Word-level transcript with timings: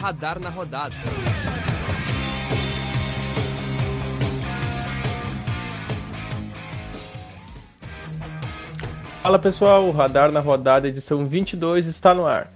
Radar 0.00 0.40
na 0.40 0.48
Rodada. 0.48 0.94
Fala 9.22 9.38
pessoal, 9.38 9.86
o 9.86 9.90
Radar 9.90 10.32
na 10.32 10.40
Rodada 10.40 10.88
edição 10.88 11.26
22 11.26 11.84
está 11.84 12.14
no 12.14 12.26
ar. 12.26 12.50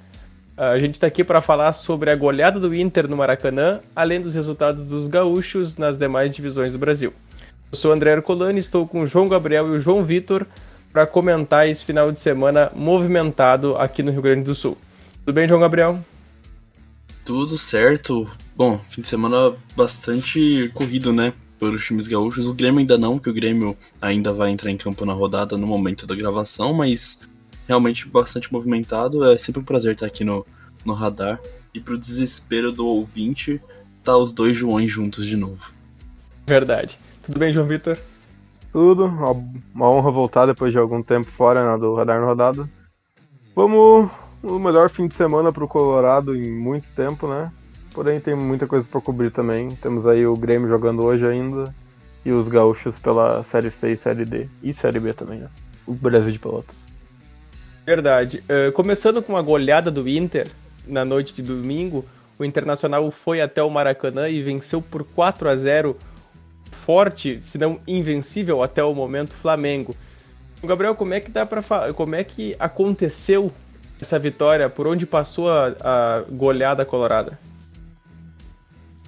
A 0.57 0.79
gente 0.79 0.95
está 0.95 1.07
aqui 1.07 1.23
para 1.23 1.43
falar 1.43 1.75
sobre 1.75 2.11
a 2.11 2.17
goleada 2.17 2.59
do 2.59 2.75
Inter 2.75 3.07
no 3.07 3.19
Maracanã, 3.19 3.81
além 3.95 4.23
dos 4.23 4.35
resultados 4.35 4.83
dos 4.87 5.07
gaúchos 5.07 5.77
nas 5.77 5.99
demais 5.99 6.35
divisões 6.35 6.73
do 6.73 6.79
Brasil. 6.79 7.13
Eu 7.71 7.77
sou 7.77 7.93
André 7.93 8.15
Arcolani, 8.15 8.59
estou 8.59 8.89
com 8.89 9.03
o 9.03 9.07
João 9.07 9.29
Gabriel 9.29 9.69
e 9.69 9.77
o 9.77 9.81
João 9.81 10.03
Vitor 10.03 10.47
para 10.91 11.07
comentar 11.07 11.69
esse 11.69 11.85
final 11.85 12.11
de 12.11 12.19
semana 12.19 12.73
movimentado 12.75 13.77
aqui 13.77 14.03
no 14.03 14.11
Rio 14.11 14.23
Grande 14.23 14.45
do 14.45 14.55
Sul. 14.55 14.79
Tudo 15.27 15.35
bem, 15.35 15.47
João 15.47 15.61
Gabriel? 15.61 15.99
Tudo 17.25 17.57
certo. 17.57 18.31
Bom, 18.55 18.79
fim 18.79 19.01
de 19.01 19.09
semana 19.09 19.57
bastante 19.75 20.71
corrido, 20.75 21.13
né? 21.13 21.33
Pelos 21.59 21.85
times 21.85 22.07
gaúchos. 22.07 22.47
O 22.47 22.53
Grêmio 22.53 22.81
ainda 22.81 22.99
não, 22.99 23.19
que 23.19 23.31
o 23.31 23.33
Grêmio 23.33 23.75
ainda 24.01 24.33
vai 24.33 24.51
entrar 24.51 24.71
em 24.71 24.77
campo 24.77 25.07
na 25.07 25.15
rodada 25.15 25.57
no 25.57 25.67
momento 25.67 26.07
da 26.07 26.15
gravação, 26.15 26.75
mas 26.75 27.23
realmente 27.67 28.07
bastante 28.07 28.53
movimentado. 28.53 29.25
É 29.25 29.39
sempre 29.39 29.63
um 29.63 29.65
prazer 29.65 29.95
estar 29.95 30.07
aqui 30.07 30.23
no, 30.23 30.47
no 30.85 30.93
radar. 30.93 31.41
E 31.73 31.81
pro 31.81 31.99
desespero 31.99 32.71
do 32.71 32.87
ouvinte, 32.87 33.61
tá 34.03 34.17
os 34.17 34.33
dois 34.33 34.55
Joões 34.55 34.93
juntos 34.93 35.27
de 35.27 35.37
novo. 35.37 35.73
Verdade. 36.47 36.99
Tudo 37.23 37.39
bem, 37.39 37.53
João 37.55 37.67
Vitor? 37.67 37.99
Tudo, 38.71 39.07
uma 39.75 39.89
honra 39.89 40.11
voltar 40.11 40.47
depois 40.47 40.73
de 40.73 40.79
algum 40.79 41.03
tempo 41.03 41.31
fora 41.31 41.73
né, 41.73 41.79
do 41.79 41.95
Radar 41.95 42.21
no 42.21 42.27
Rodada. 42.27 42.69
Vamos 43.57 44.11
o 44.45 44.59
melhor 44.59 44.91
fim 44.91 45.09
de 45.09 45.15
semana 45.15 45.53
pro 45.53 45.67
Colorado 45.67 46.37
em 46.37 46.51
muito 46.51 46.91
tempo, 46.91 47.27
né? 47.27 47.51
Porém 47.93 48.21
tem 48.21 48.35
muita 48.35 48.67
coisa 48.67 48.87
para 48.89 49.01
cobrir 49.01 49.31
também. 49.31 49.71
Temos 49.71 50.07
aí 50.07 50.27
o 50.27 50.37
Grêmio 50.37 50.69
jogando 50.69 51.05
hoje 51.05 51.27
ainda 51.27 51.75
e 52.25 52.33
os 52.33 52.47
gaúchos 52.49 52.99
pela 52.99 53.43
Série 53.45 53.71
C 53.71 53.93
e 53.93 53.97
Série 53.97 54.25
D 54.25 54.49
e 54.63 54.73
Série 54.73 55.01
B 55.01 55.13
também, 55.15 55.41
né? 55.41 55.49
O 55.87 55.95
Brasil 55.95 56.31
de 56.31 56.39
Pelotas. 56.39 56.87
Verdade. 57.87 58.43
Uh, 58.45 58.73
começando 58.73 59.23
com 59.23 59.37
a 59.37 59.43
goleada 59.43 59.91
do 59.91 60.09
Inter 60.09 60.49
na 60.87 61.05
noite 61.05 61.35
de 61.35 61.43
domingo, 61.43 62.05
o 62.39 62.45
Internacional 62.45 63.11
foi 63.11 63.41
até 63.41 63.63
o 63.63 63.71
Maracanã 63.71 64.29
e 64.29 64.43
venceu 64.43 64.83
por 64.83 65.05
4 65.05 65.49
a 65.49 65.57
0 65.57 65.97
forte, 66.71 67.41
se 67.41 67.57
não 67.57 67.79
invencível 67.87 68.63
até 68.63 68.83
o 68.83 68.95
momento, 68.95 69.35
Flamengo. 69.35 69.95
Gabriel, 70.63 70.95
como 70.95 71.15
é 71.15 71.21
que 71.21 71.31
dá 71.31 71.47
para 71.47 71.63
como 71.93 72.15
é 72.15 72.25
que 72.25 72.57
aconteceu 72.59 73.53
essa 74.01 74.19
vitória? 74.19 74.69
Por 74.69 74.87
onde 74.87 75.07
passou 75.07 75.51
a, 75.51 75.75
a 75.81 76.25
goleada 76.31 76.85
colorada? 76.85 77.39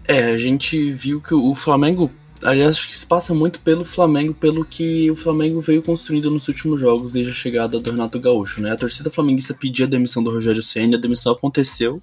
É, 0.08 0.32
a 0.32 0.38
gente 0.38 0.90
viu 0.90 1.20
que 1.20 1.34
o 1.34 1.54
Flamengo, 1.54 2.10
aliás, 2.42 2.76
acho 2.76 2.88
que 2.88 2.96
se 2.96 3.04
passa 3.04 3.34
muito 3.34 3.58
pelo 3.60 3.84
Flamengo, 3.84 4.32
pelo 4.32 4.64
que 4.64 5.10
o 5.10 5.16
Flamengo 5.16 5.60
veio 5.60 5.82
construindo 5.82 6.30
nos 6.30 6.46
últimos 6.46 6.80
jogos 6.80 7.12
desde 7.12 7.32
a 7.32 7.34
chegada 7.34 7.80
do 7.80 7.90
Renato 7.90 8.20
Gaúcho, 8.20 8.60
né? 8.60 8.70
A 8.70 8.76
torcida 8.76 9.10
flamenguista 9.10 9.52
pedia 9.52 9.84
a 9.84 9.88
demissão 9.88 10.22
do 10.22 10.30
Rogério 10.30 10.62
Senna, 10.62 10.96
a 10.96 11.00
demissão 11.00 11.32
aconteceu 11.32 12.00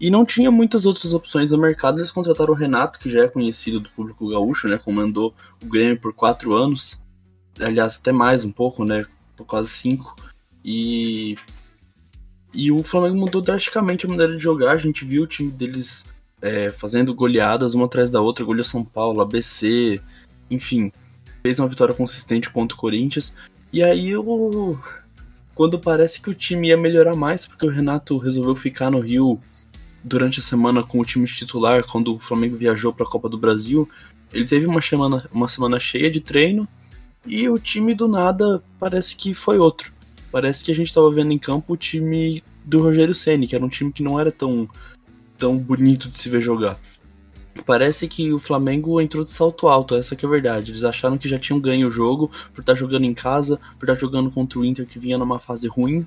e 0.00 0.10
não 0.10 0.24
tinha 0.24 0.50
muitas 0.50 0.86
outras 0.86 1.12
opções 1.12 1.50
no 1.50 1.58
mercado. 1.58 1.98
Eles 1.98 2.10
contrataram 2.10 2.54
o 2.54 2.56
Renato, 2.56 2.98
que 2.98 3.10
já 3.10 3.24
é 3.24 3.28
conhecido 3.28 3.78
do 3.78 3.90
público 3.90 4.28
gaúcho, 4.28 4.66
né? 4.66 4.78
Comandou 4.78 5.34
o 5.62 5.66
Grêmio 5.66 6.00
por 6.00 6.14
quatro 6.14 6.54
anos, 6.54 7.02
aliás, 7.60 7.98
até 7.98 8.10
mais 8.10 8.42
um 8.42 8.50
pouco, 8.50 8.86
né? 8.86 9.04
Por 9.36 9.44
quase 9.44 9.68
cinco. 9.68 10.16
E 10.64 11.36
e 12.54 12.70
o 12.70 12.82
Flamengo 12.82 13.16
mudou 13.16 13.42
drasticamente 13.42 14.06
a 14.06 14.08
maneira 14.08 14.36
de 14.36 14.42
jogar. 14.42 14.72
A 14.72 14.76
gente 14.76 15.04
viu 15.04 15.24
o 15.24 15.26
time 15.26 15.50
deles 15.50 16.06
é, 16.40 16.70
fazendo 16.70 17.14
goleadas 17.14 17.74
uma 17.74 17.86
atrás 17.86 18.10
da 18.10 18.20
outra, 18.20 18.44
goleou 18.44 18.64
São 18.64 18.84
Paulo, 18.84 19.20
ABC, 19.20 20.00
enfim, 20.50 20.92
fez 21.42 21.58
uma 21.58 21.68
vitória 21.68 21.94
consistente 21.94 22.50
contra 22.50 22.76
o 22.76 22.80
Corinthians. 22.80 23.34
E 23.72 23.82
aí 23.82 24.16
o 24.16 24.78
quando 25.54 25.78
parece 25.78 26.20
que 26.20 26.28
o 26.28 26.34
time 26.34 26.68
ia 26.68 26.76
melhorar 26.76 27.14
mais, 27.14 27.46
porque 27.46 27.64
o 27.64 27.70
Renato 27.70 28.18
resolveu 28.18 28.56
ficar 28.56 28.90
no 28.90 28.98
Rio 28.98 29.40
durante 30.02 30.40
a 30.40 30.42
semana 30.42 30.82
com 30.82 30.98
o 30.98 31.04
time 31.04 31.26
titular, 31.26 31.84
quando 31.84 32.14
o 32.14 32.18
Flamengo 32.18 32.56
viajou 32.56 32.92
para 32.92 33.06
a 33.06 33.08
Copa 33.08 33.28
do 33.28 33.38
Brasil, 33.38 33.88
ele 34.32 34.44
teve 34.44 34.66
uma 34.66 34.82
semana, 34.82 35.28
uma 35.32 35.48
semana 35.48 35.78
cheia 35.78 36.10
de 36.10 36.20
treino 36.20 36.68
e 37.24 37.48
o 37.48 37.58
time 37.58 37.94
do 37.94 38.08
nada 38.08 38.62
parece 38.78 39.16
que 39.16 39.32
foi 39.32 39.58
outro. 39.58 39.93
Parece 40.34 40.64
que 40.64 40.72
a 40.72 40.74
gente 40.74 40.88
estava 40.88 41.12
vendo 41.12 41.30
em 41.30 41.38
campo 41.38 41.74
o 41.74 41.76
time 41.76 42.42
do 42.64 42.82
Rogério 42.82 43.14
Ceni, 43.14 43.46
que 43.46 43.54
era 43.54 43.64
um 43.64 43.68
time 43.68 43.92
que 43.92 44.02
não 44.02 44.18
era 44.18 44.32
tão, 44.32 44.68
tão 45.38 45.56
bonito 45.56 46.08
de 46.08 46.18
se 46.18 46.28
ver 46.28 46.40
jogar. 46.40 46.76
Parece 47.64 48.08
que 48.08 48.32
o 48.32 48.40
Flamengo 48.40 49.00
entrou 49.00 49.22
de 49.22 49.30
salto 49.30 49.68
alto, 49.68 49.94
essa 49.94 50.16
que 50.16 50.26
é 50.26 50.28
a 50.28 50.30
verdade. 50.32 50.72
Eles 50.72 50.82
acharam 50.82 51.16
que 51.16 51.28
já 51.28 51.38
tinham 51.38 51.60
ganho 51.60 51.86
o 51.86 51.90
jogo 51.92 52.32
por 52.52 52.62
estar 52.62 52.74
jogando 52.74 53.04
em 53.04 53.14
casa, 53.14 53.60
por 53.78 53.88
estar 53.88 53.94
jogando 53.94 54.28
contra 54.28 54.58
o 54.58 54.64
Inter 54.64 54.88
que 54.88 54.98
vinha 54.98 55.16
numa 55.16 55.38
fase 55.38 55.68
ruim. 55.68 56.04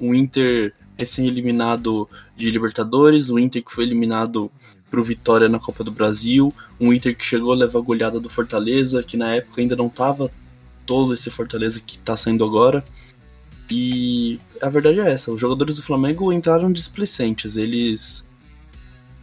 O 0.00 0.14
Inter 0.14 0.72
recém-eliminado 0.96 2.08
de 2.34 2.50
Libertadores, 2.50 3.28
o 3.28 3.38
Inter 3.38 3.62
que 3.62 3.70
foi 3.70 3.84
eliminado 3.84 4.50
pro 4.90 5.02
Vitória 5.02 5.46
na 5.46 5.60
Copa 5.60 5.84
do 5.84 5.92
Brasil, 5.92 6.54
um 6.80 6.90
Inter 6.90 7.14
que 7.14 7.22
chegou 7.22 7.52
a 7.52 7.56
levar 7.56 7.80
a 7.80 7.82
goleada 7.82 8.18
do 8.18 8.30
Fortaleza, 8.30 9.02
que 9.02 9.18
na 9.18 9.34
época 9.34 9.60
ainda 9.60 9.76
não 9.76 9.90
tava 9.90 10.30
todo 10.86 11.12
esse 11.12 11.30
Fortaleza 11.30 11.82
que 11.86 11.98
tá 11.98 12.16
saindo 12.16 12.42
agora. 12.42 12.82
E 13.70 14.38
a 14.62 14.68
verdade 14.68 15.00
é 15.00 15.10
essa, 15.10 15.30
os 15.30 15.40
jogadores 15.40 15.76
do 15.76 15.82
Flamengo 15.82 16.32
entraram 16.32 16.72
displicentes, 16.72 17.56
eles 17.56 18.26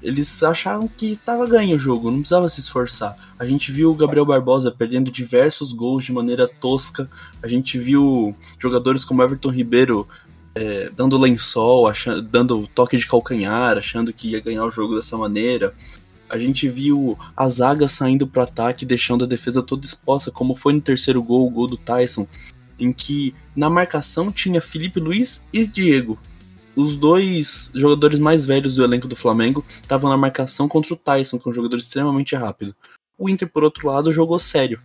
eles 0.06 0.44
acharam 0.44 0.88
que 0.88 1.14
estava 1.14 1.48
ganho 1.48 1.76
o 1.76 1.80
jogo, 1.80 2.12
não 2.12 2.20
precisava 2.20 2.48
se 2.48 2.60
esforçar. 2.60 3.16
A 3.40 3.46
gente 3.46 3.72
viu 3.72 3.92
o 3.92 3.96
Gabriel 3.96 4.26
Barbosa 4.26 4.72
perdendo 4.72 5.10
diversos 5.10 5.74
gols 5.74 6.06
de 6.06 6.14
maneira 6.14 6.48
tosca. 6.48 7.10
A 7.42 7.48
gente 7.48 7.80
viu 7.80 8.36
jogadores 8.60 9.04
como 9.04 9.24
Everton 9.24 9.50
Ribeiro 9.50 10.08
é, 10.54 10.92
dando 10.96 11.18
lençol, 11.18 11.88
achando, 11.88 12.22
dando 12.22 12.68
toque 12.68 12.98
de 12.98 13.08
calcanhar, 13.08 13.80
achando 13.80 14.14
que 14.14 14.30
ia 14.30 14.40
ganhar 14.40 14.66
o 14.66 14.70
jogo 14.70 14.96
dessa 14.96 15.18
maneira. 15.18 15.74
A 16.30 16.38
gente 16.38 16.68
viu 16.70 17.18
a 17.36 17.50
zaga 17.50 17.88
saindo 17.88 18.28
para 18.28 18.44
ataque, 18.44 18.86
deixando 18.86 19.26
a 19.26 19.28
defesa 19.28 19.64
toda 19.64 19.86
exposta, 19.86 20.30
como 20.30 20.56
foi 20.56 20.74
no 20.74 20.82
terceiro 20.82 21.22
gol, 21.22 21.48
o 21.48 21.52
gol 21.52 21.68
do 21.68 21.78
Tyson, 21.78 22.28
em 22.80 22.92
que 22.92 23.34
na 23.56 23.70
marcação 23.70 24.32
tinha 24.32 24.62
Felipe 24.62 25.00
Luiz 25.00 25.46
e 25.52 25.66
Diego. 25.66 26.20
Os 26.76 26.98
dois 26.98 27.72
jogadores 27.74 28.20
mais 28.20 28.46
velhos 28.46 28.76
do 28.76 28.84
elenco 28.84 29.08
do 29.08 29.16
Flamengo 29.16 29.64
estavam 29.82 30.10
na 30.10 30.18
marcação 30.18 30.68
contra 30.68 30.94
o 30.94 30.98
Tyson, 30.98 31.40
que 31.40 31.48
é 31.48 31.52
um 31.52 31.54
jogador 31.54 31.78
extremamente 31.78 32.36
rápido. 32.36 32.76
O 33.18 33.30
Inter, 33.30 33.50
por 33.50 33.64
outro 33.64 33.88
lado, 33.88 34.12
jogou 34.12 34.38
sério. 34.40 34.82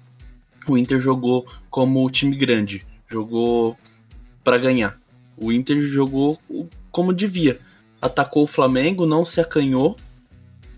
O 0.69 0.79
Inter 0.79 1.01
jogou 1.01 1.47
como 1.69 2.09
time 2.11 2.37
grande, 2.37 2.87
jogou 3.09 3.77
para 4.45 4.57
ganhar. 4.57 5.01
O 5.37 5.51
Inter 5.51 5.81
jogou 5.83 6.39
como 6.93 7.13
devia. 7.13 7.59
Atacou 8.01 8.45
o 8.45 8.47
Flamengo, 8.47 9.05
não 9.05 9.25
se 9.25 9.41
acanhou, 9.41 9.97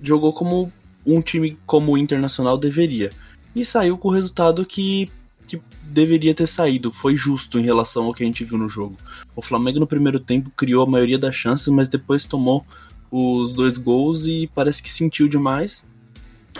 jogou 0.00 0.32
como 0.32 0.72
um 1.04 1.20
time 1.20 1.58
como 1.66 1.92
o 1.92 1.98
Internacional 1.98 2.56
deveria. 2.56 3.10
E 3.54 3.64
saiu 3.64 3.98
com 3.98 4.08
o 4.08 4.12
resultado 4.12 4.64
que 4.64 5.10
que 5.46 5.60
deveria 5.84 6.34
ter 6.34 6.46
saído, 6.46 6.90
foi 6.90 7.16
justo 7.16 7.58
em 7.58 7.62
relação 7.62 8.04
ao 8.04 8.14
que 8.14 8.22
a 8.22 8.26
gente 8.26 8.44
viu 8.44 8.58
no 8.58 8.68
jogo. 8.68 8.96
O 9.36 9.42
Flamengo 9.42 9.80
no 9.80 9.86
primeiro 9.86 10.18
tempo 10.18 10.50
criou 10.56 10.84
a 10.84 10.90
maioria 10.90 11.18
das 11.18 11.34
chances, 11.34 11.68
mas 11.68 11.88
depois 11.88 12.24
tomou 12.24 12.64
os 13.10 13.52
dois 13.52 13.76
gols 13.76 14.26
e 14.26 14.50
parece 14.54 14.82
que 14.82 14.90
sentiu 14.90 15.28
demais. 15.28 15.86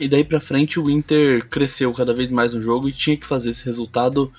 E 0.01 0.09
daí 0.09 0.25
para 0.25 0.41
frente 0.41 0.79
o 0.81 0.91
Inter 0.91 1.47
cresceu 1.49 1.93
cada 1.93 2.15
vez 2.15 2.31
mais 2.31 2.55
no 2.55 2.61
jogo 2.61 2.89
e 2.89 2.93
tinha 2.93 3.17
que 3.17 3.27
fazer 3.27 3.51
esse 3.51 3.65
resultado 3.65 4.33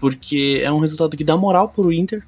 porque 0.00 0.60
é 0.64 0.72
um 0.72 0.80
resultado 0.80 1.16
que 1.16 1.22
dá 1.22 1.36
moral 1.36 1.68
pro 1.68 1.92
Inter, 1.92 2.24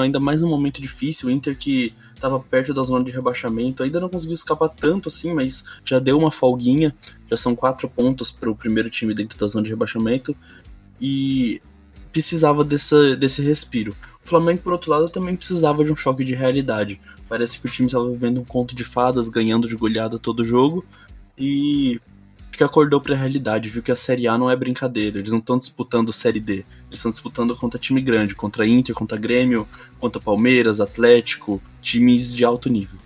ainda 0.00 0.20
mais 0.20 0.42
num 0.42 0.48
momento 0.48 0.80
difícil, 0.80 1.28
o 1.28 1.32
Inter 1.32 1.58
que 1.58 1.92
estava 2.14 2.38
perto 2.38 2.72
da 2.72 2.84
zona 2.84 3.04
de 3.04 3.10
rebaixamento, 3.10 3.82
ainda 3.82 3.98
não 3.98 4.08
conseguiu 4.08 4.34
escapar 4.34 4.68
tanto 4.68 5.08
assim, 5.08 5.32
mas 5.34 5.64
já 5.84 5.98
deu 5.98 6.16
uma 6.16 6.30
folguinha, 6.30 6.94
já 7.28 7.36
são 7.36 7.56
quatro 7.56 7.88
pontos 7.88 8.30
para 8.30 8.48
o 8.48 8.54
primeiro 8.54 8.88
time 8.88 9.12
dentro 9.12 9.36
da 9.36 9.48
zona 9.48 9.64
de 9.64 9.70
rebaixamento, 9.70 10.36
e 11.00 11.60
precisava 12.12 12.64
dessa, 12.64 13.16
desse 13.16 13.42
respiro. 13.42 13.96
O 14.24 14.28
Flamengo, 14.28 14.60
por 14.60 14.72
outro 14.72 14.90
lado, 14.90 15.08
também 15.08 15.34
precisava 15.34 15.84
de 15.84 15.92
um 15.92 15.96
choque 15.96 16.24
de 16.24 16.34
realidade. 16.34 17.00
Parece 17.28 17.58
que 17.58 17.66
o 17.66 17.70
time 17.70 17.86
estava 17.86 18.08
vivendo 18.08 18.40
um 18.40 18.44
conto 18.44 18.74
de 18.74 18.84
fadas, 18.84 19.28
ganhando 19.28 19.68
de 19.68 19.76
goleada 19.76 20.18
todo 20.18 20.44
jogo, 20.44 20.84
e 21.38 22.00
que 22.60 22.64
acordou 22.64 23.00
para 23.00 23.14
a 23.14 23.16
realidade, 23.16 23.70
viu 23.70 23.82
que 23.82 23.90
a 23.90 23.96
Série 23.96 24.28
A 24.28 24.36
não 24.36 24.50
é 24.50 24.54
brincadeira, 24.54 25.18
eles 25.18 25.30
não 25.30 25.38
estão 25.38 25.58
disputando 25.58 26.12
Série 26.12 26.40
D, 26.40 26.56
eles 26.56 26.98
estão 26.98 27.10
disputando 27.10 27.56
contra 27.56 27.80
time 27.80 28.02
grande, 28.02 28.34
contra 28.34 28.66
Inter, 28.66 28.94
contra 28.94 29.16
Grêmio, 29.16 29.66
contra 29.98 30.20
Palmeiras, 30.20 30.78
Atlético, 30.78 31.62
times 31.80 32.34
de 32.34 32.44
alto 32.44 32.68
nível. 32.68 32.98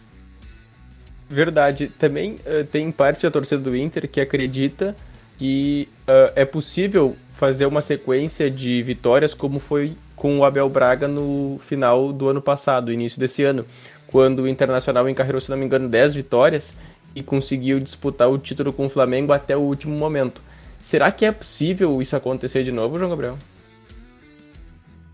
Verdade, 1.31 1.87
também 1.97 2.33
uh, 2.33 2.65
tem 2.65 2.91
parte 2.91 3.23
da 3.23 3.31
torcida 3.31 3.63
do 3.63 3.77
Inter 3.77 4.09
que 4.09 4.21
acredita 4.21 4.97
que 5.39 5.89
uh, 6.09 6.33
é 6.35 6.45
possível 6.45 7.17
fazer 7.35 7.67
uma 7.67 7.83
sequência 7.83 8.51
de 8.51 8.83
vitórias 8.83 9.35
como 9.35 9.59
foi 9.61 9.95
com 10.17 10.39
o 10.39 10.45
Abel 10.45 10.69
Braga 10.69 11.07
no 11.07 11.59
final 11.61 12.13
do 12.13 12.29
ano 12.29 12.41
passado, 12.41 12.93
início 12.93 13.21
desse 13.21 13.43
ano, 13.43 13.67
quando 14.07 14.43
o 14.43 14.49
Internacional 14.49 15.09
encarregou, 15.09 15.41
se 15.41 15.51
não 15.51 15.59
me 15.59 15.65
engano, 15.65 15.89
10 15.89 16.15
vitórias 16.15 16.77
e 17.15 17.23
conseguiu 17.23 17.79
disputar 17.79 18.31
o 18.31 18.39
título 18.39 18.73
com 18.73 18.87
o 18.87 18.91
Flamengo 18.91 19.33
até 19.33 19.57
o 19.57 19.61
último 19.61 19.97
momento. 19.97 20.41
Será 20.81 21.11
que 21.11 21.25
é 21.25 21.33
possível 21.33 22.01
isso 22.01 22.17
acontecer 22.17 22.63
de 22.65 22.73
novo, 22.73 22.99
João 22.99 23.11
Gabriel? 23.11 23.39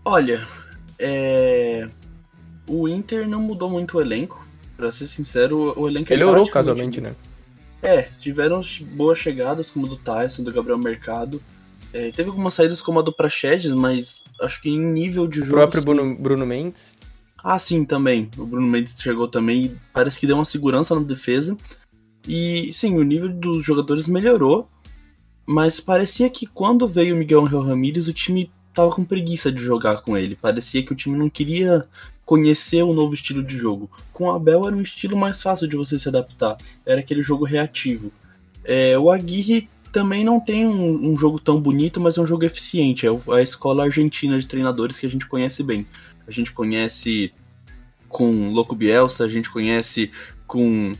Olha, 0.03 0.45
é... 0.97 1.87
o 2.67 2.87
Inter 2.87 3.27
não 3.27 3.39
mudou 3.39 3.69
muito 3.69 3.97
o 3.97 4.01
elenco. 4.01 4.45
Pra 4.75 4.91
ser 4.91 5.05
sincero, 5.05 5.73
o 5.77 5.87
elenco 5.87 6.09
Melhorou 6.09 6.45
é 6.45 6.49
casualmente, 6.49 6.99
né? 6.99 7.13
É, 7.83 8.03
tiveram 8.19 8.61
boas 8.93 9.17
chegadas, 9.17 9.69
como 9.69 9.87
do 9.87 9.95
Tyson, 9.95 10.43
do 10.43 10.51
Gabriel 10.51 10.77
Mercado. 10.77 11.41
É, 11.93 12.11
teve 12.11 12.29
algumas 12.29 12.53
saídas 12.53 12.81
como 12.81 12.99
a 12.99 13.01
do 13.01 13.11
Praxedes, 13.11 13.73
mas 13.73 14.25
acho 14.41 14.61
que 14.61 14.69
em 14.69 14.79
nível 14.79 15.27
de 15.27 15.39
jogo. 15.39 15.51
O 15.51 15.55
próprio 15.55 15.83
Bruno, 15.83 16.15
Bruno 16.15 16.45
Mendes. 16.45 16.97
Ah, 17.43 17.59
sim, 17.59 17.83
também. 17.83 18.29
O 18.37 18.45
Bruno 18.45 18.67
Mendes 18.67 18.95
chegou 18.99 19.27
também 19.27 19.65
e 19.65 19.77
parece 19.93 20.19
que 20.19 20.27
deu 20.27 20.35
uma 20.35 20.45
segurança 20.45 20.95
na 20.95 21.01
defesa. 21.01 21.57
E 22.27 22.71
sim, 22.71 22.97
o 22.97 23.03
nível 23.03 23.29
dos 23.29 23.63
jogadores 23.63 24.07
melhorou, 24.07 24.69
mas 25.45 25.79
parecia 25.79 26.29
que 26.29 26.45
quando 26.45 26.87
veio 26.87 27.15
o 27.15 27.17
Miguel 27.17 27.41
Angel 27.41 27.61
Ramírez, 27.61 28.07
o 28.07 28.13
time 28.13 28.51
tava 28.73 28.91
com 28.91 29.03
preguiça 29.03 29.51
de 29.51 29.61
jogar 29.61 30.01
com 30.01 30.17
ele. 30.17 30.35
Parecia 30.35 30.83
que 30.83 30.93
o 30.93 30.95
time 30.95 31.17
não 31.17 31.29
queria 31.29 31.83
conhecer 32.23 32.83
o 32.83 32.93
novo 32.93 33.13
estilo 33.13 33.43
de 33.43 33.57
jogo. 33.57 33.89
Com 34.13 34.25
o 34.25 34.31
Abel 34.31 34.67
era 34.67 34.75
um 34.75 34.81
estilo 34.81 35.17
mais 35.17 35.41
fácil 35.41 35.67
de 35.67 35.75
você 35.75 35.97
se 35.97 36.07
adaptar. 36.07 36.57
Era 36.85 37.01
aquele 37.01 37.21
jogo 37.21 37.43
reativo. 37.43 38.11
É, 38.63 38.97
o 38.97 39.09
Aguirre 39.09 39.67
também 39.91 40.23
não 40.23 40.39
tem 40.39 40.65
um, 40.65 41.11
um, 41.11 41.17
jogo 41.17 41.39
tão 41.39 41.59
bonito, 41.59 41.99
mas 41.99 42.17
é 42.17 42.21
um 42.21 42.25
jogo 42.25 42.45
eficiente. 42.45 43.05
É 43.05 43.09
a 43.33 43.41
escola 43.41 43.83
argentina 43.83 44.39
de 44.39 44.45
treinadores 44.45 44.97
que 44.97 45.05
a 45.05 45.09
gente 45.09 45.27
conhece 45.27 45.61
bem. 45.61 45.85
A 46.27 46.31
gente 46.31 46.51
conhece 46.51 47.33
com 48.07 48.51
Loco 48.51 48.75
Bielsa, 48.75 49.25
a 49.25 49.27
gente 49.27 49.49
conhece 49.49 50.11
com 50.47 50.93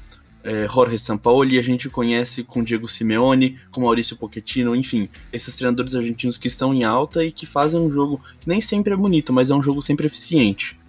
é, 0.44 0.68
Jorge 0.68 0.98
Sampaoli, 0.98 1.60
a 1.60 1.62
gente 1.64 1.90
conhece 1.90 2.44
com 2.44 2.64
Diego 2.64 2.88
Simeone, 2.88 3.60
com 3.72 3.82
Maurício 3.82 4.18
Pochettino, 4.18 4.76
enfim, 4.76 5.08
esses 5.32 5.56
treinadores 5.56 5.96
argentinos 5.96 6.38
que 6.38 6.48
estão 6.48 6.74
em 6.74 6.84
alta 6.84 7.24
e 7.24 7.32
que 7.32 7.46
fazem 7.46 7.80
um 7.80 7.90
jogo 7.90 8.22
que 8.40 8.48
nem 8.48 8.60
sempre 8.60 8.94
é 8.94 8.98
bonito, 8.98 9.32
mas 9.32 9.50
é 9.50 9.56
um 9.56 9.62
jogo 9.62 9.82
sempre 9.82 10.06
eficiente. 10.06 10.80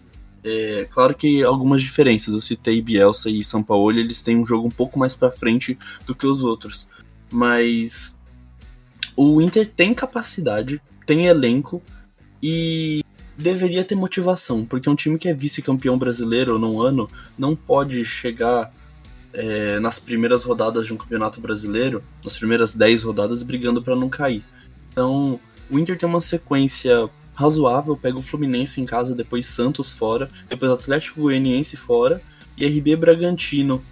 É, 0.45 0.89
claro 0.91 1.15
que 1.15 1.43
algumas 1.45 1.83
diferenças, 1.83 2.35
eu 2.35 2.41
citei 2.41 2.83
Bielsa 2.83 3.31
e 3.31 3.45
Sampaoli, 3.45 4.01
eles 4.01 4.23
têm 4.23 4.37
um 4.37 4.47
jogo 4.47 4.67
um 4.67 4.71
pouco 4.71 4.99
mais 4.99 5.15
para 5.15 5.31
frente 5.31 5.79
do 6.05 6.15
que 6.15 6.27
os 6.27 6.43
outros, 6.43 6.89
mas 7.33 8.19
o 9.17 9.41
Inter 9.41 9.69
tem 9.69 9.95
capacidade, 9.95 10.81
tem 11.07 11.27
elenco 11.27 11.83
e 12.43 13.03
deveria 13.37 13.85
ter 13.85 13.95
motivação, 13.95 14.65
porque 14.65 14.89
um 14.89 14.95
time 14.95 15.19
que 15.19 15.29
é 15.29 15.35
vice-campeão 15.35 15.99
brasileiro 15.99 16.59
num 16.59 16.81
ano 16.81 17.09
não 17.39 17.57
pode 17.57 18.05
chegar 18.05 18.73
é, 19.33 19.81
nas 19.81 19.99
primeiras 19.99 20.45
rodadas 20.45 20.87
de 20.87 20.93
um 20.93 20.97
campeonato 20.97 21.41
brasileiro, 21.41 22.03
nas 22.23 22.37
primeiras 22.37 22.75
10 22.75 23.03
rodadas, 23.03 23.43
brigando 23.43 23.83
para 23.83 23.97
não 23.97 24.09
cair. 24.09 24.45
Então, 24.91 25.41
o 25.71 25.79
Inter 25.79 25.97
tem 25.97 26.09
uma 26.09 26.21
sequência 26.21 27.09
razoável, 27.35 27.97
pega 27.97 28.19
o 28.19 28.23
Fluminense 28.23 28.81
em 28.81 28.85
casa, 28.85 29.15
depois 29.15 29.47
Santos 29.47 29.93
fora, 29.93 30.29
depois 30.49 30.71
Atlético 30.71 31.23
Goianiense 31.23 31.77
fora 31.77 32.21
e 32.57 32.67
RB 32.67 32.95
Bragantino 32.97 33.83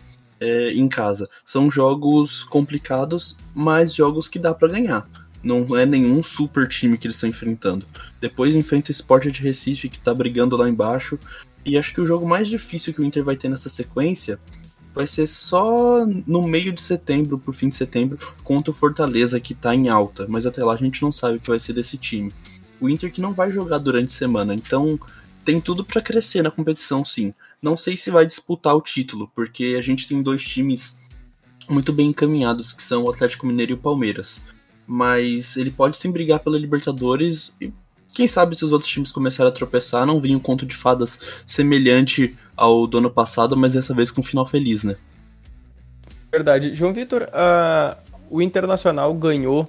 é, 0.40 0.72
em 0.72 0.88
casa. 0.88 1.28
São 1.44 1.70
jogos 1.70 2.42
complicados, 2.42 3.36
mas 3.54 3.94
jogos 3.94 4.26
que 4.26 4.38
dá 4.38 4.54
para 4.54 4.68
ganhar. 4.68 5.08
Não 5.42 5.76
é 5.76 5.86
nenhum 5.86 6.22
super 6.22 6.68
time 6.68 6.98
que 6.98 7.06
eles 7.06 7.16
estão 7.16 7.28
enfrentando. 7.28 7.86
Depois 8.20 8.56
enfrenta 8.56 8.90
o 8.90 8.92
Sport 8.92 9.28
de 9.28 9.42
Recife, 9.42 9.88
que 9.88 10.00
tá 10.00 10.12
brigando 10.12 10.56
lá 10.56 10.68
embaixo. 10.68 11.18
E 11.64 11.76
acho 11.76 11.94
que 11.94 12.00
o 12.00 12.06
jogo 12.06 12.26
mais 12.26 12.48
difícil 12.48 12.92
que 12.92 13.00
o 13.00 13.04
Inter 13.04 13.22
vai 13.22 13.36
ter 13.36 13.48
nessa 13.48 13.68
sequência 13.68 14.38
vai 14.94 15.06
ser 15.06 15.26
só 15.26 16.04
no 16.26 16.42
meio 16.42 16.72
de 16.72 16.80
setembro, 16.80 17.38
pro 17.38 17.52
fim 17.52 17.68
de 17.68 17.76
setembro, 17.76 18.18
contra 18.42 18.70
o 18.70 18.74
Fortaleza, 18.74 19.38
que 19.38 19.54
tá 19.54 19.74
em 19.74 19.88
alta. 19.88 20.26
Mas 20.28 20.46
até 20.46 20.64
lá 20.64 20.74
a 20.74 20.76
gente 20.76 21.02
não 21.02 21.12
sabe 21.12 21.36
o 21.36 21.40
que 21.40 21.48
vai 21.48 21.58
ser 21.58 21.72
desse 21.72 21.96
time. 21.96 22.32
O 22.80 22.88
Inter 22.88 23.12
que 23.12 23.20
não 23.20 23.32
vai 23.32 23.52
jogar 23.52 23.78
durante 23.78 24.08
a 24.08 24.18
semana, 24.18 24.54
então 24.54 24.98
tem 25.44 25.60
tudo 25.60 25.84
para 25.84 26.00
crescer 26.00 26.42
na 26.42 26.50
competição, 26.50 27.04
sim. 27.04 27.32
Não 27.62 27.76
sei 27.76 27.96
se 27.96 28.10
vai 28.10 28.26
disputar 28.26 28.74
o 28.74 28.80
título, 28.80 29.30
porque 29.34 29.76
a 29.78 29.82
gente 29.82 30.06
tem 30.06 30.22
dois 30.22 30.42
times 30.42 30.98
muito 31.68 31.92
bem 31.92 32.08
encaminhados, 32.08 32.72
que 32.72 32.82
são 32.82 33.04
o 33.04 33.10
Atlético 33.10 33.46
Mineiro 33.46 33.72
e 33.72 33.74
o 33.74 33.78
Palmeiras. 33.78 34.44
Mas 34.86 35.56
ele 35.56 35.70
pode 35.70 35.96
sim 35.96 36.10
brigar 36.10 36.40
pela 36.40 36.58
Libertadores 36.58 37.56
e 37.60 37.72
quem 38.12 38.26
sabe 38.26 38.56
se 38.56 38.64
os 38.64 38.72
outros 38.72 38.90
times 38.90 39.12
começarem 39.12 39.52
a 39.52 39.54
tropeçar, 39.54 40.04
não 40.04 40.20
vinha 40.20 40.36
um 40.36 40.40
conto 40.40 40.66
de 40.66 40.74
fadas 40.74 41.42
semelhante 41.46 42.36
ao 42.56 42.86
do 42.86 42.98
ano 42.98 43.10
passado, 43.10 43.56
mas 43.56 43.74
dessa 43.74 43.94
vez 43.94 44.10
com 44.10 44.20
um 44.20 44.24
final 44.24 44.44
feliz, 44.44 44.82
né? 44.82 44.96
Verdade. 46.30 46.74
João 46.74 46.92
Vitor, 46.92 47.22
uh, 47.22 47.96
o 48.28 48.42
Internacional 48.42 49.12
ganhou 49.14 49.68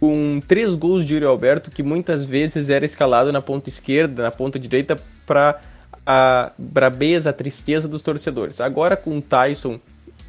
com 0.00 0.40
três 0.46 0.74
gols 0.74 1.06
de 1.06 1.14
Yuri 1.14 1.26
Alberto, 1.26 1.70
que 1.70 1.82
muitas 1.82 2.24
vezes 2.24 2.68
era 2.68 2.84
escalado 2.84 3.32
na 3.32 3.40
ponta 3.40 3.68
esquerda, 3.68 4.24
na 4.24 4.30
ponta 4.30 4.58
direita, 4.58 4.96
para 5.26 5.60
a 6.06 6.52
brabeza, 6.58 7.30
a 7.30 7.32
tristeza 7.32 7.88
dos 7.88 8.02
torcedores. 8.02 8.60
Agora 8.60 8.96
com 8.96 9.18
o 9.18 9.22
Tyson, 9.22 9.80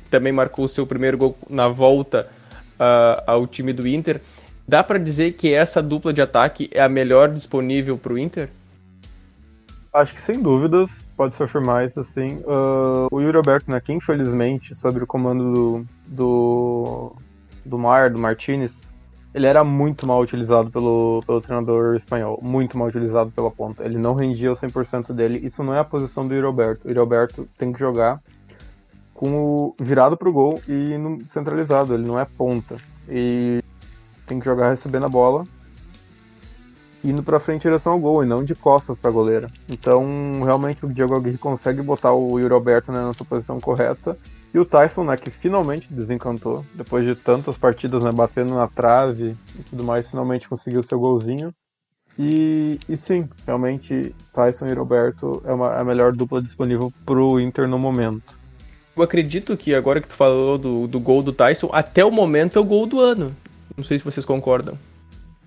também 0.09 0.31
marcou 0.31 0.65
o 0.65 0.67
seu 0.67 0.85
primeiro 0.87 1.17
gol 1.17 1.37
na 1.49 1.67
volta 1.67 2.27
uh, 2.79 3.21
ao 3.27 3.47
time 3.47 3.73
do 3.73 3.87
Inter. 3.87 4.21
Dá 4.67 4.83
para 4.83 4.97
dizer 4.97 5.33
que 5.33 5.53
essa 5.53 5.81
dupla 5.81 6.11
de 6.13 6.21
ataque 6.21 6.69
é 6.71 6.81
a 6.81 6.89
melhor 6.89 7.29
disponível 7.29 7.97
para 7.97 8.13
o 8.13 8.17
Inter? 8.17 8.49
Acho 9.93 10.13
que 10.13 10.21
sem 10.21 10.41
dúvidas, 10.41 11.05
pode 11.15 11.35
se 11.35 11.43
afirmar 11.43 11.85
isso 11.85 11.99
assim. 11.99 12.37
Uh, 12.39 13.07
o 13.11 13.21
Yuri 13.21 13.37
Alberto, 13.37 13.71
né, 13.71 13.79
que 13.79 13.93
infelizmente, 13.93 14.75
sob 14.75 15.01
o 15.01 15.07
comando 15.07 15.53
do, 15.53 15.85
do, 16.05 17.15
do 17.63 17.77
Mar, 17.77 18.09
do 18.09 18.19
Martinez, 18.19 18.81
ele 19.35 19.47
era 19.47 19.65
muito 19.65 20.07
mal 20.07 20.21
utilizado 20.21 20.71
pelo, 20.71 21.19
pelo 21.27 21.41
treinador 21.41 21.97
espanhol, 21.97 22.39
muito 22.41 22.77
mal 22.77 22.87
utilizado 22.87 23.31
pela 23.31 23.51
ponta. 23.51 23.83
Ele 23.83 23.97
não 23.97 24.13
rendia 24.13 24.49
o 24.49 24.55
100% 24.55 25.11
dele. 25.11 25.41
Isso 25.43 25.61
não 25.61 25.75
é 25.75 25.79
a 25.79 25.83
posição 25.83 26.25
do 26.25 26.33
Yuri 26.33 26.47
Alberto. 26.47 26.85
O 26.85 26.87
Yuri 26.87 26.99
Alberto 27.01 27.45
tem 27.57 27.73
que 27.73 27.77
jogar 27.77 28.21
com 29.13 29.35
o 29.35 29.75
virado 29.77 30.15
pro 30.15 30.31
gol 30.31 30.61
e 30.69 30.97
no, 30.97 31.27
centralizado, 31.27 31.93
ele 31.93 32.07
não 32.07 32.17
é 32.17 32.23
ponta. 32.23 32.77
E 33.09 33.61
tem 34.25 34.39
que 34.39 34.45
jogar 34.45 34.69
recebendo 34.69 35.05
a 35.05 35.09
bola, 35.09 35.43
indo 37.03 37.21
para 37.21 37.37
frente 37.37 37.67
em 37.67 37.69
direção 37.69 37.91
ao 37.91 37.99
gol 37.99 38.23
e 38.23 38.25
não 38.25 38.41
de 38.41 38.55
costas 38.55 38.97
para 38.97 39.11
goleira. 39.11 39.49
Então, 39.67 40.43
realmente 40.45 40.85
o 40.85 40.93
Diego 40.93 41.13
Aguirre 41.13 41.37
consegue 41.37 41.81
botar 41.81 42.13
o 42.13 42.39
né, 42.39 42.47
na 42.87 43.11
sua 43.11 43.25
posição 43.25 43.59
correta. 43.59 44.17
E 44.55 44.57
o 44.57 44.63
Tyson, 44.63 45.03
né, 45.03 45.17
que 45.17 45.29
finalmente 45.29 45.85
desencantou, 45.91 46.65
depois 46.73 47.05
de 47.05 47.13
tantas 47.13 47.57
partidas 47.57 48.05
né, 48.05 48.11
batendo 48.13 48.53
na 48.53 48.69
trave 48.69 49.35
e 49.59 49.63
tudo 49.63 49.83
mais, 49.83 50.09
finalmente 50.09 50.47
conseguiu 50.47 50.81
seu 50.81 50.97
golzinho. 50.97 51.53
E, 52.17 52.79
e 52.87 52.95
sim, 52.95 53.27
realmente 53.45 54.15
Tyson 54.33 54.67
e 54.67 54.73
Roberto 54.73 55.43
é, 55.43 55.51
uma, 55.51 55.75
é 55.75 55.81
a 55.81 55.83
melhor 55.83 56.13
dupla 56.13 56.41
disponível 56.41 56.89
pro 57.05 57.37
Inter 57.37 57.67
no 57.67 57.77
momento. 57.77 58.39
Eu 58.95 59.03
acredito 59.03 59.57
que 59.57 59.75
agora 59.75 59.99
que 59.99 60.07
tu 60.07 60.13
falou 60.13 60.57
do, 60.57 60.87
do 60.87 61.01
gol 61.01 61.21
do 61.21 61.33
Tyson, 61.33 61.69
até 61.73 62.05
o 62.05 62.09
momento 62.09 62.57
é 62.57 62.61
o 62.61 62.63
gol 62.63 62.87
do 62.87 63.01
ano. 63.01 63.35
Não 63.75 63.83
sei 63.83 63.97
se 63.97 64.05
vocês 64.05 64.25
concordam. 64.25 64.79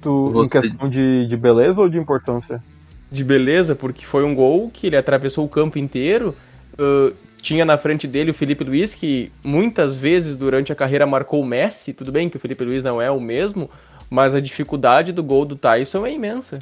Tu, 0.02 0.30
Você... 0.32 0.58
Em 0.58 0.60
questão 0.60 0.86
de, 0.86 1.26
de 1.26 1.36
beleza 1.38 1.80
ou 1.80 1.88
de 1.88 1.96
importância? 1.96 2.62
De 3.10 3.24
beleza, 3.24 3.74
porque 3.74 4.04
foi 4.04 4.22
um 4.22 4.34
gol 4.34 4.70
que 4.70 4.86
ele 4.86 4.98
atravessou 4.98 5.46
o 5.46 5.48
campo 5.48 5.78
inteiro. 5.78 6.36
Uh, 6.74 7.16
tinha 7.40 7.64
na 7.64 7.78
frente 7.78 8.06
dele 8.06 8.30
o 8.30 8.34
Felipe 8.34 8.64
Luiz, 8.64 8.94
que 8.94 9.32
muitas 9.44 9.96
vezes 9.96 10.36
durante 10.36 10.72
a 10.72 10.76
carreira 10.76 11.06
marcou 11.06 11.40
o 11.40 11.46
Messi. 11.46 11.94
Tudo 11.94 12.12
bem 12.12 12.28
que 12.28 12.36
o 12.36 12.40
Felipe 12.40 12.64
Luiz 12.64 12.84
não 12.84 13.00
é 13.00 13.10
o 13.10 13.20
mesmo, 13.20 13.70
mas 14.10 14.34
a 14.34 14.40
dificuldade 14.40 15.12
do 15.12 15.22
gol 15.22 15.44
do 15.44 15.56
Tyson 15.56 16.06
é 16.06 16.12
imensa. 16.12 16.58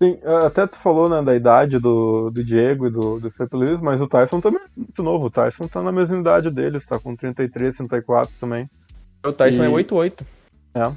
Sim, 0.00 0.16
até 0.44 0.64
tu 0.64 0.78
falou 0.78 1.08
né, 1.08 1.20
da 1.20 1.34
idade 1.34 1.78
do, 1.78 2.30
do 2.30 2.44
Diego 2.44 2.86
e 2.86 2.90
do, 2.90 3.18
do 3.18 3.30
Felipe 3.32 3.56
Luiz, 3.56 3.80
mas 3.80 4.00
o 4.00 4.06
Tyson 4.06 4.40
também 4.40 4.60
é 4.60 4.68
muito 4.76 5.02
novo. 5.02 5.26
O 5.26 5.30
Tyson 5.30 5.66
tá 5.66 5.82
na 5.82 5.90
mesma 5.90 6.18
idade 6.18 6.50
dele, 6.50 6.76
está 6.76 7.00
com 7.00 7.16
33, 7.16 7.76
34 7.78 8.32
também. 8.38 8.70
O 9.26 9.32
Tyson 9.32 9.64
é 9.64 9.68
e... 9.68 9.72
é 9.72 9.76
8'8". 9.76 10.26
É. 10.74 10.92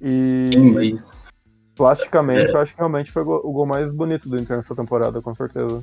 E. 0.00 0.50
Mas... 0.72 1.26
Plasticamente, 1.74 2.50
é. 2.50 2.54
eu 2.54 2.60
acho 2.60 2.72
que 2.72 2.78
realmente 2.78 3.10
foi 3.10 3.22
o 3.22 3.52
gol 3.52 3.66
mais 3.66 3.92
bonito 3.92 4.28
do 4.28 4.38
Inter 4.38 4.56
nessa 4.56 4.76
temporada, 4.76 5.20
com 5.20 5.34
certeza. 5.34 5.82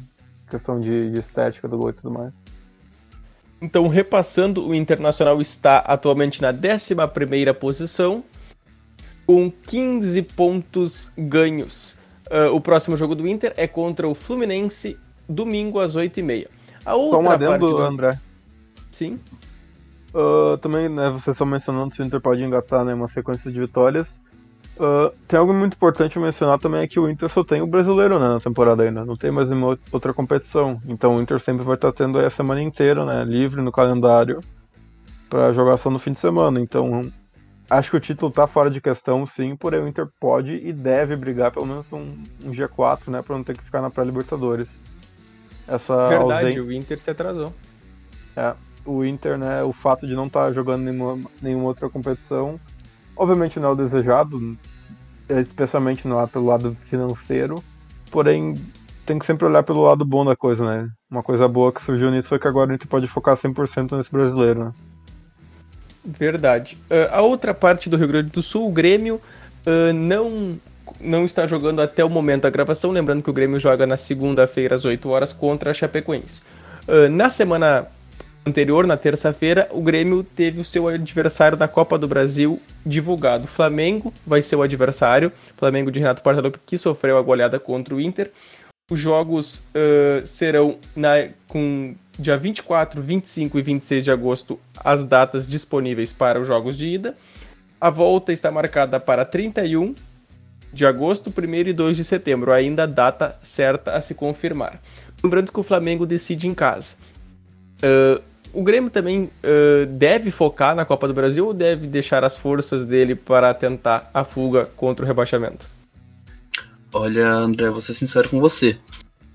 Questão 0.50 0.80
de, 0.80 1.12
de 1.12 1.20
estética 1.20 1.68
do 1.68 1.78
gol 1.78 1.90
e 1.90 1.94
tudo 1.94 2.12
mais. 2.12 2.36
Então, 3.62 3.88
repassando, 3.88 4.68
o 4.68 4.76
Internacional 4.76 5.42
está 5.42 5.80
atualmente 5.80 6.42
na 6.42 6.50
11 6.50 7.54
posição, 7.60 8.24
com 9.26 9.52
15 9.52 10.22
pontos 10.22 11.12
ganhos. 11.18 11.98
Uh, 12.30 12.54
o 12.54 12.62
próximo 12.62 12.96
jogo 12.96 13.16
do 13.16 13.28
Inter 13.28 13.54
é 13.58 13.68
contra 13.68 14.08
o 14.08 14.14
Fluminense, 14.14 14.98
domingo 15.28 15.80
às 15.80 15.96
8h30. 15.96 16.48
A 16.86 16.96
outra 16.96 17.24
Só 17.24 17.30
um 17.30 17.32
adendo, 17.32 17.68
do... 17.68 17.78
André. 17.80 18.20
Sim. 18.92 19.20
Uh, 20.14 20.58
também, 20.58 20.88
né, 20.88 21.10
vocês 21.10 21.36
estão 21.36 21.48
mencionando 21.48 21.94
que 21.94 22.02
o 22.02 22.06
Inter 22.06 22.22
pode 22.22 22.44
engatar 22.44 22.86
né, 22.86 22.94
uma 22.94 23.08
sequência 23.08 23.52
de 23.52 23.60
vitórias. 23.60 24.08
Uh, 24.80 25.12
tem 25.28 25.40
algo 25.40 25.52
muito 25.54 25.74
importante 25.74 26.20
mencionar 26.20 26.60
também 26.60 26.82
é 26.82 26.88
que 26.88 27.00
o 27.00 27.10
Inter 27.10 27.30
só 27.30 27.44
tem 27.44 27.64
o 27.64 27.68
brasileiro 27.68 28.20
né, 28.20 28.28
na 28.28 28.40
temporada 28.40 28.84
ainda, 28.84 29.04
não 29.04 29.16
tem 29.16 29.32
mais 29.32 29.50
nenhuma 29.50 29.78
outra 29.92 30.14
competição. 30.14 30.80
Então 30.88 31.16
o 31.16 31.22
Inter 31.22 31.40
sempre 31.40 31.66
vai 31.66 31.76
estar 31.76 31.92
tendo 31.92 32.20
a 32.20 32.30
semana 32.30 32.62
inteira, 32.62 33.04
né, 33.04 33.24
livre 33.24 33.62
no 33.62 33.72
calendário 33.72 34.40
para 35.28 35.52
jogar 35.52 35.78
só 35.78 35.90
no 35.90 35.98
fim 35.98 36.12
de 36.12 36.20
semana. 36.20 36.60
Então 36.60 37.02
acho 37.70 37.90
que 37.90 37.98
o 37.98 38.00
título 38.00 38.32
tá 38.32 38.46
fora 38.46 38.70
de 38.70 38.80
questão, 38.80 39.26
sim, 39.26 39.56
porém 39.56 39.82
o 39.82 39.88
Inter 39.88 40.08
pode 40.20 40.52
e 40.52 40.72
deve 40.72 41.16
brigar 41.16 41.52
pelo 41.52 41.66
menos 41.66 41.92
um, 41.92 42.14
um 42.46 42.52
G4, 42.52 43.08
né, 43.08 43.24
para 43.24 43.36
não 43.36 43.44
ter 43.44 43.58
que 43.58 43.64
ficar 43.64 43.82
na 43.82 43.90
pré-Libertadores. 43.90 44.80
Essa 45.68 46.08
Verdade, 46.08 46.46
ausência... 46.46 46.64
o 46.64 46.72
Inter 46.72 47.00
se 47.00 47.10
atrasou. 47.10 47.52
É, 48.36 48.54
o 48.86 49.04
Inter, 49.04 49.40
né, 49.40 49.64
o 49.64 49.74
fato 49.74 50.06
de 50.06 50.14
não 50.14 50.28
estar 50.28 50.46
tá 50.46 50.52
jogando 50.52 50.84
nenhuma, 50.84 51.30
nenhuma 51.42 51.66
outra 51.66 51.90
competição 51.90 52.60
Obviamente 53.18 53.60
não 53.60 53.70
é 53.70 53.72
o 53.72 53.76
desejado, 53.76 54.58
especialmente 55.30 56.08
não 56.08 56.22
é 56.22 56.28
pelo 56.28 56.46
lado 56.46 56.76
financeiro, 56.90 57.64
porém 58.12 58.56
tem 59.06 59.18
que 59.18 59.26
sempre 59.26 59.46
olhar 59.46 59.64
pelo 59.64 59.84
lado 59.84 60.04
bom 60.04 60.26
da 60.26 60.36
coisa, 60.36 60.66
né? 60.66 60.90
Uma 61.10 61.24
coisa 61.24 61.48
boa 61.48 61.72
que 61.72 61.82
surgiu 61.82 62.12
nisso 62.12 62.28
foi 62.28 62.38
que 62.38 62.48
agora 62.48 62.70
a 62.70 62.74
gente 62.74 62.88
pode 62.88 63.08
focar 63.08 63.36
100% 63.36 63.98
nesse 63.98 64.12
brasileiro, 64.12 64.66
né? 64.66 64.72
Verdade. 66.04 66.78
Uh, 66.90 67.12
a 67.12 67.22
outra 67.22 67.54
parte 67.54 67.90
do 67.90 67.98
Rio 67.98 68.08
Grande 68.08 68.30
do 68.30 68.42
Sul, 68.42 68.68
o 68.68 68.72
Grêmio, 68.72 69.16
uh, 69.66 69.94
não, 69.94 70.60
não 71.00 71.26
está 71.26 71.48
jogando 71.48 71.82
até 71.82 72.04
o 72.04 72.10
momento 72.10 72.44
da 72.44 72.50
gravação. 72.50 72.92
Lembrando 72.92 73.24
que 73.24 73.30
o 73.30 73.34
Grêmio 73.34 73.60
joga 73.60 73.88
na 73.88 73.98
segunda-feira 73.98 74.76
às 74.76 74.86
8 74.86 75.10
horas 75.10 75.34
contra 75.34 75.72
a 75.72 75.74
Chapecoense. 75.74 76.42
Uh, 76.88 77.10
na 77.10 77.30
semana 77.30 77.88
anterior, 78.48 78.88
na 78.88 78.98
terça-feira, 78.98 79.68
o 79.72 79.82
Grêmio 79.82 80.24
teve 80.24 80.60
o 80.60 80.66
seu 80.66 80.88
adversário 80.88 81.58
da 81.58 81.68
Copa 81.68 81.98
do 81.98 82.08
Brasil 82.08 82.60
divulgado. 82.86 83.46
O 83.46 83.48
Flamengo 83.48 84.14
vai 84.26 84.42
ser 84.42 84.56
o 84.56 84.62
adversário. 84.62 85.32
Flamengo 85.56 85.92
de 85.92 86.00
Renato 86.00 86.24
Portaluppi, 86.24 86.60
que 86.66 86.78
sofreu 86.78 87.18
a 87.18 87.22
goleada 87.22 87.60
contra 87.60 87.94
o 87.94 88.02
Inter. 88.02 88.32
Os 88.90 89.00
jogos 89.00 89.68
uh, 89.76 90.26
serão 90.26 90.78
na, 90.96 91.28
com 91.48 91.94
dia 92.18 92.38
24, 92.38 93.02
25 93.02 93.60
e 93.60 93.62
26 93.62 94.06
de 94.06 94.12
agosto 94.12 94.60
as 94.78 95.04
datas 95.04 95.46
disponíveis 95.46 96.14
para 96.14 96.40
os 96.40 96.48
jogos 96.48 96.78
de 96.78 96.88
ida. 96.88 97.16
A 97.80 97.90
volta 97.90 98.32
está 98.32 98.50
marcada 98.50 99.00
para 99.00 99.26
31 99.26 99.94
de 100.72 100.86
agosto, 100.86 101.34
1 101.38 101.56
e 101.68 101.74
2 101.74 101.98
de 101.98 102.04
setembro, 102.04 102.52
ainda 102.52 102.84
a 102.84 102.86
data 102.88 103.38
certa 103.42 103.94
a 103.94 104.02
se 104.02 104.16
confirmar. 104.16 104.82
Lembrando 105.24 105.52
que 105.52 105.60
o 105.60 105.64
Flamengo 105.64 106.06
decide 106.06 106.48
em 106.48 106.54
casa. 106.54 106.96
O 108.54 108.64
Grêmio 108.64 108.90
também 108.90 109.24
uh, 109.24 109.86
deve 109.86 110.32
focar 110.32 110.76
na 110.76 110.86
Copa 110.86 111.08
do 111.08 111.14
Brasil 111.14 111.48
ou 111.48 111.54
deve 111.54 111.88
deixar 111.88 112.24
as 112.24 112.36
forças 112.38 112.86
dele 112.86 113.16
para 113.16 113.54
tentar 113.54 114.10
a 114.14 114.24
fuga 114.24 114.66
contra 114.76 115.04
o 115.04 115.08
rebaixamento? 115.08 115.68
Olha, 116.94 117.28
André, 117.30 117.70
vou 117.70 117.82
ser 117.82 117.94
sincero 117.94 118.30
com 118.30 118.40
você. 118.40 118.78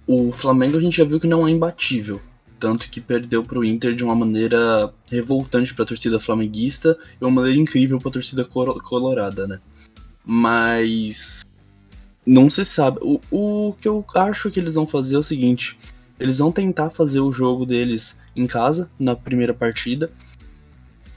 O 0.06 0.32
Flamengo 0.32 0.76
a 0.76 0.80
gente 0.80 0.96
já 0.96 1.04
viu 1.04 1.20
que 1.20 1.26
não 1.26 1.46
é 1.46 1.50
imbatível. 1.50 2.20
Tanto 2.58 2.88
que 2.88 3.00
perdeu 3.00 3.42
para 3.42 3.58
o 3.58 3.64
Inter 3.64 3.94
de 3.94 4.04
uma 4.04 4.14
maneira 4.14 4.92
revoltante 5.10 5.74
para 5.74 5.82
a 5.82 5.86
torcida 5.86 6.20
flamenguista 6.20 6.96
e 7.20 7.24
uma 7.24 7.30
maneira 7.30 7.58
incrível 7.58 7.98
para 7.98 8.08
a 8.08 8.12
torcida 8.12 8.44
colorada, 8.44 9.46
né? 9.48 9.58
Mas 10.24 11.42
não 12.24 12.48
se 12.48 12.64
sabe. 12.64 12.98
O, 13.02 13.20
o 13.30 13.72
que 13.80 13.88
eu 13.88 14.04
acho 14.14 14.50
que 14.50 14.60
eles 14.60 14.74
vão 14.74 14.86
fazer 14.86 15.16
é 15.16 15.18
o 15.18 15.24
seguinte: 15.24 15.76
eles 16.18 16.38
vão 16.38 16.52
tentar 16.52 16.90
fazer 16.90 17.20
o 17.20 17.32
jogo 17.32 17.66
deles 17.66 18.18
em 18.34 18.46
casa, 18.46 18.90
na 18.98 19.14
primeira 19.14 19.54
partida. 19.54 20.10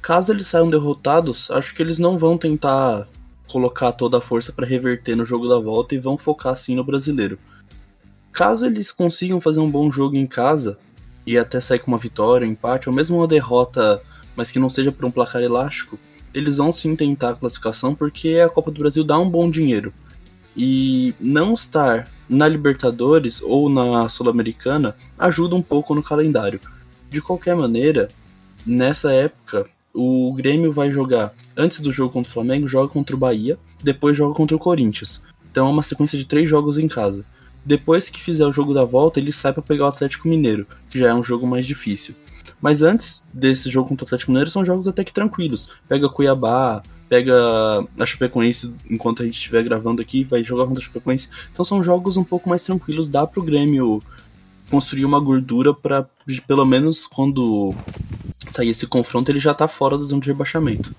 Caso 0.01 0.31
eles 0.31 0.48
saiam 0.48 0.69
derrotados, 0.69 1.50
acho 1.50 1.74
que 1.74 1.81
eles 1.81 1.98
não 1.98 2.17
vão 2.17 2.38
tentar 2.38 3.07
colocar 3.48 3.91
toda 3.91 4.17
a 4.17 4.22
força 4.22 4.51
para 4.51 4.65
reverter 4.65 5.15
no 5.15 5.25
jogo 5.25 5.48
da 5.48 5.60
volta 5.60 5.95
e 5.95 6.00
vão 6.00 6.17
focar 6.17 6.55
sim 6.55 6.75
no 6.75 6.84
brasileiro. 6.84 7.39
Caso 8.31 8.65
eles 8.65 8.91
consigam 8.91 9.39
fazer 9.39 9.60
um 9.60 9.69
bom 9.69 9.89
jogo 9.89 10.15
em 10.15 10.27
casa 10.27 10.77
e 11.25 11.38
até 11.38 11.60
sair 11.60 11.79
com 11.79 11.91
uma 11.91 11.98
vitória, 11.98 12.48
um 12.48 12.51
empate 12.51 12.89
ou 12.89 12.95
mesmo 12.95 13.17
uma 13.17 13.27
derrota, 13.27 14.01
mas 14.36 14.51
que 14.51 14.60
não 14.60 14.69
seja 14.69 14.91
por 14.91 15.05
um 15.05 15.12
placar 15.12 15.41
elástico, 15.41 15.98
eles 16.34 16.57
vão 16.57 16.72
sim 16.72 16.95
tentar 16.95 17.29
a 17.29 17.36
classificação 17.36 17.95
porque 17.95 18.38
a 18.45 18.50
Copa 18.50 18.69
do 18.69 18.79
Brasil 18.79 19.03
dá 19.03 19.17
um 19.17 19.29
bom 19.29 19.50
dinheiro. 19.50 19.93
E 20.55 21.15
não 21.19 21.53
estar 21.53 22.10
na 22.29 22.48
Libertadores 22.48 23.41
ou 23.41 23.69
na 23.69 24.07
Sul-Americana 24.10 24.95
ajuda 25.17 25.55
um 25.55 25.62
pouco 25.62 25.95
no 25.95 26.03
calendário. 26.03 26.60
De 27.09 27.21
qualquer 27.21 27.55
maneira, 27.55 28.09
nessa 28.65 29.12
época, 29.12 29.65
o 29.93 30.33
Grêmio 30.33 30.71
vai 30.71 30.91
jogar, 30.91 31.33
antes 31.55 31.79
do 31.79 31.91
jogo 31.91 32.12
contra 32.12 32.29
o 32.29 32.33
Flamengo, 32.33 32.67
joga 32.67 32.91
contra 32.91 33.15
o 33.15 33.19
Bahia, 33.19 33.57
depois 33.81 34.17
joga 34.17 34.35
contra 34.35 34.55
o 34.55 34.59
Corinthians. 34.59 35.24
Então 35.50 35.67
é 35.67 35.69
uma 35.69 35.83
sequência 35.83 36.17
de 36.17 36.25
três 36.25 36.50
jogos 36.50 36.77
em 36.77 36.88
casa. 36.88 37.25
Depois 37.63 38.09
que 38.09 38.21
fizer 38.21 38.45
o 38.45 38.51
jogo 38.51 38.74
da 38.74 38.83
volta, 38.83 39.19
ele 39.19 39.31
sai 39.31 39.53
para 39.53 39.63
pegar 39.63 39.85
o 39.85 39.88
Atlético 39.88 40.27
Mineiro, 40.27 40.67
que 40.89 41.00
já 41.00 41.07
é 41.07 41.13
um 41.13 41.24
jogo 41.24 41.47
mais 41.47 41.65
difícil. 41.65 42.13
Mas 42.62 42.81
antes 42.83 43.24
desse 43.33 43.69
jogo 43.69 43.88
contra 43.88 44.03
o 44.03 44.07
Atlético 44.07 44.31
Mineiro, 44.31 44.50
são 44.50 44.65
jogos 44.65 44.88
até 44.88 45.03
que 45.03 45.13
tranquilos. 45.13 45.69
Pega 45.88 46.09
Cuiabá, 46.09 46.83
pega 47.07 47.33
a 47.97 48.05
Chapecoense 48.05 48.74
enquanto 48.89 49.21
a 49.21 49.25
gente 49.25 49.35
estiver 49.35 49.63
gravando 49.63 50.01
aqui, 50.01 50.24
vai 50.24 50.43
jogar 50.43 50.65
contra 50.65 50.81
a 50.81 50.85
Chapecoense. 50.85 51.29
Então 51.51 51.63
são 51.63 51.81
jogos 51.81 52.17
um 52.17 52.24
pouco 52.24 52.50
mais 52.50 52.63
tranquilos, 52.63 53.07
dá 53.07 53.25
pro 53.25 53.41
Grêmio 53.41 54.01
construir 54.69 55.05
uma 55.05 55.19
gordura 55.19 55.74
para 55.74 56.07
pelo 56.48 56.65
menos 56.65 57.05
quando 57.05 57.74
sair 58.48 58.69
esse 58.69 58.88
confronto 58.88 59.31
ele 59.31 59.39
já 59.39 59.53
tá 59.53 59.67
fora 59.67 59.98
da 59.98 60.03
zona 60.03 60.22
de 60.22 60.29
rebaixamento. 60.29 60.95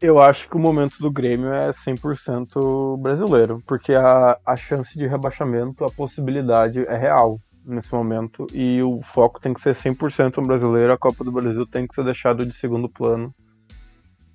Eu 0.00 0.18
acho 0.18 0.48
que 0.48 0.56
o 0.56 0.58
momento 0.58 0.98
do 0.98 1.10
Grêmio 1.10 1.52
é 1.52 1.70
100% 1.70 3.00
brasileiro, 3.00 3.62
porque 3.64 3.94
a, 3.94 4.36
a 4.44 4.56
chance 4.56 4.98
de 4.98 5.06
rebaixamento, 5.06 5.84
a 5.84 5.90
possibilidade 5.90 6.80
é 6.80 6.96
real 6.96 7.38
nesse 7.64 7.92
momento, 7.92 8.44
e 8.52 8.82
o 8.82 9.00
foco 9.14 9.40
tem 9.40 9.54
que 9.54 9.60
ser 9.60 9.76
100% 9.76 10.38
no 10.38 10.42
brasileiro, 10.42 10.92
a 10.92 10.98
Copa 10.98 11.22
do 11.22 11.30
Brasil 11.30 11.64
tem 11.64 11.86
que 11.86 11.94
ser 11.94 12.04
deixado 12.04 12.44
de 12.44 12.52
segundo 12.52 12.88
plano. 12.88 13.32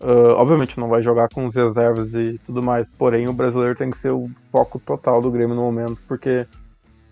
Uh, 0.01 0.31
obviamente 0.37 0.79
não 0.79 0.87
vai 0.87 1.01
jogar 1.01 1.27
com 1.27 1.47
os 1.47 1.55
reservas 1.55 2.13
e 2.13 2.39
tudo 2.45 2.63
mais, 2.63 2.89
porém 2.91 3.27
o 3.27 3.33
brasileiro 3.33 3.75
tem 3.75 3.89
que 3.89 3.97
ser 3.97 4.11
o 4.11 4.29
foco 4.49 4.79
total 4.79 5.19
do 5.19 5.31
Grêmio 5.31 5.55
no 5.55 5.63
momento, 5.63 6.01
porque 6.07 6.47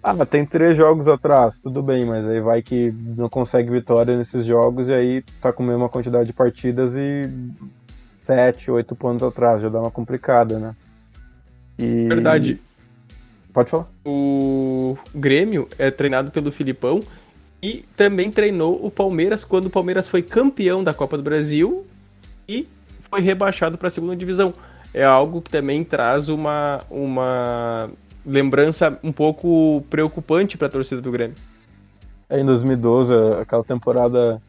ah, 0.06 0.26
tem 0.26 0.46
três 0.46 0.78
jogos 0.78 1.08
atrás, 1.08 1.58
tudo 1.58 1.82
bem, 1.82 2.06
mas 2.06 2.28
aí 2.28 2.40
vai 2.40 2.62
que 2.62 2.94
não 3.18 3.28
consegue 3.28 3.72
vitória 3.72 4.16
nesses 4.16 4.46
jogos 4.46 4.88
e 4.88 4.94
aí 4.94 5.24
tá 5.42 5.52
com 5.52 5.64
a 5.64 5.66
mesma 5.66 5.90
quantidade 5.90 6.28
de 6.28 6.34
partidas 6.34 6.94
e 6.94 7.28
sete, 8.24 8.70
oito 8.70 8.96
pontos 8.96 9.24
atrás, 9.24 9.64
já 9.64 9.68
dá 9.68 9.80
uma 9.80 9.90
complicada, 9.90 10.60
né? 10.60 10.76
E... 11.80 12.08
Verdade. 12.08 12.62
Pode 13.52 13.72
falar. 13.72 13.88
O 14.06 14.96
Grêmio 15.14 15.68
é 15.80 15.90
treinado 15.90 16.30
pelo 16.30 16.52
Filipão 16.52 17.02
e 17.60 17.84
também 17.98 18.30
treinou 18.30 18.86
o 18.86 18.92
Palmeiras 18.92 19.44
quando 19.44 19.66
o 19.66 19.70
Palmeiras 19.72 20.08
foi 20.08 20.22
campeão 20.22 20.84
da 20.84 20.94
Copa 20.94 21.18
do 21.18 21.24
Brasil 21.24 21.84
e 22.48 22.68
foi 23.00 23.22
rebaixado 23.22 23.76
para 23.76 23.88
a 23.88 23.92
segunda 23.92 24.16
divisão. 24.16 24.54
É 24.94 25.04
algo 25.04 25.42
que 25.42 25.50
também 25.50 25.84
traz 25.84 26.30
uma, 26.30 26.84
uma 26.92 27.90
lembrança 28.26 29.00
um 29.04 29.12
pouco 29.12 29.84
preocupante 29.90 30.58
para 30.58 30.68
a 30.68 30.70
torcida 30.70 31.02
do 31.02 31.12
Grêmio. 31.12 31.36
É, 32.30 32.40
em 32.40 32.46
2012, 32.46 33.14
aquela 33.40 33.64
temporada 33.64 34.42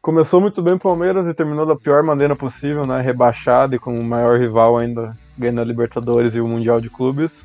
começou 0.00 0.40
muito 0.40 0.62
bem 0.62 0.74
o 0.74 0.78
Palmeiras 0.78 1.26
e 1.26 1.34
terminou 1.34 1.66
da 1.66 1.76
pior 1.76 2.02
maneira 2.02 2.34
possível, 2.34 2.86
né? 2.86 3.00
Rebaixado 3.00 3.74
e 3.74 3.78
com 3.78 3.98
o 3.98 4.02
maior 4.02 4.38
rival 4.38 4.78
ainda 4.78 5.16
ganhando 5.36 5.60
a 5.60 5.64
Libertadores 5.64 6.34
e 6.34 6.40
o 6.40 6.48
Mundial 6.48 6.80
de 6.80 6.88
Clubes. 6.88 7.44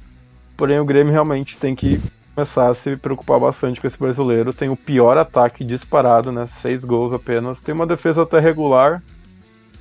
Porém, 0.55 0.79
o 0.79 0.85
Grêmio 0.85 1.11
realmente 1.11 1.57
tem 1.57 1.75
que 1.75 2.01
começar 2.33 2.69
a 2.69 2.73
se 2.73 2.95
preocupar 2.95 3.39
bastante 3.39 3.81
com 3.81 3.87
esse 3.87 3.97
brasileiro. 3.97 4.53
Tem 4.53 4.69
o 4.69 4.77
pior 4.77 5.17
ataque 5.17 5.65
disparado, 5.65 6.31
né? 6.31 6.47
Seis 6.47 6.85
gols 6.85 7.11
apenas. 7.11 7.61
Tem 7.61 7.75
uma 7.75 7.85
defesa 7.85 8.23
até 8.23 8.39
regular, 8.39 9.03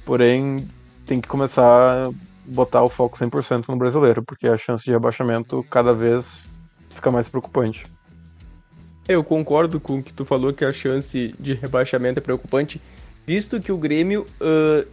porém 0.04 0.66
tem 1.06 1.20
que 1.20 1.28
começar 1.28 2.08
botar 2.44 2.82
o 2.82 2.88
foco 2.88 3.18
100% 3.18 3.68
no 3.68 3.76
brasileiro, 3.76 4.22
porque 4.22 4.46
a 4.46 4.56
chance 4.56 4.84
de 4.84 4.90
rebaixamento 4.90 5.64
cada 5.70 5.92
vez 5.92 6.42
fica 6.90 7.10
mais 7.10 7.28
preocupante. 7.28 7.84
Eu 9.06 9.22
concordo 9.22 9.78
com 9.78 9.98
o 9.98 10.02
que 10.02 10.12
tu 10.12 10.24
falou 10.24 10.52
que 10.52 10.64
a 10.64 10.72
chance 10.72 11.34
de 11.38 11.52
rebaixamento 11.54 12.18
é 12.18 12.22
preocupante, 12.22 12.80
visto 13.26 13.60
que 13.60 13.70
o 13.70 13.76
Grêmio 13.76 14.26
uh, 14.40 14.86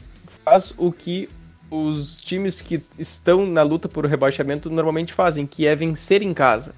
faz 0.44 0.74
o 0.78 0.92
que 0.92 1.30
os 1.70 2.20
times 2.20 2.62
que 2.62 2.84
estão 3.00 3.46
na 3.46 3.64
luta 3.64 3.88
por 3.88 4.06
rebaixamento 4.06 4.70
normalmente 4.70 5.14
fazem, 5.14 5.48
que 5.48 5.66
é 5.66 5.74
vencer 5.76 6.22
em 6.22 6.34
casa. 6.34 6.76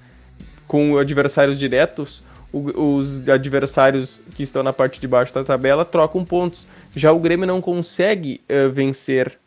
Com 0.68 0.96
adversários 0.96 1.58
diretos, 1.58 2.24
os 2.52 3.28
adversários 3.28 4.22
que 4.36 4.44
estão 4.44 4.62
na 4.62 4.72
parte 4.72 5.00
de 5.00 5.08
baixo 5.08 5.34
da 5.34 5.42
tabela 5.42 5.84
trocam 5.84 6.24
pontos. 6.24 6.68
Já 6.94 7.10
o 7.10 7.18
Grêmio 7.18 7.46
não 7.46 7.60
consegue 7.60 8.40
uh, 8.48 8.70
vencer 8.70 9.38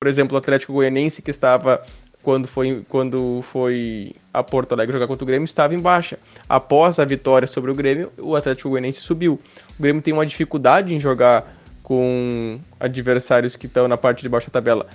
por 0.00 0.08
exemplo, 0.08 0.34
o 0.34 0.38
Atlético 0.38 0.72
Goianense, 0.72 1.20
que 1.20 1.30
estava 1.30 1.82
quando 2.22 2.48
foi, 2.48 2.82
quando 2.88 3.42
foi 3.42 4.14
a 4.32 4.42
Porto 4.42 4.72
Alegre 4.72 4.94
jogar 4.94 5.06
contra 5.06 5.22
o 5.22 5.26
Grêmio, 5.26 5.44
estava 5.44 5.74
em 5.74 5.78
baixa. 5.78 6.18
Após 6.48 6.98
a 6.98 7.04
vitória 7.04 7.46
sobre 7.46 7.70
o 7.70 7.74
Grêmio, 7.74 8.10
o 8.16 8.34
Atlético 8.34 8.70
Goianense 8.70 9.00
subiu. 9.00 9.38
O 9.78 9.82
Grêmio 9.82 10.00
tem 10.00 10.14
uma 10.14 10.24
dificuldade 10.24 10.94
em 10.94 10.98
jogar 10.98 11.54
com 11.82 12.58
adversários 12.78 13.56
que 13.56 13.66
estão 13.66 13.86
na 13.86 13.98
parte 13.98 14.22
de 14.22 14.28
baixo 14.30 14.46
da 14.46 14.54
tabela. 14.54 14.86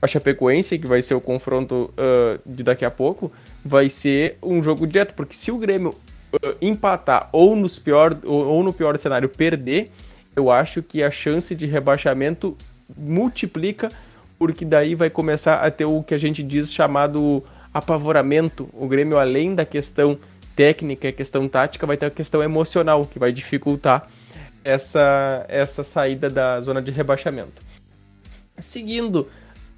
a 0.00 0.06
Chapecoense, 0.06 0.78
que 0.78 0.86
vai 0.86 1.02
ser 1.02 1.14
o 1.14 1.20
confronto 1.20 1.92
uh, 1.92 2.40
de 2.46 2.62
daqui 2.62 2.86
a 2.86 2.90
pouco, 2.90 3.30
vai 3.62 3.90
ser 3.90 4.38
um 4.42 4.62
jogo 4.62 4.86
direto, 4.86 5.12
porque 5.12 5.34
se 5.34 5.50
o 5.50 5.58
Grêmio 5.58 5.90
uh, 5.90 6.56
empatar 6.62 7.28
ou, 7.32 7.54
nos 7.54 7.78
pior, 7.78 8.16
ou, 8.24 8.46
ou 8.46 8.62
no 8.62 8.72
pior 8.72 8.96
cenário 8.98 9.28
perder, 9.28 9.90
eu 10.34 10.50
acho 10.50 10.82
que 10.82 11.02
a 11.02 11.10
chance 11.10 11.54
de 11.54 11.66
rebaixamento 11.66 12.56
multiplica, 12.96 13.90
porque 14.44 14.62
daí 14.62 14.94
vai 14.94 15.08
começar 15.08 15.54
a 15.54 15.70
ter 15.70 15.86
o 15.86 16.02
que 16.02 16.12
a 16.12 16.18
gente 16.18 16.42
diz 16.42 16.70
chamado 16.70 17.42
apavoramento. 17.72 18.68
O 18.74 18.86
Grêmio, 18.86 19.18
além 19.18 19.54
da 19.54 19.64
questão 19.64 20.18
técnica, 20.54 21.10
questão 21.12 21.48
tática, 21.48 21.86
vai 21.86 21.96
ter 21.96 22.04
a 22.04 22.10
questão 22.10 22.42
emocional, 22.42 23.06
que 23.06 23.18
vai 23.18 23.32
dificultar 23.32 24.06
essa, 24.62 25.46
essa 25.48 25.82
saída 25.82 26.28
da 26.28 26.60
zona 26.60 26.82
de 26.82 26.90
rebaixamento. 26.90 27.62
Seguindo 28.58 29.30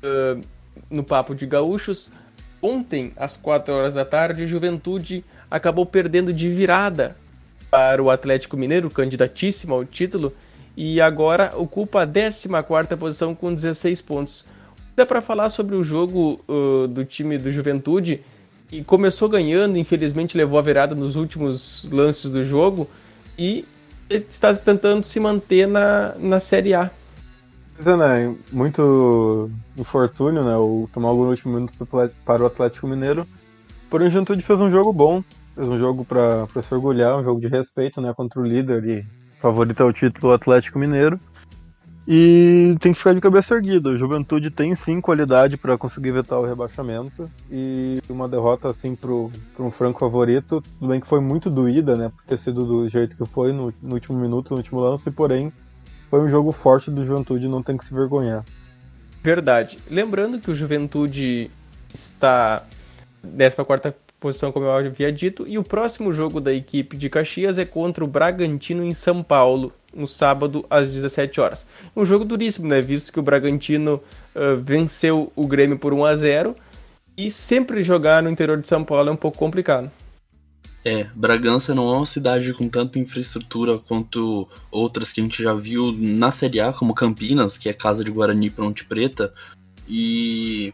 uh, 0.02 0.40
no 0.90 1.04
papo 1.04 1.32
de 1.32 1.46
gaúchos, 1.46 2.10
ontem, 2.60 3.12
às 3.16 3.36
4 3.36 3.72
horas 3.72 3.94
da 3.94 4.04
tarde, 4.04 4.48
Juventude 4.48 5.24
acabou 5.48 5.86
perdendo 5.86 6.32
de 6.32 6.48
virada 6.48 7.16
para 7.70 8.02
o 8.02 8.10
Atlético 8.10 8.56
Mineiro, 8.56 8.90
candidatíssimo 8.90 9.74
ao 9.74 9.84
título, 9.84 10.34
e 10.76 11.00
agora 11.00 11.52
ocupa 11.54 12.02
a 12.02 12.06
14 12.06 12.48
posição 12.98 13.32
com 13.32 13.54
16 13.54 14.02
pontos. 14.02 14.55
Dá 14.96 15.04
para 15.04 15.20
falar 15.20 15.50
sobre 15.50 15.76
o 15.76 15.84
jogo 15.84 16.40
uh, 16.48 16.88
do 16.88 17.04
time 17.04 17.36
do 17.36 17.52
Juventude, 17.52 18.22
que 18.66 18.82
começou 18.82 19.28
ganhando, 19.28 19.76
infelizmente 19.76 20.38
levou 20.38 20.58
a 20.58 20.62
virada 20.62 20.94
nos 20.94 21.16
últimos 21.16 21.86
lances 21.92 22.30
do 22.30 22.42
jogo 22.42 22.88
e 23.38 23.66
está 24.08 24.54
tentando 24.54 25.04
se 25.04 25.20
manter 25.20 25.68
na, 25.68 26.14
na 26.18 26.40
Série 26.40 26.72
A. 26.72 26.90
Pois 27.74 27.86
é, 27.86 27.94
né? 27.94 28.34
Muito 28.50 29.50
infortúnio, 29.76 30.42
né? 30.42 30.56
O 30.56 30.88
tomar 30.90 31.12
no 31.12 31.28
último 31.28 31.54
minuto 31.54 31.86
para 32.24 32.42
o 32.42 32.46
Atlético 32.46 32.86
Mineiro. 32.86 33.26
Porém, 33.90 34.08
o 34.08 34.10
Juventude 34.10 34.40
fez 34.40 34.58
um 34.62 34.70
jogo 34.70 34.94
bom, 34.94 35.22
fez 35.54 35.68
um 35.68 35.78
jogo 35.78 36.06
para 36.06 36.46
se 36.62 36.72
orgulhar, 36.72 37.18
um 37.18 37.22
jogo 37.22 37.38
de 37.38 37.48
respeito, 37.48 38.00
né? 38.00 38.14
Contra 38.16 38.40
o 38.40 38.46
líder 38.46 38.82
e 38.82 39.06
favorito 39.42 39.82
ao 39.82 39.92
título 39.92 40.32
Atlético 40.32 40.78
Mineiro. 40.78 41.20
E 42.08 42.76
tem 42.78 42.92
que 42.92 42.98
ficar 42.98 43.14
de 43.14 43.20
cabeça 43.20 43.54
erguida. 43.54 43.88
O 43.88 43.98
Juventude 43.98 44.50
tem 44.50 44.74
sim 44.76 45.00
qualidade 45.00 45.56
para 45.56 45.76
conseguir 45.76 46.12
vetar 46.12 46.38
o 46.38 46.46
rebaixamento. 46.46 47.28
E 47.50 48.00
uma 48.08 48.28
derrota 48.28 48.70
assim 48.70 48.94
para 48.94 49.10
um 49.10 49.70
franco 49.70 49.98
favorito, 49.98 50.60
tudo 50.60 50.88
bem 50.88 51.00
que 51.00 51.06
foi 51.06 51.20
muito 51.20 51.50
doída, 51.50 51.96
né? 51.96 52.12
Por 52.14 52.24
ter 52.24 52.38
sido 52.38 52.64
do 52.64 52.88
jeito 52.88 53.16
que 53.16 53.26
foi 53.26 53.52
no, 53.52 53.74
no 53.82 53.94
último 53.94 54.18
minuto, 54.18 54.50
no 54.50 54.58
último 54.58 54.80
lance, 54.80 55.10
porém 55.10 55.52
foi 56.08 56.20
um 56.20 56.28
jogo 56.28 56.52
forte 56.52 56.90
do 56.90 57.04
Juventude, 57.04 57.48
não 57.48 57.62
tem 57.62 57.76
que 57.76 57.84
se 57.84 57.92
vergonhar. 57.92 58.44
Verdade. 59.20 59.78
Lembrando 59.90 60.38
que 60.38 60.50
o 60.50 60.54
Juventude 60.54 61.50
está 61.92 62.62
14 63.22 64.06
posição, 64.18 64.50
como 64.50 64.66
eu 64.66 64.72
havia 64.72 65.12
dito, 65.12 65.46
e 65.46 65.58
o 65.58 65.62
próximo 65.62 66.12
jogo 66.12 66.40
da 66.40 66.52
equipe 66.52 66.96
de 66.96 67.08
Caxias 67.08 67.58
é 67.58 67.64
contra 67.64 68.04
o 68.04 68.08
Bragantino 68.08 68.82
em 68.82 68.94
São 68.94 69.22
Paulo, 69.22 69.72
no 69.96 70.06
sábado 70.06 70.64
às 70.68 70.92
17 70.92 71.40
horas. 71.40 71.66
Um 71.96 72.04
jogo 72.04 72.24
duríssimo, 72.24 72.68
né? 72.68 72.80
Visto 72.80 73.12
que 73.12 73.18
o 73.18 73.22
Bragantino 73.22 74.00
uh, 74.34 74.56
venceu 74.62 75.32
o 75.34 75.46
Grêmio 75.46 75.78
por 75.78 75.94
1 75.94 76.04
a 76.04 76.16
0 76.16 76.56
e 77.16 77.30
sempre 77.30 77.82
jogar 77.82 78.22
no 78.22 78.30
interior 78.30 78.60
de 78.60 78.68
São 78.68 78.84
Paulo 78.84 79.08
é 79.08 79.12
um 79.12 79.16
pouco 79.16 79.38
complicado. 79.38 79.90
É, 80.84 81.04
Bragança 81.16 81.74
não 81.74 81.92
é 81.92 81.96
uma 81.96 82.06
cidade 82.06 82.52
com 82.52 82.68
tanta 82.68 82.98
infraestrutura 82.98 83.76
quanto 83.76 84.48
outras 84.70 85.12
que 85.12 85.20
a 85.20 85.24
gente 85.24 85.42
já 85.42 85.52
viu 85.52 85.90
na 85.90 86.30
Série 86.30 86.60
A, 86.60 86.72
como 86.72 86.94
Campinas, 86.94 87.58
que 87.58 87.68
é 87.68 87.72
casa 87.72 88.04
de 88.04 88.10
Guarani 88.12 88.50
Ponte 88.50 88.84
Preta. 88.84 89.32
E 89.88 90.72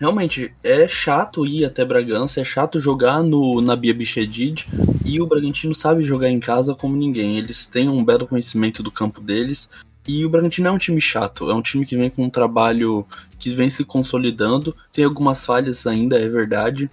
realmente 0.00 0.52
é 0.64 0.88
chato 0.88 1.46
ir 1.46 1.66
até 1.66 1.84
Bragança, 1.84 2.40
é 2.40 2.44
chato 2.44 2.80
jogar 2.80 3.22
no 3.22 3.60
na 3.60 3.76
Bia 3.76 3.92
Bichedid 3.92 4.66
e 5.04 5.20
o 5.20 5.26
Bragantino 5.26 5.74
sabe 5.74 6.02
jogar 6.02 6.30
em 6.30 6.40
casa 6.40 6.74
como 6.74 6.96
ninguém. 6.96 7.36
Eles 7.36 7.66
têm 7.66 7.88
um 7.88 8.02
belo 8.02 8.26
conhecimento 8.26 8.82
do 8.82 8.90
campo 8.90 9.20
deles. 9.20 9.70
E 10.08 10.24
o 10.24 10.30
Bragantino 10.30 10.68
é 10.68 10.70
um 10.70 10.78
time 10.78 11.00
chato, 11.00 11.50
é 11.50 11.54
um 11.54 11.60
time 11.60 11.84
que 11.84 11.94
vem 11.94 12.08
com 12.08 12.24
um 12.24 12.30
trabalho 12.30 13.06
que 13.38 13.50
vem 13.50 13.68
se 13.68 13.84
consolidando, 13.84 14.74
tem 14.90 15.04
algumas 15.04 15.44
falhas 15.44 15.86
ainda, 15.86 16.18
é 16.18 16.26
verdade, 16.26 16.90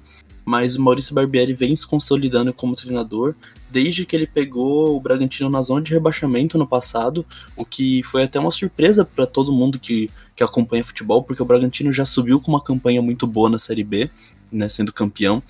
mas 0.48 0.78
o 0.78 0.82
Maurício 0.82 1.14
Barbieri 1.14 1.54
vem 1.54 1.76
se 1.76 1.86
consolidando 1.86 2.54
como 2.54 2.74
treinador 2.74 3.36
desde 3.70 4.06
que 4.06 4.16
ele 4.16 4.26
pegou 4.26 4.96
o 4.96 5.02
Bragantino 5.02 5.50
na 5.50 5.62
zona 5.62 5.82
de 5.82 5.92
rebaixamento 5.92 6.58
no 6.58 6.66
passado, 6.66 7.26
o 7.54 7.66
que 7.66 8.02
foi 8.04 8.24
até 8.24 8.40
uma 8.40 8.50
surpresa 8.50 9.04
para 9.04 9.26
todo 9.26 9.52
mundo 9.52 9.78
que, 9.78 10.10
que 10.34 10.42
acompanha 10.42 10.86
futebol, 10.86 11.22
porque 11.22 11.42
o 11.42 11.46
Bragantino 11.46 11.92
já 11.92 12.06
subiu 12.06 12.40
com 12.40 12.50
uma 12.50 12.64
campanha 12.64 13.02
muito 13.02 13.28
boa 13.28 13.50
na 13.50 13.60
Série 13.60 13.84
B, 13.84 14.10
né, 14.50 14.70
sendo 14.70 14.94
campeão, 14.94 15.44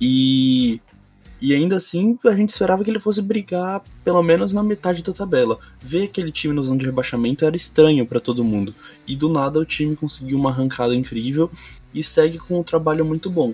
e, 0.00 0.80
e 1.42 1.52
ainda 1.52 1.74
assim 1.74 2.16
a 2.24 2.36
gente 2.36 2.50
esperava 2.50 2.84
que 2.84 2.90
ele 2.90 3.00
fosse 3.00 3.20
brigar 3.20 3.82
pelo 4.04 4.22
menos 4.22 4.52
na 4.52 4.62
metade 4.62 5.02
da 5.02 5.12
tabela. 5.12 5.58
Ver 5.80 6.04
aquele 6.04 6.30
time 6.30 6.54
na 6.54 6.62
zona 6.62 6.78
de 6.78 6.86
rebaixamento 6.86 7.44
era 7.44 7.56
estranho 7.56 8.06
para 8.06 8.20
todo 8.20 8.44
mundo, 8.44 8.72
e 9.08 9.16
do 9.16 9.28
nada 9.28 9.58
o 9.58 9.64
time 9.64 9.96
conseguiu 9.96 10.38
uma 10.38 10.50
arrancada 10.50 10.94
incrível 10.94 11.50
e 11.92 12.04
segue 12.04 12.38
com 12.38 12.60
um 12.60 12.62
trabalho 12.62 13.04
muito 13.04 13.28
bom 13.28 13.52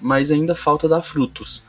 mas 0.00 0.30
ainda 0.30 0.54
falta 0.54 0.88
dar 0.88 1.02
frutos. 1.02 1.64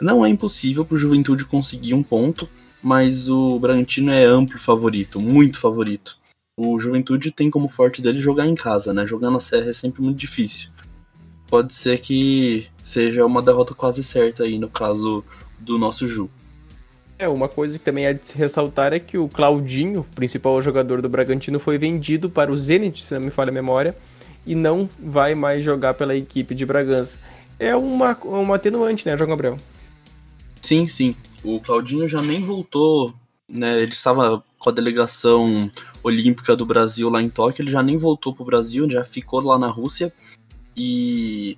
Não 0.00 0.24
é 0.24 0.28
impossível 0.28 0.84
para 0.84 0.94
o 0.94 0.98
Juventude 0.98 1.44
conseguir 1.44 1.94
um 1.94 2.02
ponto, 2.02 2.48
mas 2.82 3.28
o 3.28 3.58
Bragantino 3.58 4.12
é 4.12 4.24
amplo 4.24 4.58
favorito, 4.58 5.20
muito 5.20 5.58
favorito. 5.58 6.18
O 6.56 6.78
Juventude 6.78 7.30
tem 7.30 7.50
como 7.50 7.68
forte 7.68 8.00
dele 8.00 8.18
jogar 8.18 8.46
em 8.46 8.54
casa, 8.54 8.92
né? 8.92 9.06
Jogar 9.06 9.30
na 9.30 9.40
Serra 9.40 9.70
é 9.70 9.72
sempre 9.72 10.02
muito 10.02 10.18
difícil. 10.18 10.70
Pode 11.48 11.74
ser 11.74 11.98
que 11.98 12.66
seja 12.82 13.24
uma 13.24 13.42
derrota 13.42 13.74
quase 13.74 14.02
certa 14.02 14.44
aí 14.44 14.58
no 14.58 14.68
caso 14.68 15.24
do 15.58 15.78
nosso 15.78 16.08
Ju. 16.08 16.30
É, 17.18 17.26
uma 17.28 17.48
coisa 17.48 17.78
que 17.78 17.84
também 17.84 18.04
é 18.04 18.12
de 18.12 18.26
se 18.26 18.36
ressaltar 18.36 18.92
é 18.92 18.98
que 18.98 19.16
o 19.16 19.28
Claudinho, 19.28 20.04
principal 20.14 20.60
jogador 20.60 21.00
do 21.00 21.08
Bragantino, 21.08 21.58
foi 21.58 21.78
vendido 21.78 22.28
para 22.28 22.52
o 22.52 22.58
Zenit, 22.58 23.02
se 23.02 23.14
não 23.14 23.22
me 23.22 23.30
falha 23.30 23.50
a 23.50 23.54
memória, 23.54 23.96
e 24.44 24.54
não 24.54 24.88
vai 24.98 25.34
mais 25.34 25.64
jogar 25.64 25.94
pela 25.94 26.14
equipe 26.14 26.54
de 26.54 26.66
Bragança 26.66 27.18
é 27.58 27.74
uma, 27.74 28.16
uma 28.24 28.56
atenuante, 28.56 29.06
né, 29.06 29.16
João 29.16 29.30
Gabriel? 29.30 29.56
Sim, 30.60 30.86
sim. 30.86 31.14
O 31.44 31.60
Claudinho 31.60 32.08
já 32.08 32.20
nem 32.20 32.42
voltou, 32.42 33.14
né? 33.48 33.80
Ele 33.82 33.92
estava 33.92 34.42
com 34.58 34.70
a 34.70 34.72
delegação 34.72 35.70
olímpica 36.02 36.56
do 36.56 36.66
Brasil 36.66 37.08
lá 37.08 37.22
em 37.22 37.28
Tóquio, 37.28 37.62
ele 37.62 37.70
já 37.70 37.82
nem 37.82 37.96
voltou 37.96 38.34
pro 38.34 38.44
Brasil, 38.44 38.88
já 38.90 39.04
ficou 39.04 39.40
lá 39.40 39.58
na 39.58 39.68
Rússia. 39.68 40.12
E 40.76 41.56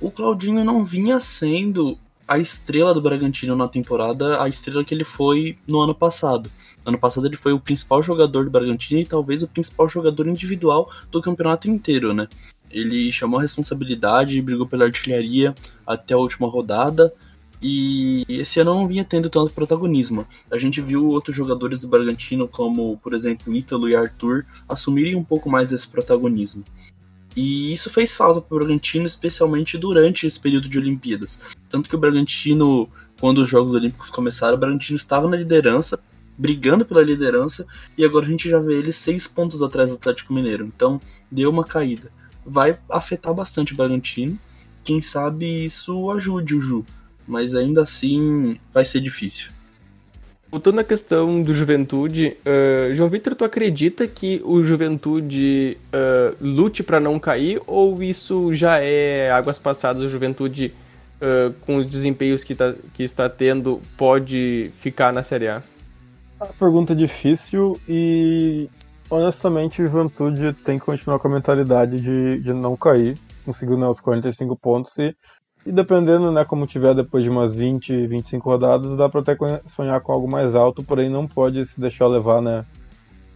o 0.00 0.10
Claudinho 0.10 0.64
não 0.64 0.84
vinha 0.84 1.18
sendo 1.20 1.98
a 2.26 2.38
estrela 2.38 2.94
do 2.94 3.02
Bragantino 3.02 3.56
na 3.56 3.68
temporada, 3.68 4.42
a 4.42 4.48
estrela 4.48 4.84
que 4.84 4.94
ele 4.94 5.04
foi 5.04 5.58
no 5.66 5.80
ano 5.80 5.94
passado. 5.94 6.50
Ano 6.84 6.98
passado 6.98 7.26
ele 7.26 7.36
foi 7.36 7.52
o 7.52 7.60
principal 7.60 8.02
jogador 8.02 8.44
do 8.44 8.50
Bragantino 8.50 9.00
e 9.00 9.06
talvez 9.06 9.42
o 9.42 9.48
principal 9.48 9.88
jogador 9.88 10.26
individual 10.26 10.90
do 11.10 11.20
campeonato 11.20 11.68
inteiro, 11.68 12.14
né? 12.14 12.28
Ele 12.72 13.12
chamou 13.12 13.38
a 13.38 13.42
responsabilidade, 13.42 14.40
brigou 14.40 14.66
pela 14.66 14.84
artilharia 14.84 15.54
até 15.86 16.14
a 16.14 16.18
última 16.18 16.48
rodada. 16.48 17.12
E 17.62 18.24
esse 18.28 18.58
ano 18.58 18.74
não 18.74 18.88
vinha 18.88 19.04
tendo 19.04 19.30
tanto 19.30 19.52
protagonismo. 19.52 20.26
A 20.50 20.58
gente 20.58 20.80
viu 20.80 21.06
outros 21.08 21.36
jogadores 21.36 21.78
do 21.78 21.86
Bragantino, 21.86 22.48
como 22.48 22.96
por 22.98 23.14
exemplo 23.14 23.54
Ítalo 23.54 23.88
e 23.88 23.94
Arthur, 23.94 24.44
assumirem 24.68 25.14
um 25.14 25.22
pouco 25.22 25.48
mais 25.48 25.70
desse 25.70 25.86
protagonismo. 25.86 26.64
E 27.36 27.72
isso 27.72 27.88
fez 27.88 28.16
falta 28.16 28.40
para 28.40 28.56
o 28.56 28.58
Bragantino, 28.58 29.06
especialmente 29.06 29.78
durante 29.78 30.26
esse 30.26 30.40
período 30.40 30.68
de 30.68 30.78
Olimpíadas. 30.78 31.40
Tanto 31.68 31.88
que 31.88 31.94
o 31.94 31.98
Bragantino, 31.98 32.88
quando 33.20 33.38
os 33.38 33.48
Jogos 33.48 33.74
Olímpicos 33.74 34.10
começaram, 34.10 34.56
o 34.56 34.60
Bragantino 34.60 34.96
estava 34.96 35.28
na 35.28 35.36
liderança, 35.36 36.02
brigando 36.36 36.84
pela 36.84 37.00
liderança, 37.00 37.64
e 37.96 38.04
agora 38.04 38.26
a 38.26 38.28
gente 38.28 38.50
já 38.50 38.58
vê 38.58 38.74
ele 38.74 38.92
seis 38.92 39.26
pontos 39.26 39.62
atrás 39.62 39.90
do 39.90 39.96
Atlético 39.96 40.34
Mineiro. 40.34 40.66
Então 40.66 41.00
deu 41.30 41.48
uma 41.48 41.64
caída 41.64 42.10
vai 42.44 42.78
afetar 42.90 43.32
bastante 43.34 43.72
o 43.72 43.76
Bragantino. 43.76 44.38
Quem 44.84 45.00
sabe 45.00 45.64
isso 45.64 46.10
ajude 46.10 46.56
o 46.56 46.60
Ju, 46.60 46.84
mas 47.26 47.54
ainda 47.54 47.82
assim 47.82 48.58
vai 48.72 48.84
ser 48.84 49.00
difícil. 49.00 49.50
Voltando 50.52 50.80
à 50.80 50.84
questão 50.84 51.42
do 51.42 51.54
Juventude, 51.54 52.36
uh, 52.44 52.94
João 52.94 53.08
Vitor, 53.08 53.34
tu 53.34 53.42
acredita 53.42 54.06
que 54.06 54.42
o 54.44 54.62
Juventude 54.62 55.78
uh, 55.94 56.36
lute 56.42 56.82
para 56.82 57.00
não 57.00 57.18
cair 57.18 57.58
ou 57.66 58.02
isso 58.02 58.52
já 58.52 58.78
é 58.78 59.30
águas 59.30 59.58
passadas? 59.58 60.02
O 60.02 60.08
Juventude, 60.08 60.74
uh, 61.22 61.54
com 61.62 61.76
os 61.76 61.86
desempenhos 61.86 62.44
que, 62.44 62.54
tá, 62.54 62.74
que 62.92 63.02
está 63.02 63.30
tendo, 63.30 63.80
pode 63.96 64.70
ficar 64.78 65.10
na 65.10 65.22
Série 65.22 65.48
A? 65.48 65.62
A 66.38 66.46
pergunta 66.46 66.92
é 66.92 66.96
difícil 66.96 67.80
e 67.88 68.68
honestamente, 69.12 69.82
o 69.82 69.86
Juventude 69.86 70.54
tem 70.54 70.78
que 70.78 70.86
continuar 70.86 71.18
com 71.18 71.28
a 71.28 71.30
mentalidade 71.30 72.00
de, 72.00 72.40
de 72.40 72.52
não 72.54 72.76
cair. 72.76 73.18
Conseguiu 73.44 73.76
né, 73.76 73.86
os 73.86 74.00
45 74.00 74.56
pontos 74.56 74.96
e, 74.98 75.14
e 75.66 75.70
dependendo, 75.70 76.32
né, 76.32 76.44
como 76.44 76.66
tiver 76.66 76.94
depois 76.94 77.22
de 77.22 77.28
umas 77.28 77.54
20, 77.54 78.06
25 78.06 78.48
rodadas, 78.48 78.96
dá 78.96 79.08
para 79.08 79.20
até 79.20 79.36
sonhar 79.66 80.00
com 80.00 80.12
algo 80.12 80.30
mais 80.30 80.54
alto, 80.54 80.82
porém 80.82 81.10
não 81.10 81.26
pode 81.28 81.66
se 81.66 81.78
deixar 81.78 82.06
levar, 82.06 82.40
né, 82.40 82.64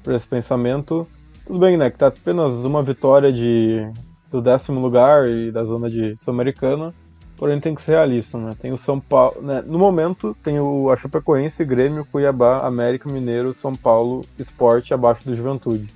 por 0.02 0.14
esse 0.14 0.26
pensamento. 0.26 1.06
Tudo 1.44 1.58
bem, 1.58 1.76
né? 1.76 1.90
Que 1.90 1.98
tá 1.98 2.06
apenas 2.06 2.54
uma 2.54 2.82
vitória 2.82 3.30
de, 3.30 3.86
do 4.30 4.40
décimo 4.40 4.80
lugar 4.80 5.28
e 5.28 5.52
da 5.52 5.62
zona 5.62 5.90
de 5.90 6.16
Sul-Americana. 6.16 6.94
Porém, 7.36 7.60
tem 7.60 7.74
que 7.74 7.82
ser 7.82 7.92
realista, 7.92 8.38
né? 8.38 8.56
Tem 8.58 8.72
o 8.72 8.78
São 8.78 8.98
Paulo. 8.98 9.42
Né? 9.42 9.62
No 9.62 9.78
momento, 9.78 10.34
tem 10.42 10.58
o 10.58 10.90
a 10.90 10.96
Chapecoense, 10.96 11.64
Grêmio, 11.64 12.06
Cuiabá, 12.06 12.66
América, 12.66 13.12
Mineiro, 13.12 13.52
São 13.52 13.74
Paulo, 13.74 14.24
Esporte 14.38 14.94
abaixo 14.94 15.24
do 15.26 15.36
Juventude. 15.36 15.86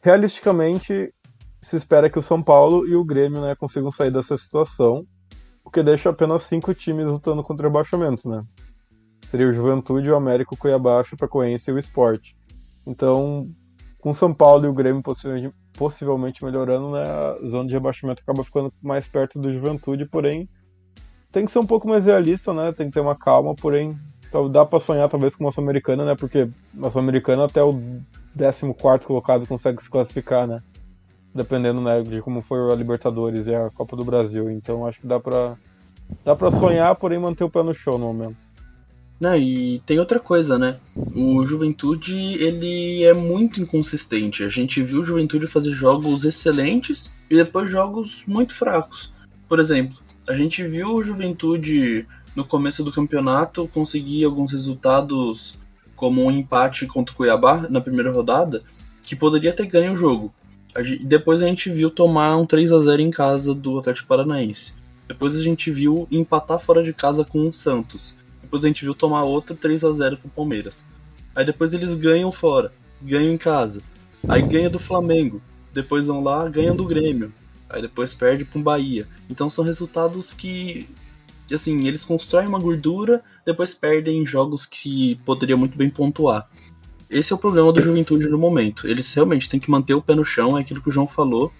Realisticamente, 0.00 1.12
se 1.60 1.76
espera 1.76 2.08
que 2.08 2.18
o 2.18 2.22
São 2.22 2.40
Paulo 2.40 2.86
e 2.86 2.94
o 2.94 3.04
Grêmio 3.04 3.40
né, 3.40 3.56
consigam 3.56 3.90
sair 3.90 4.12
dessa 4.12 4.36
situação, 4.38 5.04
o 5.64 5.70
que 5.70 5.82
deixa 5.82 6.10
apenas 6.10 6.44
cinco 6.44 6.72
times 6.72 7.06
lutando 7.06 7.42
contra 7.42 7.66
o 7.66 7.68
rebaixamento, 7.68 8.28
né? 8.28 8.44
Seria 9.26 9.48
o 9.48 9.52
Juventude, 9.52 10.08
o 10.08 10.14
América, 10.14 10.54
o 10.54 10.56
Cuiabá, 10.56 11.00
o 11.00 11.04
Chapecoense 11.04 11.68
e 11.68 11.74
o 11.74 11.78
Esporte. 11.78 12.36
Então, 12.86 13.50
com 13.98 14.10
o 14.10 14.14
São 14.14 14.32
Paulo 14.32 14.64
e 14.64 14.68
o 14.68 14.72
Grêmio 14.72 15.02
possivelmente, 15.02 15.52
possivelmente 15.76 16.44
melhorando, 16.44 16.90
né, 16.90 17.02
a 17.02 17.46
zona 17.46 17.68
de 17.68 17.74
rebaixamento 17.74 18.22
acaba 18.22 18.42
ficando 18.42 18.72
mais 18.82 19.06
perto 19.06 19.38
do 19.38 19.52
Juventude, 19.52 20.06
porém 20.06 20.48
tem 21.30 21.44
que 21.44 21.50
ser 21.50 21.58
um 21.58 21.66
pouco 21.66 21.86
mais 21.86 22.06
realista, 22.06 22.54
né? 22.54 22.72
Tem 22.72 22.86
que 22.86 22.94
ter 22.94 23.00
uma 23.00 23.14
calma, 23.14 23.54
porém 23.54 23.94
dá 24.50 24.64
para 24.64 24.80
sonhar 24.80 25.08
talvez 25.08 25.34
com 25.34 25.44
uma 25.44 25.52
Sul-Americana, 25.52 26.04
né? 26.04 26.14
Porque 26.14 26.48
a 26.82 26.90
Sul-Americana 26.90 27.44
até 27.44 27.62
o 27.62 27.78
14 28.38 29.04
colocado 29.04 29.46
consegue 29.46 29.82
se 29.82 29.90
classificar, 29.90 30.46
né? 30.46 30.62
Dependendo 31.34 31.80
né, 31.80 32.02
de 32.02 32.22
como 32.22 32.40
foi 32.40 32.72
a 32.72 32.74
Libertadores 32.74 33.46
e 33.46 33.54
a 33.54 33.70
Copa 33.70 33.96
do 33.96 34.04
Brasil. 34.04 34.50
Então 34.50 34.86
acho 34.86 35.00
que 35.00 35.06
dá 35.06 35.20
pra, 35.20 35.56
dá 36.24 36.34
pra 36.34 36.50
sonhar, 36.50 36.94
porém 36.96 37.18
manter 37.18 37.44
o 37.44 37.50
pé 37.50 37.62
no 37.62 37.74
chão 37.74 37.98
no 37.98 38.06
momento. 38.06 38.45
Não, 39.18 39.34
e 39.34 39.80
tem 39.86 39.98
outra 39.98 40.20
coisa, 40.20 40.58
né? 40.58 40.78
O 41.14 41.44
Juventude, 41.44 42.14
ele 42.14 43.02
é 43.02 43.14
muito 43.14 43.62
inconsistente. 43.62 44.44
A 44.44 44.48
gente 44.48 44.82
viu 44.82 45.00
o 45.00 45.04
Juventude 45.04 45.46
fazer 45.46 45.70
jogos 45.70 46.24
excelentes 46.24 47.10
e 47.30 47.36
depois 47.36 47.70
jogos 47.70 48.22
muito 48.26 48.54
fracos. 48.54 49.12
Por 49.48 49.58
exemplo, 49.58 49.96
a 50.28 50.36
gente 50.36 50.62
viu 50.64 50.94
o 50.94 51.02
Juventude 51.02 52.06
no 52.34 52.44
começo 52.44 52.84
do 52.84 52.92
campeonato 52.92 53.66
conseguir 53.68 54.24
alguns 54.24 54.52
resultados 54.52 55.58
como 55.94 56.22
um 56.22 56.30
empate 56.30 56.86
contra 56.86 57.14
o 57.14 57.16
Cuiabá 57.16 57.66
na 57.70 57.80
primeira 57.80 58.12
rodada, 58.12 58.62
que 59.02 59.16
poderia 59.16 59.52
ter 59.52 59.66
ganho 59.66 59.94
o 59.94 59.96
jogo. 59.96 60.34
Depois 61.02 61.42
a 61.42 61.46
gente 61.46 61.70
viu 61.70 61.90
tomar 61.90 62.36
um 62.36 62.44
3 62.44 62.70
a 62.70 62.80
0 62.80 63.00
em 63.00 63.10
casa 63.10 63.54
do 63.54 63.78
Atlético 63.78 64.08
Paranaense. 64.08 64.74
Depois 65.08 65.34
a 65.34 65.42
gente 65.42 65.70
viu 65.70 66.06
empatar 66.10 66.60
fora 66.60 66.82
de 66.82 66.92
casa 66.92 67.24
com 67.24 67.48
o 67.48 67.52
Santos. 67.52 68.14
Depois 68.46 68.64
a 68.64 68.68
gente 68.68 68.84
viu 68.84 68.94
tomar 68.94 69.24
outro 69.24 69.56
3 69.56 69.82
a 69.82 69.92
0 69.92 70.18
pro 70.18 70.28
Palmeiras. 70.28 70.86
Aí 71.34 71.44
depois 71.44 71.74
eles 71.74 71.94
ganham 71.94 72.30
fora, 72.30 72.72
ganham 73.02 73.34
em 73.34 73.36
casa. 73.36 73.82
Aí 74.28 74.40
ganha 74.40 74.70
do 74.70 74.78
Flamengo. 74.78 75.42
Depois 75.74 76.06
vão 76.06 76.22
lá, 76.22 76.48
ganham 76.48 76.76
do 76.76 76.86
Grêmio. 76.86 77.32
Aí 77.68 77.82
depois 77.82 78.14
perde 78.14 78.44
pro 78.44 78.62
Bahia. 78.62 79.08
Então 79.28 79.50
são 79.50 79.64
resultados 79.64 80.32
que 80.32 80.88
assim, 81.52 81.88
eles 81.88 82.04
constroem 82.04 82.46
uma 82.46 82.60
gordura, 82.60 83.20
depois 83.44 83.74
perdem 83.74 84.22
em 84.22 84.26
jogos 84.26 84.64
que 84.64 85.16
poderia 85.24 85.56
muito 85.56 85.76
bem 85.76 85.90
pontuar. 85.90 86.48
Esse 87.10 87.32
é 87.32 87.36
o 87.36 87.38
problema 87.38 87.72
do 87.72 87.80
Juventude 87.80 88.28
no 88.28 88.38
momento. 88.38 88.86
Eles 88.86 89.12
realmente 89.12 89.48
têm 89.48 89.58
que 89.58 89.70
manter 89.70 89.94
o 89.94 90.02
pé 90.02 90.14
no 90.14 90.24
chão, 90.24 90.56
é 90.56 90.60
aquilo 90.60 90.80
que 90.80 90.88
o 90.88 90.92
João 90.92 91.08
falou 91.08 91.52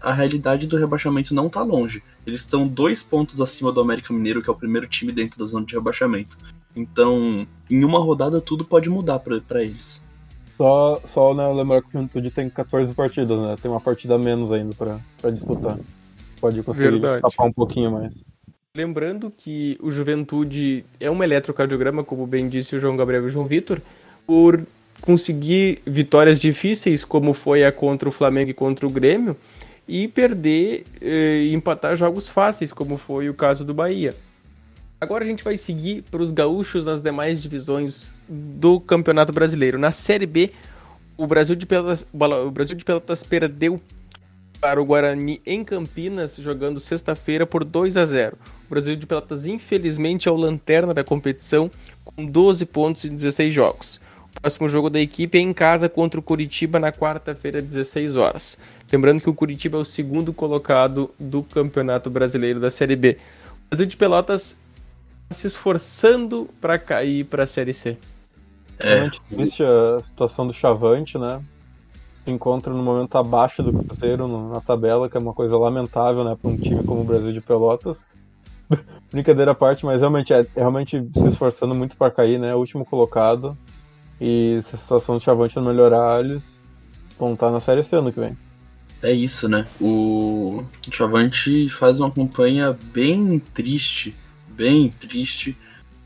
a 0.00 0.12
realidade 0.12 0.66
do 0.66 0.76
rebaixamento 0.76 1.34
não 1.34 1.46
está 1.46 1.62
longe. 1.62 2.02
Eles 2.26 2.42
estão 2.42 2.66
dois 2.66 3.02
pontos 3.02 3.40
acima 3.40 3.72
do 3.72 3.80
América 3.80 4.12
Mineiro, 4.12 4.42
que 4.42 4.48
é 4.48 4.52
o 4.52 4.56
primeiro 4.56 4.86
time 4.86 5.12
dentro 5.12 5.38
da 5.38 5.46
zona 5.46 5.66
de 5.66 5.74
rebaixamento. 5.74 6.38
Então, 6.74 7.46
em 7.68 7.84
uma 7.84 7.98
rodada, 7.98 8.40
tudo 8.40 8.64
pode 8.64 8.88
mudar 8.88 9.18
para 9.18 9.62
eles. 9.62 10.06
Só, 10.56 11.00
só 11.06 11.34
né, 11.34 11.46
lembrar 11.52 11.82
que 11.82 11.88
o 11.88 11.92
Juventude 11.92 12.30
tem 12.30 12.50
14 12.50 12.92
partidas, 12.92 13.38
né? 13.38 13.56
Tem 13.60 13.70
uma 13.70 13.80
partida 13.80 14.14
a 14.14 14.18
menos 14.18 14.50
ainda 14.50 14.74
para 14.74 15.30
disputar. 15.30 15.78
Pode 16.40 16.62
conseguir 16.62 16.90
Verdade. 16.90 17.16
escapar 17.16 17.46
um 17.46 17.52
pouquinho 17.52 17.92
mais. 17.92 18.24
Lembrando 18.76 19.32
que 19.36 19.78
o 19.80 19.90
Juventude 19.90 20.84
é 21.00 21.10
um 21.10 21.22
eletrocardiograma, 21.22 22.04
como 22.04 22.26
bem 22.26 22.48
disse 22.48 22.76
o 22.76 22.80
João 22.80 22.96
Gabriel 22.96 23.24
e 23.24 23.26
o 23.26 23.30
João 23.30 23.46
Vitor, 23.46 23.80
por 24.26 24.64
conseguir 25.00 25.80
vitórias 25.86 26.40
difíceis, 26.40 27.04
como 27.04 27.32
foi 27.34 27.64
a 27.64 27.72
contra 27.72 28.08
o 28.08 28.12
Flamengo 28.12 28.50
e 28.50 28.54
contra 28.54 28.86
o 28.86 28.90
Grêmio, 28.90 29.36
e 29.88 30.06
perder 30.06 30.84
eh, 31.00 31.46
e 31.46 31.54
empatar 31.54 31.96
jogos 31.96 32.28
fáceis, 32.28 32.72
como 32.72 32.98
foi 32.98 33.30
o 33.30 33.34
caso 33.34 33.64
do 33.64 33.72
Bahia. 33.72 34.14
Agora 35.00 35.24
a 35.24 35.26
gente 35.26 35.42
vai 35.42 35.56
seguir 35.56 36.02
para 36.10 36.20
os 36.20 36.30
gaúchos 36.32 36.86
nas 36.86 37.00
demais 37.00 37.40
divisões 37.40 38.14
do 38.28 38.78
Campeonato 38.80 39.32
Brasileiro. 39.32 39.78
Na 39.78 39.92
Série 39.92 40.26
B, 40.26 40.50
o 41.16 41.26
Brasil 41.26 41.56
de 41.56 41.64
Pelotas, 41.64 42.04
o 42.12 42.50
Brasil 42.50 42.76
de 42.76 42.84
Pelotas 42.84 43.22
perdeu 43.22 43.80
para 44.60 44.82
o 44.82 44.84
Guarani 44.84 45.40
em 45.46 45.64
Campinas, 45.64 46.36
jogando 46.36 46.80
sexta-feira 46.80 47.46
por 47.46 47.64
2 47.64 47.96
a 47.96 48.04
0. 48.04 48.36
O 48.66 48.70
Brasil 48.70 48.96
de 48.96 49.06
Pelotas, 49.06 49.46
infelizmente, 49.46 50.28
é 50.28 50.32
o 50.32 50.36
lanterna 50.36 50.92
da 50.92 51.04
competição, 51.04 51.70
com 52.04 52.26
12 52.26 52.66
pontos 52.66 53.04
em 53.04 53.14
16 53.14 53.54
jogos. 53.54 54.00
O 54.36 54.40
próximo 54.40 54.68
jogo 54.68 54.90
da 54.90 55.00
equipe 55.00 55.38
é 55.38 55.40
em 55.40 55.52
casa 55.52 55.88
contra 55.88 56.18
o 56.18 56.22
Curitiba 56.22 56.78
na 56.78 56.92
quarta-feira, 56.92 57.62
16 57.62 58.16
horas. 58.16 58.58
Lembrando 58.90 59.20
que 59.20 59.28
o 59.28 59.34
Curitiba 59.34 59.76
é 59.76 59.80
o 59.80 59.84
segundo 59.84 60.32
colocado 60.32 61.10
do 61.18 61.42
Campeonato 61.42 62.08
Brasileiro 62.08 62.58
da 62.58 62.70
Série 62.70 62.96
B. 62.96 63.18
O 63.66 63.70
Brasil 63.70 63.86
de 63.86 63.96
Pelotas 63.96 64.58
se 65.30 65.46
esforçando 65.46 66.48
para 66.60 66.78
cair 66.78 67.24
para 67.24 67.42
a 67.42 67.46
Série 67.46 67.74
C. 67.74 67.98
É 68.80 69.10
triste 69.28 69.62
a 69.62 70.02
situação 70.02 70.46
do 70.46 70.52
Chavante, 70.52 71.18
né? 71.18 71.42
Se 72.24 72.30
encontra 72.30 72.72
no 72.72 72.82
momento 72.82 73.18
abaixo 73.18 73.62
do 73.62 73.72
Cruzeiro 73.72 74.26
na 74.48 74.60
tabela, 74.60 75.08
que 75.08 75.16
é 75.16 75.20
uma 75.20 75.34
coisa 75.34 75.56
lamentável, 75.56 76.24
né, 76.24 76.36
para 76.40 76.50
um 76.50 76.56
time 76.56 76.82
como 76.82 77.00
o 77.00 77.04
Brasil 77.04 77.32
de 77.32 77.40
Pelotas. 77.40 77.98
Brincadeira 79.10 79.50
à 79.50 79.54
parte, 79.54 79.84
mas 79.84 80.00
realmente 80.00 80.32
é, 80.32 80.40
é 80.40 80.46
realmente 80.56 81.02
se 81.14 81.28
esforçando 81.28 81.74
muito 81.74 81.96
para 81.96 82.10
cair, 82.10 82.38
né? 82.38 82.54
Último 82.54 82.84
colocado. 82.84 83.56
E 84.20 84.60
se 84.62 84.74
a 84.74 84.78
situação 84.78 85.16
do 85.16 85.22
Chavante 85.22 85.56
não 85.56 85.64
melhorar, 85.64 86.24
eles 86.24 86.58
vão 87.18 87.34
estar 87.34 87.50
na 87.50 87.60
série 87.60 87.82
C 87.82 87.96
ano 87.96 88.12
que 88.12 88.20
vem. 88.20 88.36
É 89.02 89.12
isso, 89.12 89.48
né? 89.48 89.64
O 89.80 90.64
Chavante 90.90 91.68
faz 91.68 92.00
uma 92.00 92.10
campanha 92.10 92.76
bem 92.92 93.38
triste, 93.38 94.16
bem 94.48 94.90
triste. 94.90 95.56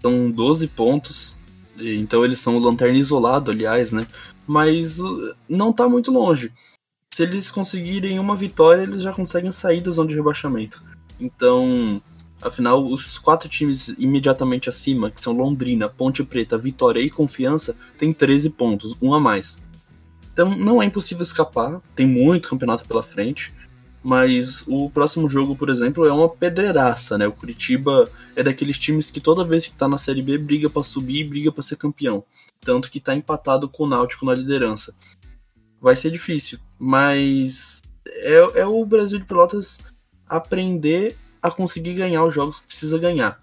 São 0.02 0.30
12 0.30 0.68
pontos, 0.68 1.36
então 1.78 2.24
eles 2.24 2.38
são 2.38 2.56
o 2.56 2.60
lanterna 2.60 2.98
isolado, 2.98 3.50
aliás, 3.50 3.92
né? 3.92 4.06
Mas 4.46 4.98
uh, 4.98 5.34
não 5.48 5.72
tá 5.72 5.88
muito 5.88 6.10
longe. 6.10 6.52
Se 7.14 7.22
eles 7.22 7.50
conseguirem 7.50 8.18
uma 8.18 8.36
vitória, 8.36 8.82
eles 8.82 9.02
já 9.02 9.12
conseguem 9.12 9.52
sair 9.52 9.80
da 9.80 9.90
zona 9.90 10.08
de 10.08 10.16
rebaixamento. 10.16 10.82
Então, 11.20 12.02
afinal, 12.40 12.84
os 12.84 13.18
quatro 13.18 13.48
times 13.48 13.90
imediatamente 13.98 14.68
acima, 14.68 15.10
que 15.10 15.20
são 15.20 15.32
Londrina, 15.32 15.88
Ponte 15.88 16.24
Preta, 16.24 16.58
Vitória 16.58 17.00
e 17.00 17.10
Confiança, 17.10 17.76
têm 17.96 18.12
13 18.12 18.50
pontos, 18.50 18.96
um 19.00 19.14
a 19.14 19.20
mais. 19.20 19.62
Então 20.32 20.50
não 20.56 20.82
é 20.82 20.84
impossível 20.84 21.22
escapar, 21.22 21.80
tem 21.94 22.06
muito 22.06 22.48
campeonato 22.48 22.84
pela 22.86 23.02
frente. 23.02 23.52
Mas 24.04 24.64
o 24.66 24.90
próximo 24.90 25.28
jogo, 25.28 25.54
por 25.54 25.68
exemplo, 25.68 26.04
é 26.04 26.12
uma 26.12 26.28
pedreiraça, 26.28 27.16
né? 27.16 27.26
O 27.28 27.32
Curitiba 27.32 28.10
é 28.34 28.42
daqueles 28.42 28.76
times 28.76 29.12
que 29.12 29.20
toda 29.20 29.44
vez 29.44 29.68
que 29.68 29.76
tá 29.76 29.86
na 29.86 29.96
Série 29.96 30.20
B 30.20 30.36
briga 30.38 30.68
para 30.68 30.82
subir 30.82 31.20
e 31.20 31.24
briga 31.24 31.52
para 31.52 31.62
ser 31.62 31.76
campeão. 31.76 32.24
Tanto 32.60 32.90
que 32.90 32.98
tá 32.98 33.14
empatado 33.14 33.68
com 33.68 33.84
o 33.84 33.86
Náutico 33.86 34.26
na 34.26 34.34
liderança. 34.34 34.96
Vai 35.80 35.94
ser 35.94 36.10
difícil, 36.10 36.58
mas 36.78 37.80
é, 38.08 38.60
é 38.60 38.66
o 38.66 38.84
Brasil 38.84 39.20
de 39.20 39.24
Pelotas 39.24 39.80
aprender 40.28 41.16
a 41.40 41.50
conseguir 41.50 41.94
ganhar 41.94 42.24
os 42.24 42.34
jogos 42.34 42.58
que 42.58 42.66
precisa 42.66 42.98
ganhar 42.98 43.40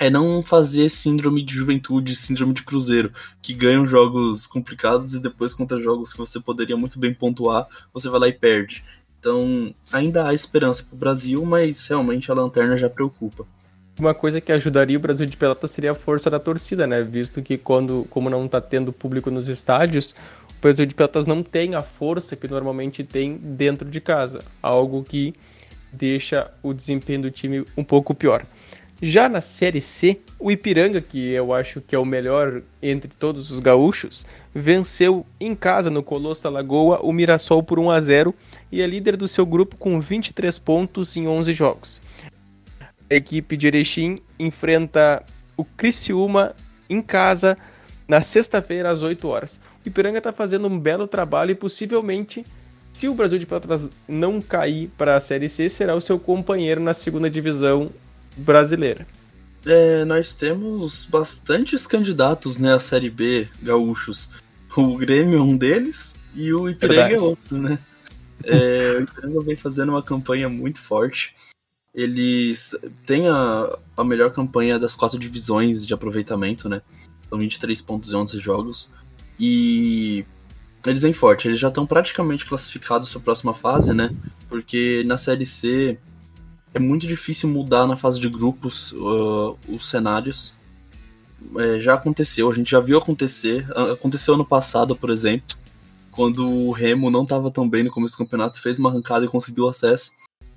é 0.00 0.10
não 0.10 0.42
fazer 0.42 0.88
síndrome 0.90 1.42
de 1.42 1.54
juventude, 1.54 2.16
síndrome 2.16 2.52
de 2.52 2.62
cruzeiro, 2.62 3.12
que 3.40 3.52
ganham 3.52 3.86
jogos 3.86 4.46
complicados 4.46 5.14
e 5.14 5.22
depois 5.22 5.54
contra 5.54 5.78
jogos 5.78 6.12
que 6.12 6.18
você 6.18 6.40
poderia 6.40 6.76
muito 6.76 6.98
bem 6.98 7.14
pontuar, 7.14 7.66
você 7.92 8.08
vai 8.08 8.20
lá 8.20 8.28
e 8.28 8.32
perde. 8.32 8.84
Então, 9.20 9.74
ainda 9.92 10.28
há 10.28 10.34
esperança 10.34 10.84
para 10.84 10.96
o 10.96 10.98
Brasil, 10.98 11.44
mas 11.44 11.86
realmente 11.86 12.30
a 12.30 12.34
lanterna 12.34 12.76
já 12.76 12.90
preocupa. 12.90 13.46
Uma 13.98 14.12
coisa 14.12 14.40
que 14.40 14.50
ajudaria 14.50 14.96
o 14.96 15.00
Brasil 15.00 15.24
de 15.24 15.36
Pelotas 15.36 15.70
seria 15.70 15.92
a 15.92 15.94
força 15.94 16.28
da 16.28 16.40
torcida, 16.40 16.86
né? 16.86 17.02
Visto 17.02 17.40
que 17.40 17.56
quando, 17.56 18.06
como 18.10 18.28
não 18.28 18.44
está 18.44 18.60
tendo 18.60 18.92
público 18.92 19.30
nos 19.30 19.48
estádios, 19.48 20.16
o 20.58 20.60
Brasil 20.60 20.84
de 20.84 20.94
Pelotas 20.94 21.26
não 21.26 21.42
tem 21.44 21.76
a 21.76 21.80
força 21.80 22.34
que 22.34 22.48
normalmente 22.48 23.04
tem 23.04 23.36
dentro 23.36 23.88
de 23.88 24.00
casa, 24.00 24.42
algo 24.60 25.04
que 25.04 25.32
deixa 25.92 26.50
o 26.60 26.74
desempenho 26.74 27.22
do 27.22 27.30
time 27.30 27.64
um 27.76 27.84
pouco 27.84 28.14
pior. 28.14 28.44
Já 29.02 29.28
na 29.28 29.40
Série 29.40 29.80
C, 29.80 30.20
o 30.38 30.52
Ipiranga, 30.52 31.00
que 31.00 31.30
eu 31.30 31.52
acho 31.52 31.80
que 31.80 31.96
é 31.96 31.98
o 31.98 32.04
melhor 32.04 32.62
entre 32.80 33.10
todos 33.10 33.50
os 33.50 33.58
gaúchos, 33.58 34.24
venceu 34.54 35.26
em 35.40 35.54
casa 35.54 35.90
no 35.90 36.02
Colosso 36.02 36.44
da 36.44 36.50
Lagoa 36.50 37.00
o 37.02 37.12
Mirassol 37.12 37.62
por 37.62 37.78
1 37.78 37.90
a 37.90 38.00
0 38.00 38.34
e 38.70 38.80
é 38.80 38.86
líder 38.86 39.16
do 39.16 39.26
seu 39.26 39.44
grupo 39.44 39.76
com 39.76 40.00
23 40.00 40.58
pontos 40.60 41.16
em 41.16 41.26
11 41.26 41.52
jogos. 41.52 42.00
A 43.10 43.14
equipe 43.14 43.56
de 43.56 43.66
Erechim 43.66 44.20
enfrenta 44.38 45.24
o 45.56 45.64
Criciúma 45.64 46.54
em 46.88 47.02
casa 47.02 47.58
na 48.06 48.22
sexta-feira 48.22 48.90
às 48.90 49.02
8 49.02 49.26
horas. 49.26 49.60
O 49.84 49.88
Ipiranga 49.88 50.18
está 50.18 50.32
fazendo 50.32 50.68
um 50.68 50.78
belo 50.78 51.08
trabalho 51.08 51.50
e 51.50 51.54
possivelmente, 51.54 52.44
se 52.92 53.08
o 53.08 53.14
Brasil 53.14 53.38
de 53.38 53.46
Pelotas 53.46 53.90
não 54.06 54.40
cair 54.40 54.88
para 54.96 55.16
a 55.16 55.20
Série 55.20 55.48
C, 55.48 55.68
será 55.68 55.96
o 55.96 56.00
seu 56.00 56.18
companheiro 56.18 56.80
na 56.80 56.94
segunda 56.94 57.28
divisão 57.28 57.90
brasileira. 58.36 59.06
É, 59.66 60.04
nós 60.04 60.34
temos 60.34 61.06
bastantes 61.06 61.86
candidatos 61.86 62.58
né, 62.58 62.74
à 62.74 62.78
Série 62.78 63.10
B 63.10 63.48
gaúchos. 63.62 64.30
O 64.76 64.96
Grêmio 64.96 65.38
é 65.38 65.42
um 65.42 65.56
deles 65.56 66.14
e 66.34 66.52
o 66.52 66.68
Ipiranga 66.68 67.14
é 67.14 67.20
outro, 67.20 67.56
né? 67.56 67.78
É, 68.42 68.96
o 68.98 69.02
Ipiranga 69.02 69.40
vem 69.40 69.56
fazendo 69.56 69.90
uma 69.90 70.02
campanha 70.02 70.48
muito 70.48 70.80
forte. 70.80 71.34
Eles 71.94 72.74
têm 73.06 73.28
a, 73.28 73.78
a 73.96 74.04
melhor 74.04 74.32
campanha 74.32 74.78
das 74.78 74.94
quatro 74.94 75.18
divisões 75.18 75.86
de 75.86 75.94
aproveitamento, 75.94 76.68
né? 76.68 76.82
São 77.30 77.38
23 77.38 77.80
pontos 77.82 78.12
em 78.12 78.16
11 78.16 78.38
jogos. 78.38 78.90
E 79.38 80.26
eles 80.84 81.02
vêm 81.02 81.12
forte. 81.12 81.48
Eles 81.48 81.58
já 81.58 81.68
estão 81.68 81.86
praticamente 81.86 82.44
classificados 82.44 83.10
para 83.10 83.20
a 83.20 83.24
próxima 83.24 83.54
fase, 83.54 83.94
né? 83.94 84.14
Porque 84.48 85.04
na 85.06 85.16
Série 85.16 85.46
C 85.46 85.98
é 86.74 86.78
muito 86.80 87.06
difícil 87.06 87.48
mudar 87.48 87.86
na 87.86 87.96
fase 87.96 88.20
de 88.20 88.28
grupos 88.28 88.92
uh, 88.92 89.56
os 89.68 89.88
cenários. 89.88 90.52
É, 91.56 91.78
já 91.78 91.94
aconteceu, 91.94 92.50
a 92.50 92.54
gente 92.54 92.68
já 92.68 92.80
viu 92.80 92.98
acontecer. 92.98 93.66
Aconteceu 93.92 94.34
ano 94.34 94.44
passado, 94.44 94.96
por 94.96 95.08
exemplo, 95.08 95.56
quando 96.10 96.46
o 96.46 96.72
Remo 96.72 97.10
não 97.10 97.22
estava 97.22 97.50
tão 97.50 97.68
bem 97.68 97.84
no 97.84 97.90
começo 97.90 98.14
do 98.14 98.18
campeonato, 98.18 98.60
fez 98.60 98.76
uma 98.76 98.90
arrancada 98.90 99.24
e 99.24 99.28
conseguiu 99.28 99.68
acesso. 99.68 100.12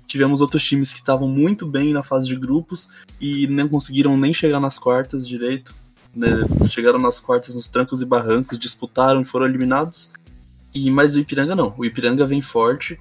Tivemos 0.06 0.40
outros 0.40 0.64
times 0.64 0.92
que 0.92 0.98
estavam 0.98 1.28
muito 1.28 1.66
bem 1.66 1.92
na 1.92 2.02
fase 2.02 2.26
de 2.26 2.34
grupos 2.34 2.88
e 3.20 3.46
não 3.46 3.68
conseguiram 3.68 4.16
nem 4.16 4.34
chegar 4.34 4.58
nas 4.58 4.76
quartas 4.76 5.28
direito. 5.28 5.74
Né? 6.16 6.28
Chegaram 6.68 6.98
nas 6.98 7.20
quartas 7.20 7.54
nos 7.54 7.68
trancos 7.68 8.02
e 8.02 8.06
barrancos, 8.06 8.58
disputaram 8.58 9.20
e 9.20 9.24
foram 9.24 9.46
eliminados. 9.46 10.12
E 10.74 10.90
mas 10.90 11.14
o 11.14 11.20
Ipiranga 11.20 11.54
não. 11.54 11.74
O 11.76 11.84
Ipiranga 11.84 12.26
vem 12.26 12.42
forte 12.42 12.98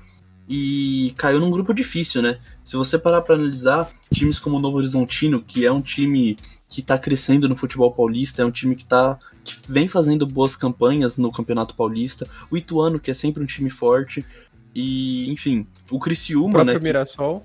e 0.47 1.13
caiu 1.17 1.39
num 1.39 1.49
grupo 1.49 1.73
difícil, 1.73 2.21
né? 2.21 2.39
Se 2.63 2.75
você 2.75 2.97
parar 2.97 3.21
para 3.21 3.35
analisar, 3.35 3.89
times 4.13 4.39
como 4.39 4.57
o 4.57 4.59
Novo 4.59 4.77
Horizontino, 4.77 5.41
que 5.41 5.65
é 5.65 5.71
um 5.71 5.81
time 5.81 6.37
que 6.67 6.81
está 6.81 6.97
crescendo 6.97 7.49
no 7.49 7.55
futebol 7.55 7.91
paulista, 7.91 8.41
é 8.41 8.45
um 8.45 8.51
time 8.51 8.75
que 8.75 8.85
tá 8.85 9.19
que 9.43 9.55
vem 9.67 9.87
fazendo 9.87 10.25
boas 10.25 10.55
campanhas 10.55 11.17
no 11.17 11.31
Campeonato 11.31 11.75
Paulista, 11.75 12.27
o 12.51 12.57
Ituano, 12.57 12.99
que 12.99 13.09
é 13.09 13.13
sempre 13.13 13.41
um 13.41 13.45
time 13.45 13.69
forte, 13.69 14.25
e 14.75 15.31
enfim, 15.31 15.65
o 15.89 15.99
Criciúma, 15.99 16.61
o 16.61 16.63
né? 16.63 16.77
O 16.77 16.81
Mirassol. 16.81 17.43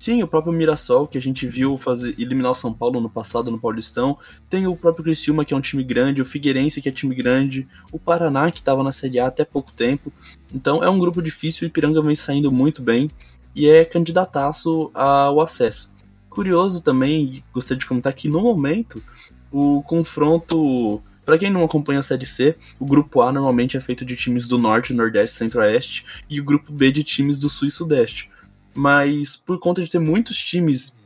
Sim, 0.00 0.22
o 0.22 0.26
próprio 0.26 0.50
Mirassol, 0.50 1.06
que 1.06 1.18
a 1.18 1.20
gente 1.20 1.46
viu 1.46 1.76
fazer 1.76 2.14
eliminar 2.18 2.52
o 2.52 2.54
São 2.54 2.72
Paulo 2.72 3.02
no 3.02 3.10
passado 3.10 3.50
no 3.50 3.60
Paulistão. 3.60 4.16
Tem 4.48 4.66
o 4.66 4.74
próprio 4.74 5.04
Criciúma, 5.04 5.44
que 5.44 5.52
é 5.52 5.56
um 5.56 5.60
time 5.60 5.84
grande, 5.84 6.22
o 6.22 6.24
Figueirense, 6.24 6.80
que 6.80 6.88
é 6.88 6.92
time 6.92 7.14
grande, 7.14 7.68
o 7.92 7.98
Paraná, 7.98 8.50
que 8.50 8.60
estava 8.60 8.82
na 8.82 8.92
Série 8.92 9.20
A 9.20 9.26
até 9.26 9.44
pouco 9.44 9.70
tempo. 9.70 10.10
Então 10.54 10.82
é 10.82 10.88
um 10.88 10.98
grupo 10.98 11.20
difícil, 11.20 11.66
o 11.66 11.68
Ipiranga 11.68 12.00
vem 12.00 12.14
saindo 12.14 12.50
muito 12.50 12.80
bem 12.80 13.10
e 13.54 13.68
é 13.68 13.84
candidataço 13.84 14.90
ao 14.94 15.38
acesso. 15.38 15.94
Curioso 16.30 16.82
também, 16.82 17.44
gostaria 17.52 17.78
de 17.78 17.84
comentar 17.84 18.14
que 18.14 18.26
no 18.26 18.40
momento, 18.40 19.02
o 19.52 19.82
confronto 19.82 21.02
para 21.26 21.36
quem 21.36 21.50
não 21.50 21.62
acompanha 21.62 21.98
a 21.98 22.02
Série 22.02 22.24
C, 22.24 22.56
o 22.80 22.86
grupo 22.86 23.20
A 23.20 23.30
normalmente 23.30 23.76
é 23.76 23.80
feito 23.82 24.06
de 24.06 24.16
times 24.16 24.48
do 24.48 24.56
Norte, 24.56 24.94
Nordeste, 24.94 25.36
Centro-Oeste 25.36 26.06
e 26.28 26.40
o 26.40 26.44
grupo 26.44 26.72
B 26.72 26.90
de 26.90 27.04
times 27.04 27.38
do 27.38 27.50
Sul 27.50 27.68
e 27.68 27.70
Sudeste 27.70 28.30
mas 28.74 29.36
por 29.36 29.58
conta 29.58 29.82
de 29.82 29.90
ter 29.90 29.98
muitos 29.98 30.36
times 30.38 30.96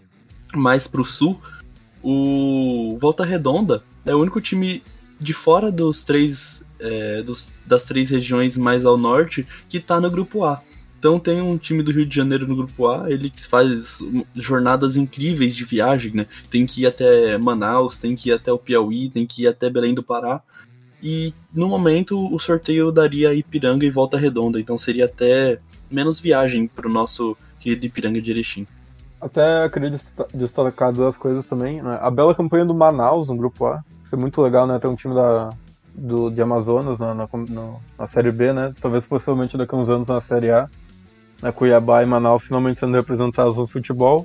mais 0.55 0.87
pro 0.87 1.05
sul, 1.05 1.41
o 2.03 2.97
Volta 3.01 3.25
Redonda 3.25 3.83
é 4.05 4.15
o 4.15 4.21
único 4.21 4.41
time 4.41 4.83
de 5.19 5.33
fora 5.33 5.73
dos 5.73 6.03
três 6.03 6.65
é, 6.79 7.23
dos, 7.23 7.53
das 7.67 7.85
três 7.85 8.11
regiões 8.11 8.57
mais 8.57 8.85
ao 8.85 8.97
norte 8.97 9.47
que 9.69 9.81
tá 9.81 10.01
no 10.01 10.11
grupo 10.11 10.45
A. 10.45 10.63
Então 10.99 11.19
tem 11.19 11.41
um 11.41 11.59
time 11.59 11.83
do 11.83 11.93
Rio 11.93 12.07
de 12.07 12.17
Janeiro 12.17 12.47
no 12.47 12.57
grupo 12.57 12.89
A, 12.89 13.11
ele 13.11 13.31
faz 13.49 13.99
jornadas 14.35 14.97
incríveis 14.97 15.55
de 15.55 15.65
viagem, 15.65 16.13
né? 16.15 16.27
Tem 16.51 16.65
que 16.65 16.83
ir 16.83 16.87
até 16.87 17.37
Manaus, 17.37 17.99
tem 17.99 18.15
que 18.17 18.31
ir 18.31 18.33
até 18.33 18.51
o 18.53 18.59
Piauí, 18.59 19.11
tem 19.11 19.27
que 19.27 19.43
ir 19.43 19.47
até 19.47 19.69
Belém 19.69 19.95
do 19.95 20.03
Pará. 20.03 20.43
E 21.03 21.35
no 21.53 21.69
momento 21.69 22.19
o 22.19 22.39
sorteio 22.39 22.91
daria 22.91 23.35
Ipiranga 23.35 23.85
e 23.85 23.91
Volta 23.91 24.17
Redonda, 24.17 24.59
então 24.59 24.79
seria 24.79 25.05
até 25.05 25.59
menos 25.91 26.19
viagem 26.19 26.67
pro 26.67 26.89
nosso 26.89 27.37
querido 27.65 27.87
Ipiranga 27.87 28.21
de 28.21 28.31
Erechim. 28.31 28.67
Até 29.21 29.67
queria 29.71 29.91
destacar 30.35 30.93
duas 30.93 31.17
coisas 31.17 31.47
também. 31.47 31.83
Né? 31.83 31.99
A 32.03 32.11
bela 32.11 32.35
campanha 32.35 32.67
do 32.67 32.75
Manaus 32.75 33.27
no 33.27 33.37
grupo 33.37 33.67
A. 33.67 33.83
É 34.13 34.17
muito 34.17 34.41
legal, 34.41 34.65
né? 34.65 34.79
Ter 34.79 34.87
um 34.87 34.95
time 34.95 35.13
da, 35.13 35.51
do, 35.93 36.31
de 36.31 36.41
Amazonas 36.41 37.01
na, 37.01 37.13
na, 37.15 37.29
na, 37.99 38.07
Série 38.07 38.31
B, 38.31 38.53
né? 38.53 38.73
Talvez 38.81 39.05
possivelmente 39.05 39.57
daqui 39.57 39.75
a 39.75 39.79
uns 39.79 39.89
anos 39.89 40.07
na 40.07 40.21
Série 40.21 40.53
A. 40.53 40.69
Né? 41.43 41.51
Cuiabá 41.51 42.01
e 42.01 42.07
Manaus 42.07 42.45
finalmente 42.45 42.79
sendo 42.79 42.95
representados 42.95 43.57
no 43.57 43.67
futebol. 43.67 44.25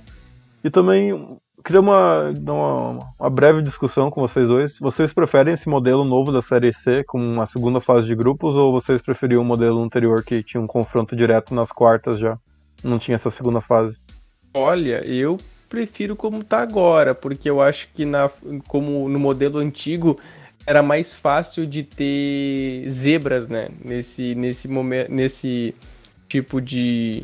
E 0.63 0.69
também 0.69 1.39
queria 1.65 1.81
uma, 1.81 2.29
uma, 2.37 2.99
uma, 3.19 3.29
breve 3.31 3.63
discussão 3.63 4.11
com 4.11 4.21
vocês 4.21 4.47
dois. 4.47 4.77
Vocês 4.77 5.11
preferem 5.11 5.55
esse 5.55 5.67
modelo 5.67 6.05
novo 6.05 6.31
da 6.31 6.41
Série 6.43 6.71
C, 6.71 7.03
com 7.03 7.17
uma 7.17 7.47
segunda 7.47 7.81
fase 7.81 8.05
de 8.05 8.13
grupos, 8.13 8.55
ou 8.55 8.71
vocês 8.71 9.01
preferiam 9.01 9.41
o 9.41 9.45
modelo 9.45 9.81
anterior 9.81 10.23
que 10.23 10.43
tinha 10.43 10.61
um 10.61 10.67
confronto 10.67 11.15
direto 11.15 11.55
nas 11.55 11.71
quartas 11.71 12.19
já? 12.19 12.37
Não 12.83 12.99
tinha 12.99 13.15
essa 13.15 13.31
segunda 13.31 13.61
fase. 13.61 13.95
Olha, 14.53 15.05
eu 15.05 15.37
prefiro 15.67 16.15
como 16.15 16.43
tá 16.43 16.61
agora, 16.61 17.13
porque 17.13 17.49
eu 17.49 17.61
acho 17.61 17.89
que 17.93 18.05
na, 18.05 18.29
como 18.67 19.07
no 19.07 19.19
modelo 19.19 19.59
antigo 19.59 20.19
era 20.65 20.81
mais 20.81 21.13
fácil 21.13 21.65
de 21.65 21.83
ter 21.83 22.87
zebras, 22.89 23.47
né? 23.47 23.69
Nesse, 23.83 24.35
nesse 24.35 24.67
momento, 24.67 25.11
nesse 25.11 25.75
tipo 26.27 26.59
de, 26.59 27.23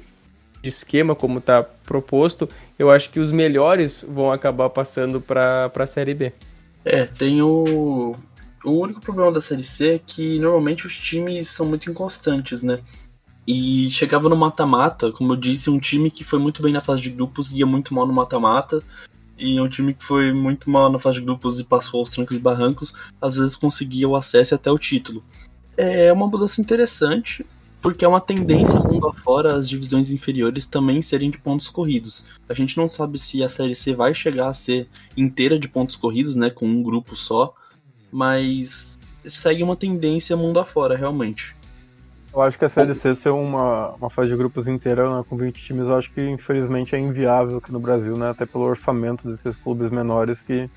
de 0.62 0.70
esquema 0.70 1.16
como 1.16 1.42
tá 1.42 1.64
proposto, 1.64 2.48
eu 2.78 2.92
acho 2.92 3.10
que 3.10 3.20
os 3.20 3.32
melhores 3.32 4.06
vão 4.08 4.32
acabar 4.32 4.70
passando 4.70 5.20
para 5.20 5.72
a 5.74 5.88
Série 5.88 6.14
B. 6.14 6.34
É, 6.84 7.06
tem 7.06 7.42
o 7.42 8.16
o 8.66 8.72
único 8.72 9.00
problema 9.00 9.32
da 9.32 9.40
Série 9.40 9.64
C 9.64 9.94
é 9.94 10.00
que 10.00 10.40
normalmente 10.40 10.88
os 10.88 10.98
times 10.98 11.50
são 11.50 11.68
muito 11.68 11.90
inconstantes, 11.90 12.64
né? 12.64 12.82
E 13.48 13.90
chegava 13.92 14.28
no 14.28 14.36
mata-mata, 14.36 15.12
como 15.12 15.34
eu 15.34 15.38
disse, 15.38 15.70
um 15.70 15.80
time 15.80 16.10
que 16.10 16.24
foi 16.24 16.40
muito 16.40 16.64
bem 16.64 16.74
na 16.74 16.82
fase 16.82 17.04
de 17.04 17.12
grupos 17.12 17.52
ia 17.52 17.66
muito 17.66 17.94
mal 17.94 18.08
no 18.08 18.14
mata-mata. 18.14 18.84
E 19.38 19.60
um 19.60 19.68
time 19.68 19.94
que 19.94 20.04
foi 20.04 20.32
muito 20.32 20.70
mal 20.70 20.90
na 20.90 20.98
fase 20.98 21.20
de 21.20 21.26
grupos 21.26 21.60
e 21.60 21.64
passou 21.64 22.00
aos 22.00 22.10
trancos 22.10 22.38
e 22.38 22.40
barrancos, 22.40 22.94
às 23.22 23.36
vezes 23.36 23.56
conseguia 23.56 24.08
o 24.08 24.16
acesso 24.16 24.56
até 24.56 24.72
o 24.72 24.80
título. 24.80 25.24
É 25.78 26.12
uma 26.12 26.26
mudança 26.26 26.62
interessante, 26.62 27.46
porque 27.82 28.04
é 28.04 28.08
uma 28.08 28.22
tendência 28.22 28.80
mundo 28.80 29.08
afora 29.08 29.54
as 29.54 29.70
divisões 29.70 30.10
inferiores 30.10 30.66
também 30.66 31.02
serem 31.04 31.30
de 31.30 31.38
pontos 31.38 31.70
corridos. 31.70 32.26
A 32.50 32.54
gente 32.56 32.78
não 32.78 32.88
sabe 32.88 33.20
se 33.20 33.44
a 33.44 33.50
Série 33.50 33.76
C 33.76 33.94
vai 33.94 34.12
chegar 34.14 34.48
a 34.48 34.54
ser 34.54 34.88
inteira 35.16 35.60
de 35.60 35.68
pontos 35.68 35.96
corridos, 35.96 36.36
né, 36.36 36.50
com 36.50 36.66
um 36.66 36.82
grupo 36.82 37.16
só, 37.16 37.54
mas 38.12 38.98
segue 39.26 39.62
uma 39.62 39.76
tendência 39.76 40.36
mundo 40.36 40.60
afora, 40.60 40.96
realmente. 40.96 41.56
Eu 42.36 42.42
acho 42.42 42.60
que 42.60 42.66
a 42.66 42.70
Série 42.70 42.94
C 42.94 43.16
ser 43.16 43.30
uma, 43.30 43.92
uma 43.94 44.10
fase 44.10 44.30
de 44.30 44.36
grupos 44.36 44.68
inteira 44.68 45.10
né, 45.10 45.24
com 45.30 45.38
20 45.38 45.56
times, 45.56 45.88
eu 45.88 45.96
acho 45.96 46.12
que 46.12 46.22
infelizmente 46.22 46.94
é 46.94 47.00
inviável 47.00 47.60
aqui 47.60 47.72
no 47.72 47.80
Brasil, 47.80 48.18
né? 48.18 48.30
Até 48.30 48.46
pelo 48.46 48.66
orçamento 48.66 49.26
desses 49.26 49.56
clubes 49.64 49.90
menores 49.90 50.44
que 50.44 50.70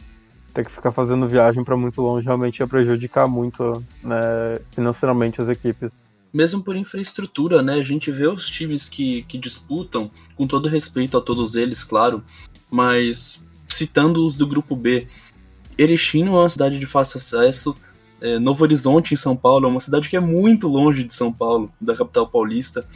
ter 0.55 0.65
que 0.65 0.71
ficar 0.71 0.93
fazendo 0.93 1.27
viagem 1.27 1.65
para 1.65 1.77
muito 1.77 2.01
longe 2.01 2.25
realmente 2.25 2.61
ia 2.61 2.67
prejudicar 2.67 3.27
muito 3.27 3.83
né, 4.05 4.61
financeiramente 4.71 5.43
as 5.43 5.49
equipes. 5.49 5.93
Mesmo 6.33 6.63
por 6.63 6.77
infraestrutura, 6.77 7.61
né? 7.61 7.75
A 7.75 7.83
gente 7.83 8.13
vê 8.13 8.29
os 8.29 8.49
times 8.49 8.89
que, 8.89 9.25
que 9.25 9.37
disputam, 9.37 10.13
com 10.37 10.47
todo 10.47 10.69
respeito 10.69 11.19
a 11.19 11.21
todos 11.21 11.57
eles, 11.57 11.83
claro, 11.83 12.23
mas 12.71 13.41
citando 13.69 14.25
os 14.25 14.33
do 14.33 14.47
grupo 14.47 14.77
B, 14.77 15.09
Erechim 15.77 16.29
é 16.29 16.31
uma 16.31 16.49
cidade 16.49 16.79
de 16.79 16.87
fácil 16.87 17.19
acesso, 17.19 17.77
é, 18.21 18.39
Novo 18.39 18.65
Horizonte, 18.65 19.15
em 19.15 19.17
São 19.17 19.37
Paulo, 19.37 19.67
é 19.67 19.71
uma 19.71 19.81
cidade 19.81 20.09
que 20.09 20.17
é 20.17 20.21
muito 20.21 20.69
longe 20.69 21.05
de 21.05 21.15
São 21.15 21.33
Paulo, 21.33 21.71
da 21.81 21.95
capital 21.95 22.29
paulista. 22.29 22.87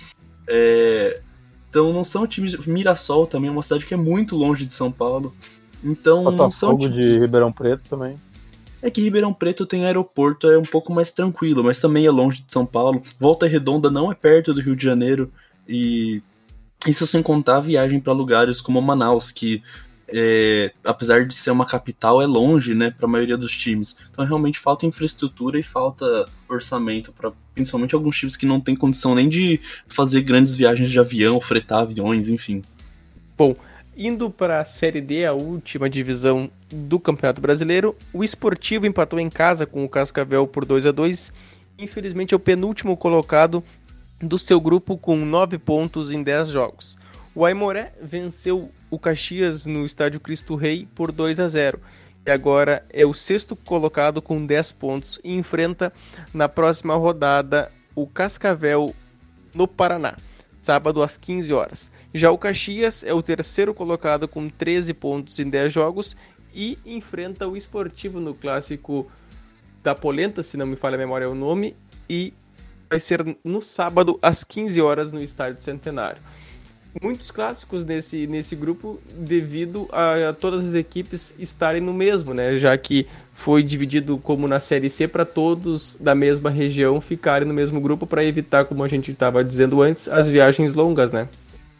É, 0.46 1.20
então 1.68 1.92
não 1.92 2.04
são 2.04 2.26
times. 2.26 2.66
Mirassol 2.66 3.26
também 3.26 3.48
é 3.48 3.52
uma 3.52 3.62
cidade 3.62 3.86
que 3.86 3.94
é 3.94 3.96
muito 3.96 4.36
longe 4.36 4.66
de 4.66 4.72
São 4.72 4.90
Paulo. 4.90 5.34
Então 5.82 6.24
Botafogo 6.24 6.42
não 6.42 6.50
são 6.50 6.78
times... 6.78 6.94
de 6.96 7.18
Ribeirão 7.18 7.52
Preto 7.52 7.88
também. 7.88 8.20
É 8.82 8.90
que 8.90 9.00
Ribeirão 9.00 9.32
Preto 9.32 9.64
tem 9.64 9.86
aeroporto, 9.86 10.48
é 10.48 10.58
um 10.58 10.64
pouco 10.64 10.92
mais 10.92 11.12
tranquilo, 11.12 11.62
mas 11.62 11.78
também 11.78 12.04
é 12.04 12.10
longe 12.10 12.42
de 12.42 12.52
São 12.52 12.66
Paulo. 12.66 13.00
Volta 13.18 13.46
Redonda 13.46 13.90
não 13.90 14.10
é 14.10 14.14
perto 14.14 14.52
do 14.52 14.60
Rio 14.60 14.74
de 14.74 14.84
Janeiro. 14.84 15.32
E 15.68 16.20
isso 16.86 17.06
sem 17.06 17.22
contar 17.22 17.58
a 17.58 17.60
viagem 17.60 18.00
para 18.00 18.12
lugares 18.12 18.60
como 18.60 18.82
Manaus, 18.82 19.30
que 19.30 19.62
é, 20.12 20.72
apesar 20.84 21.26
de 21.26 21.34
ser 21.34 21.50
uma 21.50 21.66
capital, 21.66 22.20
é 22.20 22.26
longe, 22.26 22.74
né, 22.74 22.90
para 22.90 23.06
a 23.06 23.08
maioria 23.08 23.36
dos 23.36 23.56
times. 23.56 23.96
Então 24.10 24.24
realmente 24.24 24.58
falta 24.58 24.86
infraestrutura 24.86 25.58
e 25.58 25.62
falta 25.62 26.26
orçamento 26.48 27.12
para 27.12 27.32
principalmente 27.54 27.94
alguns 27.94 28.18
times 28.18 28.36
que 28.36 28.46
não 28.46 28.60
têm 28.60 28.76
condição 28.76 29.14
nem 29.14 29.28
de 29.28 29.60
fazer 29.88 30.22
grandes 30.22 30.56
viagens 30.56 30.90
de 30.90 30.98
avião, 30.98 31.40
fretar 31.40 31.80
aviões, 31.80 32.28
enfim. 32.28 32.62
Bom, 33.36 33.56
indo 33.96 34.30
para 34.30 34.60
a 34.60 34.64
Série 34.64 35.00
D, 35.00 35.24
a 35.24 35.32
última 35.32 35.88
divisão 35.88 36.50
do 36.70 37.00
Campeonato 37.00 37.40
Brasileiro, 37.40 37.96
o 38.12 38.22
Esportivo 38.22 38.86
empatou 38.86 39.18
em 39.18 39.30
casa 39.30 39.66
com 39.66 39.84
o 39.84 39.88
Cascavel 39.88 40.46
por 40.46 40.64
2 40.64 40.86
a 40.86 40.92
2 40.92 41.32
Infelizmente 41.78 42.34
é 42.34 42.36
o 42.36 42.40
penúltimo 42.40 42.96
colocado 42.96 43.62
do 44.20 44.38
seu 44.38 44.60
grupo 44.60 44.96
com 44.96 45.16
9 45.16 45.58
pontos 45.58 46.10
em 46.10 46.22
10 46.22 46.48
jogos. 46.48 46.98
O 47.34 47.44
Aimoré 47.44 47.92
venceu 48.00 48.70
o 48.92 48.98
Caxias 48.98 49.64
no 49.64 49.86
estádio 49.86 50.20
Cristo 50.20 50.54
Rei 50.54 50.86
por 50.94 51.10
2 51.10 51.40
a 51.40 51.48
0 51.48 51.80
e 52.26 52.30
agora 52.30 52.84
é 52.90 53.06
o 53.06 53.14
sexto 53.14 53.56
colocado 53.56 54.20
com 54.20 54.44
10 54.44 54.72
pontos 54.72 55.18
e 55.24 55.34
enfrenta 55.34 55.90
na 56.32 56.46
próxima 56.46 56.94
rodada 56.94 57.72
o 57.94 58.06
Cascavel 58.06 58.94
no 59.54 59.66
Paraná, 59.66 60.14
sábado 60.60 61.02
às 61.02 61.16
15 61.16 61.54
horas. 61.54 61.90
Já 62.12 62.30
o 62.30 62.36
Caxias 62.36 63.02
é 63.02 63.14
o 63.14 63.22
terceiro 63.22 63.72
colocado 63.72 64.28
com 64.28 64.50
13 64.50 64.92
pontos 64.92 65.38
em 65.38 65.48
10 65.48 65.72
jogos 65.72 66.14
e 66.52 66.78
enfrenta 66.84 67.48
o 67.48 67.56
Esportivo 67.56 68.20
no 68.20 68.34
clássico 68.34 69.10
da 69.82 69.94
Polenta, 69.94 70.42
se 70.42 70.58
não 70.58 70.66
me 70.66 70.76
falha 70.76 70.96
a 70.96 70.98
memória 70.98 71.30
o 71.30 71.34
nome, 71.34 71.74
e 72.10 72.34
vai 72.90 73.00
ser 73.00 73.24
no 73.42 73.62
sábado 73.62 74.18
às 74.20 74.44
15 74.44 74.82
horas 74.82 75.12
no 75.12 75.22
Estádio 75.22 75.62
Centenário 75.62 76.20
muitos 77.00 77.30
clássicos 77.30 77.84
nesse, 77.84 78.26
nesse 78.26 78.54
grupo 78.54 79.00
devido 79.16 79.88
a, 79.92 80.30
a, 80.30 80.32
todas 80.32 80.66
as 80.66 80.74
equipes 80.74 81.34
estarem 81.38 81.80
no 81.80 81.92
mesmo, 81.92 82.34
né? 82.34 82.56
Já 82.56 82.76
que 82.76 83.06
foi 83.32 83.62
dividido 83.62 84.18
como 84.18 84.46
na 84.46 84.60
Série 84.60 84.90
C 84.90 85.08
para 85.08 85.24
todos 85.24 85.96
da 85.96 86.14
mesma 86.14 86.50
região 86.50 87.00
ficarem 87.00 87.48
no 87.48 87.54
mesmo 87.54 87.80
grupo 87.80 88.06
para 88.06 88.24
evitar, 88.24 88.64
como 88.64 88.84
a 88.84 88.88
gente 88.88 89.10
estava 89.10 89.42
dizendo 89.42 89.80
antes, 89.80 90.08
as 90.08 90.28
viagens 90.28 90.74
longas, 90.74 91.12
né? 91.12 91.28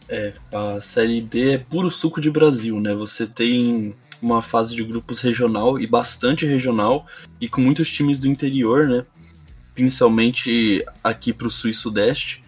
É, 0.09 0.33
a 0.51 0.81
Série 0.81 1.21
D 1.21 1.53
é 1.53 1.57
puro 1.57 1.89
suco 1.89 2.19
de 2.19 2.29
Brasil, 2.29 2.79
né? 2.79 2.93
Você 2.93 3.25
tem 3.25 3.95
uma 4.21 4.41
fase 4.41 4.75
de 4.75 4.83
grupos 4.83 5.19
regional 5.19 5.79
e 5.79 5.85
bastante 5.85 6.45
regional 6.45 7.05
e 7.39 7.47
com 7.47 7.61
muitos 7.61 7.89
times 7.89 8.19
do 8.19 8.27
interior, 8.27 8.87
né? 8.87 9.05
Principalmente 9.75 10.83
aqui 11.03 11.33
para 11.33 11.47
o 11.47 11.51
sul 11.51 11.69
e 11.69 11.73
sudeste. 11.73 12.42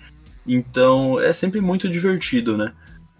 Então 0.48 1.20
é 1.20 1.34
sempre 1.34 1.60
muito 1.62 1.90
divertido, 1.90 2.58
né? 2.58 2.74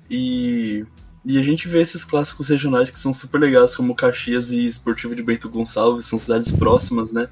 E, 0.10 0.86
e 1.26 1.38
a 1.38 1.42
gente 1.42 1.68
vê 1.68 1.82
esses 1.82 2.06
clássicos 2.06 2.50
regionais 2.50 2.92
que 2.92 3.00
são 3.00 3.14
super 3.14 3.40
legais, 3.40 3.76
como 3.76 3.96
Caxias 3.96 4.52
e 4.52 4.68
Esportivo 4.68 5.16
de 5.16 5.24
Bento 5.24 5.50
Gonçalves, 5.50 6.06
são 6.06 6.20
cidades 6.20 6.52
próximas, 6.52 7.12
né? 7.12 7.28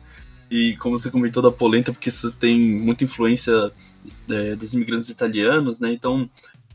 E 0.49 0.75
como 0.77 0.97
você 0.97 1.09
comentou 1.09 1.41
da 1.41 1.51
polenta, 1.51 1.91
porque 1.91 2.09
isso 2.09 2.31
tem 2.31 2.59
muita 2.59 3.03
influência 3.03 3.71
é, 4.29 4.55
dos 4.55 4.73
imigrantes 4.73 5.09
italianos, 5.09 5.79
né? 5.79 5.91
Então 5.91 6.29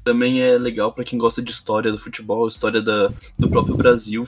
também 0.04 0.40
é 0.40 0.56
legal 0.56 0.92
para 0.92 1.04
quem 1.04 1.18
gosta 1.18 1.42
de 1.42 1.50
história 1.50 1.92
do 1.92 1.98
futebol, 1.98 2.48
história 2.48 2.80
da, 2.80 3.12
do 3.38 3.48
próprio 3.48 3.76
Brasil. 3.76 4.26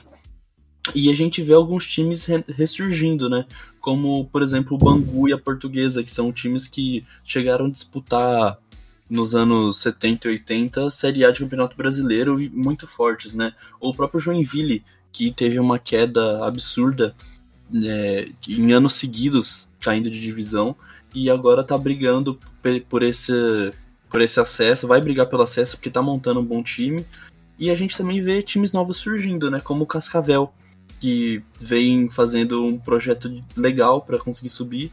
E 0.95 1.09
a 1.09 1.13
gente 1.13 1.41
vê 1.41 1.53
alguns 1.53 1.85
times 1.85 2.25
ressurgindo, 2.47 3.29
né? 3.29 3.45
Como, 3.79 4.25
por 4.25 4.41
exemplo, 4.41 4.75
o 4.75 4.77
Bangu 4.77 5.29
e 5.29 5.33
a 5.33 5.37
Portuguesa, 5.37 6.03
que 6.03 6.11
são 6.11 6.31
times 6.31 6.67
que 6.67 7.05
chegaram 7.23 7.65
a 7.65 7.69
disputar 7.69 8.57
nos 9.11 9.35
anos 9.35 9.77
70 9.81 10.27
e 10.27 10.31
80 10.31 10.89
Série 10.89 11.25
A 11.25 11.31
de 11.31 11.39
Campeonato 11.39 11.75
Brasileiro 11.75 12.39
muito 12.53 12.87
fortes, 12.87 13.33
né? 13.33 13.53
Ou 13.79 13.91
o 13.91 13.95
próprio 13.95 14.21
Joinville, 14.21 14.83
que 15.11 15.31
teve 15.31 15.59
uma 15.59 15.77
queda 15.77 16.45
absurda 16.45 17.13
né, 17.69 18.27
em 18.47 18.71
anos 18.71 18.95
seguidos 18.95 19.69
caindo 19.79 20.09
de 20.09 20.19
divisão 20.19 20.75
e 21.13 21.29
agora 21.29 21.63
tá 21.63 21.77
brigando 21.77 22.39
por 22.89 23.03
esse, 23.03 23.33
por 24.09 24.21
esse 24.21 24.39
acesso, 24.39 24.87
vai 24.87 25.01
brigar 25.01 25.27
pelo 25.27 25.43
acesso 25.43 25.75
porque 25.75 25.89
tá 25.89 26.01
montando 26.01 26.39
um 26.39 26.45
bom 26.45 26.63
time. 26.63 27.05
E 27.59 27.69
a 27.69 27.75
gente 27.75 27.97
também 27.97 28.21
vê 28.21 28.41
times 28.41 28.71
novos 28.71 28.97
surgindo, 28.97 29.51
né? 29.51 29.59
Como 29.59 29.83
o 29.83 29.87
Cascavel, 29.87 30.53
que 30.99 31.43
vem 31.59 32.09
fazendo 32.09 32.63
um 32.65 32.77
projeto 32.77 33.43
legal 33.57 34.01
para 34.01 34.17
conseguir 34.17 34.49
subir. 34.49 34.91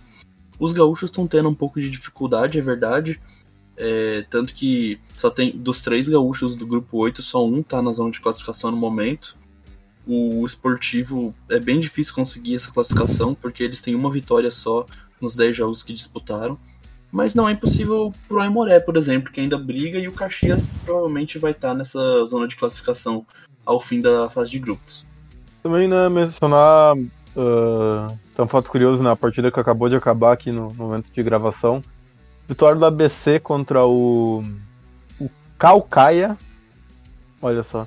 Os 0.59 0.73
gaúchos 0.73 1.09
estão 1.09 1.27
tendo 1.27 1.49
um 1.49 1.55
pouco 1.55 1.81
de 1.81 1.89
dificuldade, 1.89 2.59
é 2.59 2.63
verdade, 2.63 3.21
é, 3.79 4.25
tanto 4.29 4.53
que 4.53 4.99
só 5.15 5.31
tem 5.31 5.57
dos 5.57 5.81
três 5.81 6.09
gaúchos 6.09 6.57
do 6.57 6.67
grupo 6.67 6.99
8, 6.99 7.23
só 7.23 7.47
um 7.47 7.63
tá 7.63 7.81
na 7.81 7.93
zona 7.93 8.11
de 8.11 8.21
classificação 8.21 8.73
no 8.73 8.77
momento. 8.77 9.37
O 10.05 10.45
esportivo 10.45 11.35
é 11.49 11.61
bem 11.61 11.79
difícil 11.79 12.15
conseguir 12.15 12.57
essa 12.57 12.73
classificação, 12.73 13.35
porque 13.35 13.63
eles 13.63 13.81
têm 13.81 13.95
uma 13.95 14.11
vitória 14.11 14.51
só 14.51 14.85
nos 15.21 15.37
10 15.37 15.57
jogos 15.57 15.83
que 15.83 15.93
disputaram. 15.93 16.59
Mas 17.13 17.35
não 17.35 17.49
é 17.49 17.53
impossível 17.53 18.13
pro 18.27 18.41
Aimoré, 18.41 18.81
por 18.81 18.97
exemplo, 18.97 19.33
que 19.33 19.41
ainda 19.41 19.57
briga, 19.57 19.99
e 19.99 20.09
o 20.09 20.13
Caxias 20.13 20.67
provavelmente 20.85 21.39
vai 21.39 21.53
estar 21.53 21.69
tá 21.69 21.75
nessa 21.75 22.27
zona 22.27 22.49
de 22.49 22.57
classificação 22.57 23.25
ao 23.65 23.79
fim 23.79 24.01
da 24.01 24.29
fase 24.29 24.51
de 24.51 24.59
grupos. 24.59 25.07
Também, 25.63 25.87
né, 25.87 26.09
mencionar. 26.09 26.97
Uh, 26.97 28.09
tem 28.35 28.45
um 28.45 28.49
fato 28.49 28.69
curioso 28.69 29.03
na 29.03 29.15
partida 29.15 29.53
que 29.53 29.61
acabou 29.61 29.89
de 29.89 29.95
acabar 29.95 30.33
aqui 30.33 30.51
no 30.51 30.73
momento 30.75 31.13
de 31.13 31.23
gravação. 31.23 31.83
Vitória 32.49 32.77
do 32.77 32.87
ABC 32.87 33.39
contra 33.39 33.85
o, 33.85 34.43
o 35.21 35.29
Calcaia. 35.59 36.35
Olha 37.43 37.63
só. 37.63 37.87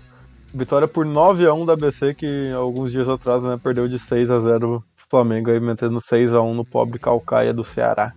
Vitória 0.53 0.87
por 0.87 1.03
9 1.03 1.47
a 1.47 1.53
1 1.53 1.65
do 1.65 1.71
ABC, 1.71 2.13
que 2.13 2.51
alguns 2.51 2.91
dias 2.91 3.09
atrás 3.09 3.41
né, 3.41 3.59
perdeu 3.61 3.87
de 3.87 3.97
6 3.97 4.29
a 4.29 4.39
0 4.39 4.75
o 4.77 4.83
Flamengo, 5.09 5.49
aí 5.49 5.59
metendo 5.59 5.99
6 5.99 6.31
a 6.33 6.41
1 6.41 6.53
no 6.53 6.63
pobre 6.63 6.99
Calcaia 6.99 7.51
do 7.51 7.63
Ceará. 7.63 8.13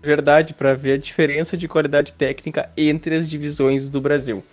Verdade, 0.00 0.54
para 0.54 0.74
ver 0.74 0.92
a 0.92 0.96
diferença 0.98 1.56
de 1.56 1.66
qualidade 1.66 2.12
técnica 2.12 2.70
entre 2.76 3.16
as 3.16 3.28
divisões 3.28 3.88
do 3.88 4.00
Brasil. 4.00 4.44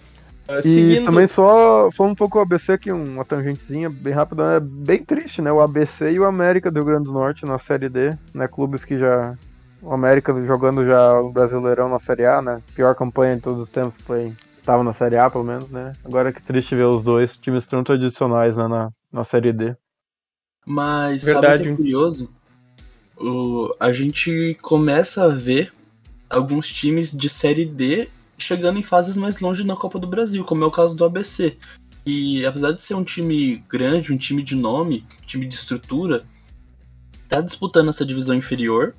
Uh, 0.49 0.59
e 0.59 0.63
seguindo... 0.63 1.05
também 1.05 1.27
só 1.27 1.89
foi 1.95 2.07
um 2.07 2.15
pouco 2.15 2.39
o 2.39 2.41
ABC 2.41 2.71
aqui, 2.71 2.91
uma 2.91 3.23
tangentezinha 3.23 3.89
bem 3.89 4.13
rápida, 4.13 4.55
é 4.55 4.59
bem 4.59 5.03
triste, 5.03 5.41
né? 5.41 5.51
O 5.51 5.61
ABC 5.61 6.11
e 6.11 6.19
o 6.19 6.25
América 6.25 6.71
do 6.71 6.79
Rio 6.79 6.85
Grande 6.85 7.05
do 7.05 7.13
Norte 7.13 7.45
na 7.45 7.59
Série 7.59 7.89
D, 7.89 8.17
né? 8.33 8.47
Clubes 8.47 8.83
que 8.83 8.97
já 8.97 9.37
o 9.87 9.93
América 9.93 10.33
jogando 10.45 10.85
já 10.85 11.19
o 11.21 11.31
Brasileirão 11.31 11.87
na 11.87 11.97
Série 11.97 12.25
A, 12.25 12.41
né? 12.41 12.61
Pior 12.75 12.93
campanha 12.93 13.37
de 13.37 13.41
todos 13.41 13.61
os 13.61 13.69
tempos 13.69 13.95
foi. 14.05 14.33
Tava 14.63 14.83
na 14.83 14.91
Série 14.91 15.17
A, 15.17 15.29
pelo 15.29 15.45
menos, 15.45 15.69
né? 15.69 15.93
Agora 16.03 16.33
que 16.33 16.43
triste 16.43 16.75
ver 16.75 16.83
os 16.83 17.01
dois 17.01 17.37
times 17.37 17.65
tão 17.65 17.85
tradicionais 17.85 18.57
né, 18.57 18.67
na, 18.67 18.91
na 19.09 19.23
Série 19.23 19.53
D. 19.53 19.73
Mas 20.65 21.23
Verdade. 21.23 21.47
sabe 21.47 21.57
o 21.57 21.63
que 21.63 21.69
é 21.69 21.75
curioso? 21.77 22.33
O, 23.15 23.73
a 23.79 23.93
gente 23.93 24.57
começa 24.61 25.23
a 25.23 25.29
ver 25.29 25.73
alguns 26.29 26.69
times 26.69 27.13
de 27.13 27.29
Série 27.29 27.65
D 27.65 28.09
chegando 28.37 28.77
em 28.77 28.83
fases 28.83 29.15
mais 29.15 29.39
longe 29.39 29.63
na 29.63 29.77
Copa 29.77 29.97
do 29.97 30.05
Brasil, 30.05 30.43
como 30.43 30.65
é 30.65 30.67
o 30.67 30.71
caso 30.71 30.97
do 30.97 31.05
ABC. 31.05 31.55
E 32.05 32.45
apesar 32.45 32.73
de 32.73 32.83
ser 32.83 32.95
um 32.95 33.05
time 33.05 33.63
grande, 33.69 34.11
um 34.11 34.17
time 34.17 34.43
de 34.43 34.55
nome, 34.55 35.05
um 35.23 35.25
time 35.25 35.45
de 35.45 35.55
estrutura, 35.55 36.25
tá 37.29 37.39
disputando 37.39 37.87
essa 37.87 38.05
divisão 38.05 38.35
inferior 38.35 38.93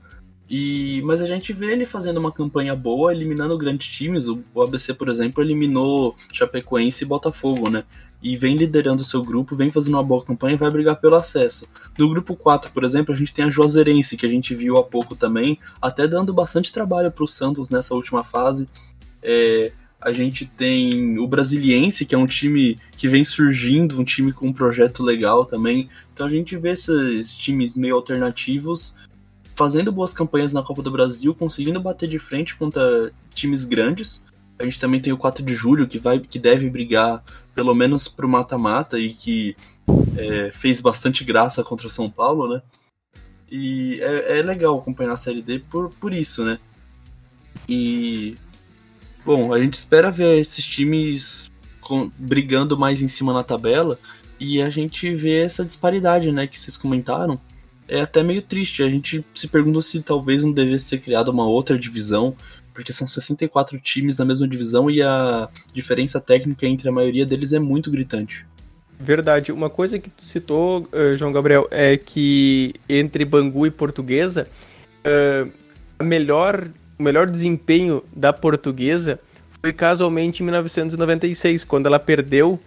e, 0.48 1.02
mas 1.04 1.20
a 1.20 1.26
gente 1.26 1.52
vê 1.52 1.72
ele 1.72 1.84
fazendo 1.84 2.16
uma 2.16 2.32
campanha 2.32 2.74
boa, 2.74 3.12
eliminando 3.12 3.58
grandes 3.58 3.87
times. 3.88 4.28
O, 4.28 4.42
o 4.54 4.62
ABC, 4.62 4.94
por 4.94 5.08
exemplo, 5.08 5.42
eliminou 5.42 6.14
Chapecoense 6.32 7.04
e 7.04 7.06
Botafogo, 7.06 7.68
né? 7.68 7.84
E 8.22 8.37
vem 8.37 8.56
liderando 8.56 9.02
o 9.02 9.04
seu 9.04 9.22
grupo, 9.22 9.54
vem 9.54 9.70
fazendo 9.70 9.94
uma 9.94 10.02
boa 10.02 10.24
campanha 10.24 10.54
e 10.54 10.58
vai 10.58 10.70
brigar 10.70 10.96
pelo 10.96 11.16
acesso. 11.16 11.68
No 11.98 12.08
grupo 12.08 12.34
4, 12.34 12.72
por 12.72 12.82
exemplo, 12.82 13.14
a 13.14 13.16
gente 13.16 13.32
tem 13.32 13.44
a 13.44 13.50
Juazeirense, 13.50 14.16
que 14.16 14.24
a 14.24 14.28
gente 14.28 14.54
viu 14.54 14.78
há 14.78 14.82
pouco 14.82 15.14
também, 15.14 15.58
até 15.80 16.08
dando 16.08 16.32
bastante 16.32 16.72
trabalho 16.72 17.12
para 17.12 17.24
o 17.24 17.28
Santos 17.28 17.68
nessa 17.68 17.94
última 17.94 18.24
fase. 18.24 18.68
É, 19.22 19.70
a 20.00 20.12
gente 20.12 20.46
tem 20.46 21.18
o 21.18 21.26
Brasiliense, 21.26 22.06
que 22.06 22.14
é 22.14 22.18
um 22.18 22.26
time 22.26 22.78
que 22.96 23.06
vem 23.06 23.22
surgindo, 23.22 24.00
um 24.00 24.04
time 24.04 24.32
com 24.32 24.46
um 24.46 24.52
projeto 24.52 25.02
legal 25.02 25.44
também. 25.44 25.88
Então 26.12 26.26
a 26.26 26.30
gente 26.30 26.56
vê 26.56 26.70
esses 26.70 27.34
times 27.34 27.74
meio 27.74 27.94
alternativos 27.94 28.96
fazendo 29.59 29.90
boas 29.90 30.14
campanhas 30.14 30.53
na 30.53 30.62
Copa 30.62 30.83
do 30.83 30.90
Brasil, 30.90 31.35
conseguindo 31.35 31.81
bater 31.81 32.09
de 32.09 32.16
frente 32.16 32.55
contra 32.55 33.11
times 33.35 33.64
grandes. 33.64 34.23
A 34.57 34.62
gente 34.62 34.79
também 34.79 35.01
tem 35.01 35.12
o 35.12 35.18
4 35.18 35.44
de 35.44 35.53
julho, 35.53 35.88
que, 35.88 35.99
vai, 35.99 36.21
que 36.21 36.38
deve 36.38 36.71
brigar 36.71 37.25
pelo 37.57 37.75
menos 37.75 38.07
pro 38.07 38.29
mata-mata 38.29 39.01
e 39.01 39.12
que 39.12 39.57
é, 40.16 40.53
fez 40.53 40.81
bastante 40.81 41.25
graça 41.25 41.64
contra 41.64 41.88
o 41.88 41.90
São 41.90 42.09
Paulo, 42.09 42.55
né? 42.55 42.62
E 43.51 44.01
é, 44.01 44.38
é, 44.38 44.42
legal 44.42 44.79
acompanhar 44.79 45.14
a 45.14 45.16
Série 45.16 45.42
D 45.42 45.59
por, 45.59 45.90
por 45.90 46.12
isso, 46.12 46.44
né? 46.44 46.61
E. 47.68 48.37
Bom, 49.24 49.53
a 49.53 49.61
gente 49.61 49.74
espera 49.74 50.09
ver 50.09 50.39
esses 50.39 50.64
times 50.64 51.51
com, 51.80 52.12
brigando 52.16 52.78
mais 52.78 53.03
em 53.03 53.09
cima 53.09 53.32
na 53.32 53.43
tabela 53.43 53.99
e 54.39 54.62
a 54.62 54.70
gente 54.70 55.12
vê 55.16 55.43
essa 55.43 55.64
disparidade, 55.64 56.30
né, 56.30 56.47
que 56.47 56.59
vocês 56.59 56.76
comentaram 56.76 57.41
é 57.89 58.01
até 58.03 58.22
meio 58.22 58.43
triste. 58.43 58.82
A 58.82 58.89
gente 58.89 59.24
se 59.34 59.49
pergunta 59.49 59.80
se 59.80 60.01
talvez 60.01 60.45
não 60.45 60.53
devesse 60.53 60.84
ser 60.84 60.99
criada 60.99 61.30
uma 61.30 61.47
outra 61.47 61.78
divisão, 61.78 62.36
porque 62.74 62.93
são 62.93 63.09
64 63.09 63.80
times 63.80 64.16
na 64.18 64.24
mesma 64.24 64.47
divisão 64.47 64.91
e 64.91 65.03
a 65.03 65.49
diferença 65.72 66.20
técnica 66.20 66.66
entre 66.66 66.89
a 66.89 66.93
maioria 66.93 67.26
deles 67.26 67.53
é 67.53 67.59
muito 67.59 67.91
gritante. 67.91 68.47
Verdade. 69.01 69.53
Uma 69.53 69.70
coisa 69.70 69.99
que 69.99 70.11
tu 70.11 70.24
citou, 70.24 70.89
uh, 70.93 71.16
João 71.16 71.32
Gabriel, 71.32 71.66
é 71.70 71.97
que 71.97 72.74
entre 72.89 73.24
Bangu 73.24 73.66
e 73.66 73.70
Portuguesa, 73.70 74.49
uh, 75.05 75.51
a 75.99 76.05
melhor, 76.05 76.68
o 76.99 77.03
melhor 77.03 77.28
desempenho 77.28 78.03
da 78.14 78.32
Portuguesa 78.32 79.20
foi 79.61 79.72
casualmente 79.72 80.43
em 80.43 80.47
1996, 80.47 81.64
quando 81.64 81.86
ela 81.86 81.99
perdeu 81.99 82.61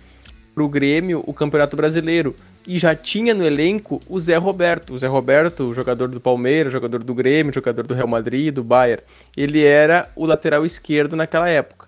para 0.53 0.63
o 0.63 0.69
Grêmio 0.69 1.23
o 1.25 1.33
Campeonato 1.33 1.75
Brasileiro 1.75 2.35
e 2.65 2.77
já 2.77 2.95
tinha 2.95 3.33
no 3.33 3.45
elenco 3.45 3.99
o 4.07 4.19
Zé 4.19 4.37
Roberto. 4.37 4.93
O 4.93 4.97
Zé 4.97 5.07
Roberto, 5.07 5.73
jogador 5.73 6.07
do 6.07 6.19
Palmeiras, 6.19 6.71
jogador 6.71 7.03
do 7.03 7.13
Grêmio, 7.13 7.53
jogador 7.53 7.85
do 7.85 7.93
Real 7.93 8.07
Madrid, 8.07 8.53
do 8.53 8.63
Bayern. 8.63 9.03
Ele 9.35 9.63
era 9.63 10.09
o 10.15 10.25
lateral 10.25 10.65
esquerdo 10.65 11.15
naquela 11.15 11.49
época. 11.49 11.87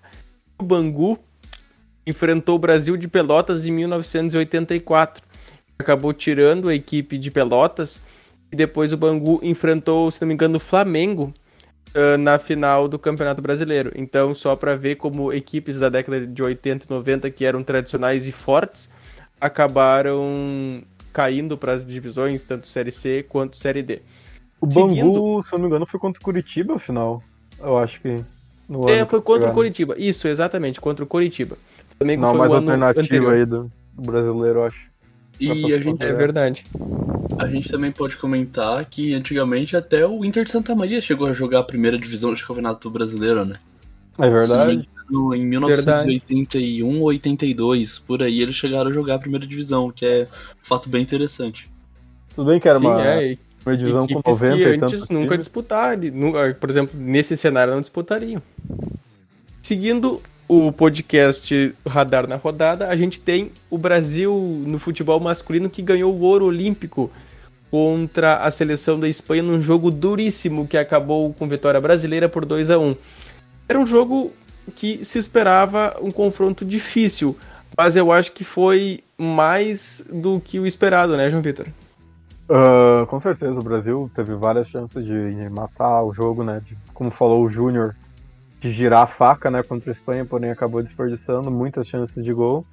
O 0.58 0.64
Bangu 0.64 1.18
enfrentou 2.06 2.56
o 2.56 2.58
Brasil 2.58 2.96
de 2.96 3.08
Pelotas 3.08 3.66
em 3.66 3.72
1984. 3.72 5.22
Acabou 5.78 6.12
tirando 6.12 6.68
a 6.68 6.74
equipe 6.74 7.18
de 7.18 7.30
Pelotas 7.30 8.02
e 8.52 8.56
depois 8.56 8.92
o 8.92 8.96
Bangu 8.96 9.40
enfrentou, 9.42 10.10
se 10.10 10.20
não 10.20 10.28
me 10.28 10.34
engano, 10.34 10.56
o 10.56 10.60
Flamengo 10.60 11.32
uh, 11.94 12.18
na 12.18 12.38
final 12.38 12.86
do 12.88 12.98
Campeonato 12.98 13.40
Brasileiro. 13.40 13.92
Então, 13.94 14.34
só 14.34 14.54
para 14.54 14.76
ver 14.76 14.96
como 14.96 15.32
equipes 15.32 15.78
da 15.78 15.88
década 15.88 16.26
de 16.26 16.42
80 16.42 16.86
e 16.86 16.90
90 16.90 17.30
que 17.30 17.44
eram 17.44 17.62
tradicionais 17.62 18.26
e 18.26 18.32
fortes 18.32 18.90
acabaram 19.44 20.82
caindo 21.12 21.56
para 21.56 21.72
as 21.72 21.84
divisões, 21.84 22.42
tanto 22.44 22.66
Série 22.66 22.90
C 22.90 23.24
quanto 23.28 23.56
Série 23.56 23.82
D. 23.82 24.00
O 24.60 24.70
Seguindo... 24.70 25.12
Bangu, 25.12 25.42
se 25.42 25.52
eu 25.52 25.58
não 25.58 25.64
me 25.64 25.68
engano, 25.68 25.86
foi 25.86 26.00
contra 26.00 26.20
o 26.20 26.24
Curitiba, 26.24 26.74
afinal. 26.76 27.22
Eu 27.60 27.78
acho 27.78 28.00
que. 28.00 28.24
No 28.68 28.88
é, 28.88 29.04
foi 29.04 29.20
contra 29.20 29.50
o 29.50 29.52
Curitiba. 29.52 29.94
Isso, 29.98 30.26
exatamente, 30.26 30.80
contra 30.80 31.04
o 31.04 31.06
Curitiba. 31.06 31.58
Flamengo 31.98 32.22
não, 32.22 32.30
foi 32.30 32.38
mais 32.38 32.52
o 32.52 32.54
alternativa 32.56 33.32
aí 33.32 33.44
do, 33.44 33.70
do 33.92 34.02
brasileiro, 34.02 34.60
eu 34.60 34.64
acho. 34.64 34.90
E 35.38 35.74
a 35.74 35.78
gente. 35.78 36.02
É 36.02 36.12
verdade. 36.12 36.64
A 37.38 37.46
gente 37.46 37.68
também 37.68 37.92
pode 37.92 38.16
comentar 38.16 38.84
que 38.84 39.14
antigamente 39.14 39.76
até 39.76 40.06
o 40.06 40.24
Inter 40.24 40.44
de 40.44 40.50
Santa 40.50 40.74
Maria 40.74 41.00
chegou 41.00 41.26
a 41.26 41.32
jogar 41.32 41.60
a 41.60 41.64
primeira 41.64 41.98
divisão 41.98 42.32
de 42.32 42.44
campeonato 42.44 42.88
brasileiro, 42.90 43.44
né? 43.44 43.56
É 44.18 44.30
verdade. 44.30 44.88
Em 45.10 45.44
1981 45.44 47.00
ou 47.00 47.06
82, 47.08 47.98
por 47.98 48.22
aí 48.22 48.40
eles 48.40 48.54
chegaram 48.54 48.90
a 48.90 48.92
jogar 48.92 49.16
a 49.16 49.18
primeira 49.18 49.46
divisão, 49.46 49.90
que 49.90 50.06
é 50.06 50.28
um 50.62 50.66
fato 50.66 50.88
bem 50.88 51.02
interessante. 51.02 51.70
Tudo 52.34 52.50
bem 52.50 52.58
que 52.58 52.68
era 52.68 52.78
Sim, 52.78 52.86
uma, 52.86 53.02
é, 53.02 53.38
uma 53.64 53.76
divisão 53.76 54.06
com 54.06 54.22
90 54.26 54.56
que 54.56 54.84
antes 54.84 55.08
nunca 55.08 55.36
disputaram, 55.36 56.00
por 56.58 56.70
exemplo, 56.70 56.98
nesse 56.98 57.36
cenário 57.36 57.72
não 57.72 57.80
disputariam. 57.80 58.42
Seguindo 59.62 60.20
o 60.48 60.72
podcast 60.72 61.74
Radar 61.86 62.26
na 62.26 62.36
Rodada, 62.36 62.88
a 62.88 62.96
gente 62.96 63.20
tem 63.20 63.50
o 63.70 63.78
Brasil 63.78 64.62
no 64.66 64.78
futebol 64.78 65.18
masculino 65.20 65.70
que 65.70 65.80
ganhou 65.80 66.14
o 66.14 66.20
ouro 66.20 66.46
olímpico 66.46 67.10
contra 67.70 68.36
a 68.36 68.50
seleção 68.50 69.00
da 69.00 69.08
Espanha 69.08 69.42
num 69.42 69.60
jogo 69.60 69.90
duríssimo 69.90 70.66
que 70.66 70.76
acabou 70.76 71.32
com 71.32 71.48
vitória 71.48 71.80
brasileira 71.80 72.28
por 72.28 72.44
2 72.44 72.70
a 72.70 72.78
1 72.78 72.96
Era 73.68 73.80
um 73.80 73.86
jogo 73.86 74.32
que 74.74 75.04
se 75.04 75.18
esperava 75.18 75.96
um 76.00 76.10
confronto 76.10 76.64
difícil, 76.64 77.36
mas 77.76 77.96
eu 77.96 78.12
acho 78.12 78.32
que 78.32 78.44
foi 78.44 79.02
mais 79.18 80.04
do 80.12 80.40
que 80.40 80.58
o 80.58 80.66
esperado, 80.66 81.16
né, 81.16 81.28
João 81.28 81.42
Vitor? 81.42 81.66
Uh, 82.48 83.06
com 83.06 83.18
certeza, 83.18 83.58
o 83.58 83.64
Brasil 83.64 84.10
teve 84.14 84.34
várias 84.34 84.68
chances 84.68 85.04
de 85.04 85.48
matar 85.50 86.02
o 86.02 86.12
jogo, 86.12 86.44
né? 86.44 86.60
De, 86.62 86.76
como 86.92 87.10
falou 87.10 87.42
o 87.42 87.48
Júnior, 87.48 87.96
de 88.60 88.70
girar 88.70 89.02
a 89.02 89.06
faca 89.06 89.50
né, 89.50 89.62
contra 89.62 89.90
a 89.90 89.92
Espanha, 89.92 90.24
porém 90.24 90.50
acabou 90.50 90.82
desperdiçando 90.82 91.50
muitas 91.50 91.86
chances 91.86 92.22
de 92.22 92.32
gol. 92.32 92.64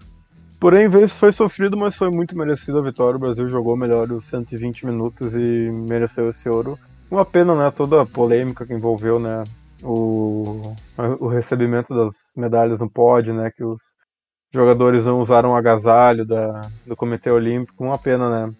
Porém, 0.59 0.87
vez 0.89 1.13
foi 1.13 1.31
sofrido, 1.31 1.75
mas 1.75 1.95
foi 1.95 2.11
muito 2.11 2.37
merecido 2.37 2.79
a 2.79 2.81
vitória. 2.81 3.15
O 3.15 3.19
Brasil 3.19 3.49
jogou 3.49 3.75
melhor 3.75 4.11
os 4.11 4.25
120 4.25 4.85
minutos 4.85 5.33
e 5.33 5.71
mereceu 5.71 6.29
esse 6.29 6.47
ouro. 6.47 6.77
Uma 7.09 7.25
pena, 7.25 7.55
né, 7.55 7.71
toda 7.71 8.01
a 8.01 8.05
polêmica 8.05 8.65
que 8.65 8.73
envolveu, 8.73 9.19
né, 9.19 9.43
o, 9.83 10.75
o 11.19 11.27
recebimento 11.27 11.95
das 11.95 12.15
medalhas 12.35 12.79
no 12.79 12.89
pódio, 12.89 13.33
né, 13.33 13.51
que 13.51 13.63
os 13.63 13.79
jogadores 14.53 15.05
não 15.05 15.19
usaram 15.19 15.51
o 15.51 15.55
agasalho 15.55 16.25
da, 16.25 16.61
do 16.85 16.95
Comitê 16.95 17.31
Olímpico. 17.31 17.83
Uma 17.83 17.97
pena, 17.97 18.47
né, 18.47 18.53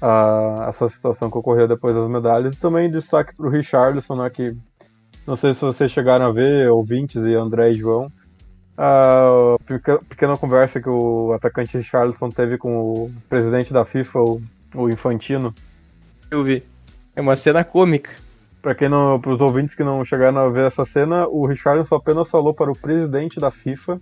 a, 0.00 0.66
essa 0.68 0.88
situação 0.88 1.30
que 1.30 1.38
ocorreu 1.38 1.68
depois 1.68 1.94
das 1.94 2.08
medalhas. 2.08 2.54
E 2.54 2.58
também 2.58 2.90
destaque 2.90 3.34
para 3.36 3.46
o 3.46 3.50
Richarlison, 3.50 4.16
né, 4.16 4.30
que 4.30 4.56
não 5.26 5.36
sei 5.36 5.54
se 5.54 5.60
vocês 5.60 5.92
chegaram 5.92 6.26
a 6.26 6.32
ver, 6.32 6.70
ouvintes 6.70 7.22
e 7.24 7.34
André 7.34 7.72
e 7.72 7.74
João, 7.74 8.10
a 8.78 9.56
pequena 10.08 10.36
conversa 10.36 10.80
que 10.80 10.88
o 10.88 11.32
atacante 11.32 11.76
Richarlison 11.76 12.30
teve 12.30 12.56
com 12.56 12.78
o 12.78 13.12
presidente 13.28 13.72
da 13.72 13.84
FIFA, 13.84 14.20
o, 14.20 14.42
o 14.74 14.88
Infantino. 14.88 15.52
Eu 16.30 16.44
vi. 16.44 16.62
É 17.14 17.20
uma 17.20 17.34
cena 17.34 17.64
cômica. 17.64 18.27
Para 18.68 18.74
quem 18.74 18.88
não, 18.90 19.18
os 19.26 19.40
ouvintes 19.40 19.74
que 19.74 19.82
não 19.82 20.04
chegaram 20.04 20.40
a 20.40 20.50
ver 20.50 20.66
essa 20.66 20.84
cena, 20.84 21.26
o 21.26 21.46
Richarlison 21.46 21.94
apenas 21.94 22.28
falou 22.28 22.52
para 22.52 22.70
o 22.70 22.76
presidente 22.76 23.40
da 23.40 23.50
FIFA: 23.50 23.98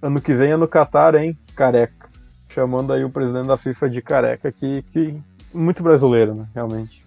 ano 0.00 0.22
que 0.22 0.32
vem 0.32 0.52
é 0.52 0.56
no 0.56 0.66
Catar, 0.66 1.14
hein, 1.16 1.38
careca. 1.54 2.08
Chamando 2.48 2.94
aí 2.94 3.04
o 3.04 3.10
presidente 3.10 3.46
da 3.46 3.58
FIFA 3.58 3.90
de 3.90 4.00
careca, 4.00 4.50
que, 4.50 4.80
que 4.84 5.14
muito 5.52 5.82
brasileiro, 5.82 6.34
né, 6.34 6.48
realmente. 6.54 7.04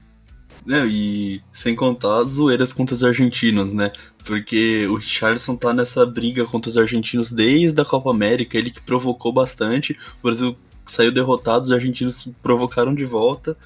Não, 0.64 0.86
e 0.86 1.42
sem 1.52 1.76
contar 1.76 2.20
as 2.20 2.34
zoeiras 2.34 2.74
contra 2.74 2.94
os 2.94 3.04
argentinos, 3.04 3.74
né? 3.74 3.92
Porque 4.24 4.86
o 4.86 4.98
Richardson 4.98 5.56
tá 5.56 5.74
nessa 5.74 6.06
briga 6.06 6.46
contra 6.46 6.70
os 6.70 6.78
argentinos 6.78 7.32
desde 7.32 7.82
a 7.82 7.86
Copa 7.86 8.12
América, 8.12 8.56
ele 8.56 8.70
que 8.70 8.82
provocou 8.82 9.34
bastante. 9.34 9.98
O 10.20 10.28
Brasil 10.28 10.56
saiu 10.86 11.12
derrotado, 11.12 11.66
os 11.66 11.72
argentinos 11.72 12.30
provocaram 12.44 12.94
de 12.94 13.04
volta. 13.04 13.58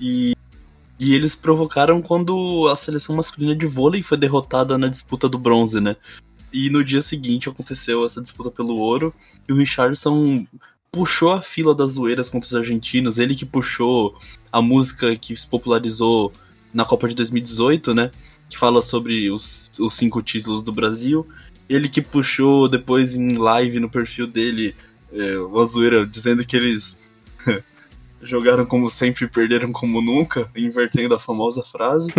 E, 0.00 0.32
e 0.98 1.14
eles 1.14 1.34
provocaram 1.34 2.02
quando 2.02 2.68
a 2.68 2.76
seleção 2.76 3.14
masculina 3.14 3.54
de 3.54 3.66
vôlei 3.66 4.02
foi 4.02 4.18
derrotada 4.18 4.76
na 4.76 4.88
disputa 4.88 5.28
do 5.28 5.38
bronze, 5.38 5.80
né? 5.80 5.96
E 6.52 6.70
no 6.70 6.82
dia 6.82 7.02
seguinte 7.02 7.48
aconteceu 7.48 8.04
essa 8.04 8.20
disputa 8.20 8.50
pelo 8.50 8.76
ouro 8.76 9.14
e 9.48 9.52
o 9.52 9.56
Richardson 9.56 10.46
puxou 10.90 11.32
a 11.32 11.42
fila 11.42 11.74
das 11.74 11.92
zoeiras 11.92 12.28
contra 12.28 12.48
os 12.48 12.54
argentinos, 12.54 13.18
ele 13.18 13.34
que 13.34 13.44
puxou 13.44 14.16
a 14.50 14.60
música 14.60 15.14
que 15.16 15.36
se 15.36 15.46
popularizou 15.46 16.32
na 16.72 16.84
Copa 16.84 17.08
de 17.08 17.14
2018, 17.14 17.94
né? 17.94 18.10
Que 18.48 18.58
fala 18.58 18.82
sobre 18.82 19.30
os, 19.30 19.70
os 19.78 19.92
cinco 19.92 20.22
títulos 20.22 20.62
do 20.62 20.72
Brasil. 20.72 21.26
Ele 21.68 21.88
que 21.88 22.00
puxou 22.00 22.68
depois 22.68 23.14
em 23.14 23.36
live 23.36 23.78
no 23.78 23.90
perfil 23.90 24.26
dele 24.26 24.74
é, 25.12 25.38
uma 25.38 25.64
zoeira 25.64 26.06
dizendo 26.06 26.44
que 26.44 26.56
eles 26.56 27.10
jogaram 28.22 28.66
como 28.66 28.90
sempre 28.90 29.24
e 29.24 29.28
perderam 29.28 29.72
como 29.72 30.00
nunca, 30.00 30.50
invertendo 30.56 31.14
a 31.14 31.18
famosa 31.18 31.62
frase. 31.62 32.12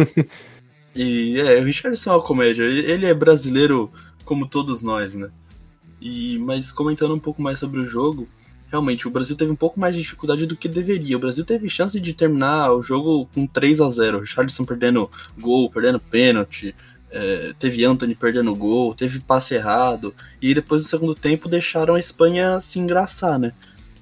e 0.96 1.40
é, 1.40 1.60
o 1.60 1.64
Richardson 1.64 2.12
é 2.12 2.14
uma 2.14 2.22
comédia. 2.22 2.64
Ele 2.64 3.06
é 3.06 3.14
brasileiro 3.14 3.92
como 4.24 4.48
todos 4.48 4.82
nós, 4.82 5.16
né? 5.16 5.30
E, 6.02 6.38
mas 6.40 6.72
comentando 6.72 7.14
um 7.14 7.20
pouco 7.20 7.42
mais 7.42 7.60
sobre 7.60 7.80
o 7.80 7.86
jogo, 7.86 8.28
realmente 8.70 9.08
o 9.08 9.12
Brasil 9.12 9.36
teve 9.36 9.52
um 9.52 9.56
pouco 9.56 9.80
mais 9.80 9.96
de 9.96 10.02
dificuldade 10.02 10.46
do 10.46 10.56
que 10.56 10.68
deveria. 10.68 11.18
O 11.18 11.20
Brasil 11.20 11.44
teve 11.44 11.70
chance 11.70 12.00
de 12.00 12.14
terminar 12.14 12.72
o 12.74 12.82
jogo 12.82 13.26
com 13.34 13.46
3 13.46 13.82
a 13.82 13.90
0 13.90 14.20
Richardson 14.20 14.66
perdendo 14.66 15.10
gol, 15.38 15.70
perdendo 15.70 16.00
pênalti. 16.00 16.74
É, 17.12 17.54
teve 17.58 17.84
Anthony 17.84 18.14
perdendo 18.14 18.56
gol, 18.56 18.94
teve 18.94 19.20
passe 19.20 19.56
errado, 19.56 20.14
e 20.40 20.54
depois 20.54 20.84
no 20.84 20.88
segundo 20.88 21.16
tempo 21.16 21.50
deixaram 21.50 21.96
a 21.96 22.00
Espanha 22.00 22.62
se 22.62 22.78
engraçar, 22.78 23.40
né? 23.40 23.52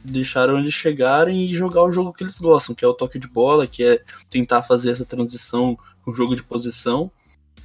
Deixaram 0.10 0.58
eles 0.58 0.74
chegarem 0.74 1.44
e 1.44 1.54
jogar 1.54 1.84
o 1.84 1.92
jogo 1.92 2.14
que 2.14 2.24
eles 2.24 2.40
gostam, 2.40 2.74
que 2.74 2.86
é 2.86 2.88
o 2.88 2.94
toque 2.94 3.20
de 3.20 3.28
bola, 3.28 3.68
que 3.68 3.84
é 3.84 4.02
tentar 4.30 4.64
fazer 4.64 4.92
essa 4.92 5.04
transição 5.04 5.78
com 6.04 6.12
o 6.12 6.14
jogo 6.14 6.36
de 6.36 6.44
posição. 6.44 7.12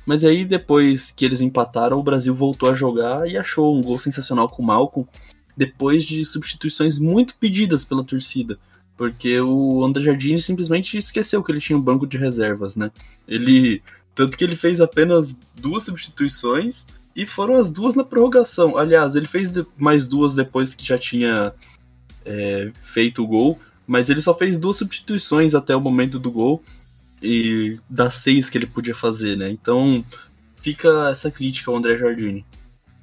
Mas 0.05 0.25
aí 0.25 0.45
depois 0.45 1.11
que 1.11 1.25
eles 1.25 1.41
empataram, 1.41 1.99
o 1.99 2.03
Brasil 2.03 2.35
voltou 2.35 2.69
a 2.69 2.75
jogar 2.75 3.29
e 3.29 3.39
achou 3.39 3.77
um 3.77 3.81
gol 3.81 3.99
sensacional 3.99 4.49
com 4.49 4.63
o 4.63 4.67
Malcolm, 4.67 5.09
depois 5.57 6.05
de 6.05 6.25
substituições 6.25 6.99
muito 6.99 7.37
pedidas 7.37 7.85
pela 7.85 8.03
torcida. 8.03 8.59
Porque 8.97 9.41
o 9.41 9.85
André 9.85 10.03
Jardine 10.03 10.41
simplesmente 10.41 10.99
esqueceu 10.99 11.43
que 11.43 11.53
ele 11.53 11.61
tinha 11.61 11.79
um 11.79 11.83
banco 11.83 12.07
de 12.07 12.19
reservas, 12.19 12.77
né? 12.77 12.91
Ele. 13.27 13.83
Tanto 14.15 14.37
que 14.37 14.45
ele 14.45 14.57
fez 14.57 14.79
apenas 14.79 15.39
duas 15.55 15.85
substituições 15.85 16.87
e 17.17 17.25
foram 17.25 17.55
as 17.55 17.71
duas 17.71 17.95
na 17.95 18.05
prorrogação. 18.05 18.77
Aliás, 18.77 19.17
ele 19.17 19.27
fez 19.27 19.51
mais 19.77 20.07
duas 20.07 20.35
depois 20.35 20.75
que 20.75 20.85
já 20.85 20.99
tinha 20.99 21.55
é, 22.25 22.71
feito 22.81 23.23
o 23.23 23.27
gol, 23.27 23.59
mas 23.87 24.11
ele 24.11 24.21
só 24.21 24.35
fez 24.35 24.59
duas 24.59 24.77
substituições 24.77 25.55
até 25.55 25.75
o 25.75 25.81
momento 25.81 26.19
do 26.19 26.31
gol 26.31 26.63
e 27.23 27.79
das 27.89 28.15
seis 28.15 28.51
que 28.51 28.59
ele 28.59 28.67
podia 28.67 28.95
fazer, 28.95 29.37
né? 29.37 29.51
Então 29.51 30.05
fica 30.57 31.11
essa 31.11 31.31
crítica 31.31 31.71
ao 31.71 31.77
André 31.77 31.97
Jardine. 31.97 32.45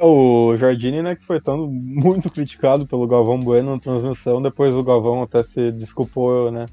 O 0.01 0.55
Jardine, 0.55 1.01
né, 1.01 1.15
que 1.15 1.25
foi 1.25 1.41
tão 1.41 1.67
muito 1.69 2.29
criticado 2.29 2.87
pelo 2.87 3.07
Galvão 3.07 3.39
Bueno 3.39 3.73
na 3.73 3.79
transmissão, 3.79 4.41
depois 4.41 4.73
o 4.73 4.83
Galvão 4.83 5.23
até 5.23 5.43
se 5.43 5.71
desculpou, 5.71 6.51
né? 6.51 6.65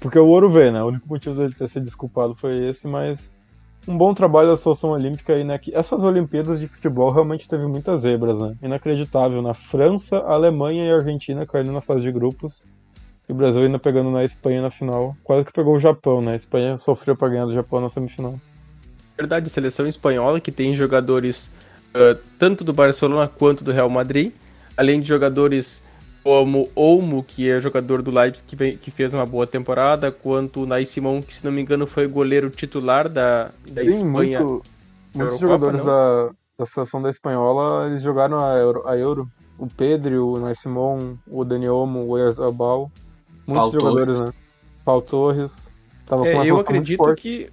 Porque 0.00 0.18
o 0.18 0.26
ouro 0.26 0.50
veio, 0.50 0.72
né? 0.72 0.82
O 0.82 0.88
único 0.88 1.08
motivo 1.08 1.36
dele 1.36 1.54
ter 1.54 1.68
se 1.68 1.80
desculpado 1.80 2.34
foi 2.34 2.68
esse, 2.68 2.86
mas 2.86 3.18
um 3.88 3.96
bom 3.96 4.12
trabalho 4.12 4.50
da 4.50 4.56
seleção 4.56 4.90
olímpica 4.90 5.32
aí, 5.32 5.42
né? 5.42 5.56
Que 5.56 5.74
essas 5.74 6.04
Olimpíadas 6.04 6.60
de 6.60 6.68
futebol 6.68 7.10
realmente 7.10 7.48
teve 7.48 7.66
muitas 7.66 8.02
zebras, 8.02 8.38
né? 8.38 8.54
Inacreditável. 8.62 9.40
Na 9.40 9.54
França, 9.54 10.18
Alemanha 10.18 10.84
e 10.84 10.92
Argentina 10.92 11.46
caindo 11.46 11.72
na 11.72 11.80
fase 11.80 12.02
de 12.02 12.12
grupos. 12.12 12.66
E 13.26 13.32
o 13.32 13.34
Brasil 13.34 13.62
ainda 13.62 13.78
pegando 13.78 14.10
na 14.10 14.22
Espanha 14.22 14.60
na 14.60 14.70
final. 14.70 15.16
Quase 15.24 15.46
que 15.46 15.52
pegou 15.52 15.74
o 15.74 15.80
Japão, 15.80 16.20
né? 16.20 16.32
A 16.32 16.36
Espanha 16.36 16.76
sofreu 16.76 17.16
para 17.16 17.30
ganhar 17.30 17.46
do 17.46 17.54
Japão 17.54 17.80
na 17.80 17.88
semifinal. 17.88 18.38
Verdade, 19.16 19.48
seleção 19.48 19.86
espanhola 19.86 20.38
que 20.38 20.52
tem 20.52 20.74
jogadores 20.74 21.54
uh, 21.94 22.18
tanto 22.38 22.62
do 22.62 22.74
Barcelona 22.74 23.26
quanto 23.26 23.64
do 23.64 23.72
Real 23.72 23.88
Madrid, 23.88 24.32
além 24.76 25.00
de 25.00 25.08
jogadores 25.08 25.82
como 26.28 26.68
Olmo, 26.76 27.22
que 27.22 27.48
é 27.48 27.58
jogador 27.58 28.02
do 28.02 28.10
Leipzig, 28.10 28.44
que, 28.46 28.54
vem, 28.54 28.76
que 28.76 28.90
fez 28.90 29.14
uma 29.14 29.24
boa 29.24 29.46
temporada, 29.46 30.12
quanto 30.12 30.62
o 30.62 30.66
Nai 30.66 30.84
Simon, 30.84 31.22
que 31.22 31.32
se 31.32 31.42
não 31.42 31.50
me 31.50 31.62
engano 31.62 31.86
foi 31.86 32.06
goleiro 32.06 32.50
titular 32.50 33.08
da, 33.08 33.50
da 33.66 33.80
Sim, 33.82 33.86
Espanha. 34.08 34.40
muito- 34.40 34.62
muitos 35.14 35.40
Eurocopa, 35.40 35.40
jogadores 35.40 35.78
não? 35.78 35.86
da, 35.86 36.30
da 36.58 36.66
seleção 36.66 37.00
da 37.00 37.08
Espanhola 37.08 37.86
eles 37.88 38.02
jogaram 38.02 38.38
a 38.44 38.54
Euro. 38.56 38.86
A 38.86 38.94
Euro. 38.94 39.26
O 39.58 39.66
Pedro, 39.66 40.34
o 40.34 40.38
Nai 40.38 40.54
Simon, 40.54 41.14
o 41.26 41.44
Dani 41.46 41.66
Olmo, 41.66 42.00
o 42.00 42.10
Oyarzabal. 42.10 42.90
Muitos 43.46 43.70
Pau 43.70 43.80
jogadores, 43.80 44.18
Torres. 44.18 44.34
né? 44.34 44.40
Paulo 44.84 45.02
Torres. 45.02 45.68
Tava 46.06 46.22
com 46.22 46.28
É, 46.28 46.34
uma 46.34 46.46
eu 46.46 46.60
acredito 46.60 46.98
forte. 46.98 47.22
que 47.22 47.50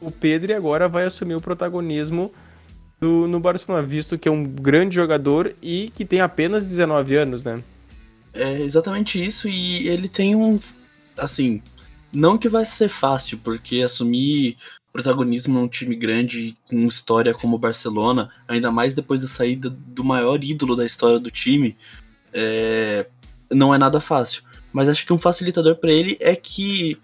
o 0.00 0.10
Pedri 0.10 0.52
agora 0.54 0.88
vai 0.88 1.04
assumir 1.04 1.36
o 1.36 1.40
protagonismo 1.40 2.32
do, 3.00 3.28
no 3.28 3.38
Barcelona, 3.38 3.86
visto 3.86 4.18
que 4.18 4.28
é 4.28 4.32
um 4.32 4.42
grande 4.44 4.96
jogador 4.96 5.54
e 5.62 5.90
que 5.94 6.04
tem 6.04 6.20
apenas 6.20 6.66
19 6.66 7.14
anos, 7.14 7.44
né? 7.44 7.62
É 8.38 8.60
exatamente 8.60 9.22
isso, 9.22 9.48
e 9.48 9.88
ele 9.88 10.08
tem 10.08 10.36
um. 10.36 10.60
Assim, 11.16 11.60
não 12.12 12.38
que 12.38 12.48
vai 12.48 12.64
ser 12.64 12.88
fácil, 12.88 13.38
porque 13.38 13.82
assumir 13.82 14.56
protagonismo 14.92 15.58
num 15.58 15.68
time 15.68 15.96
grande 15.96 16.56
com 16.68 16.86
história 16.86 17.34
como 17.34 17.56
o 17.56 17.58
Barcelona, 17.58 18.30
ainda 18.46 18.70
mais 18.70 18.94
depois 18.94 19.22
da 19.22 19.28
saída 19.28 19.68
do 19.68 20.04
maior 20.04 20.42
ídolo 20.42 20.76
da 20.76 20.86
história 20.86 21.18
do 21.18 21.30
time, 21.32 21.76
é, 22.32 23.06
não 23.50 23.74
é 23.74 23.78
nada 23.78 24.00
fácil. 24.00 24.42
Mas 24.72 24.88
acho 24.88 25.04
que 25.04 25.12
um 25.12 25.18
facilitador 25.18 25.74
pra 25.76 25.92
ele 25.92 26.16
é 26.20 26.36
que 26.36 26.96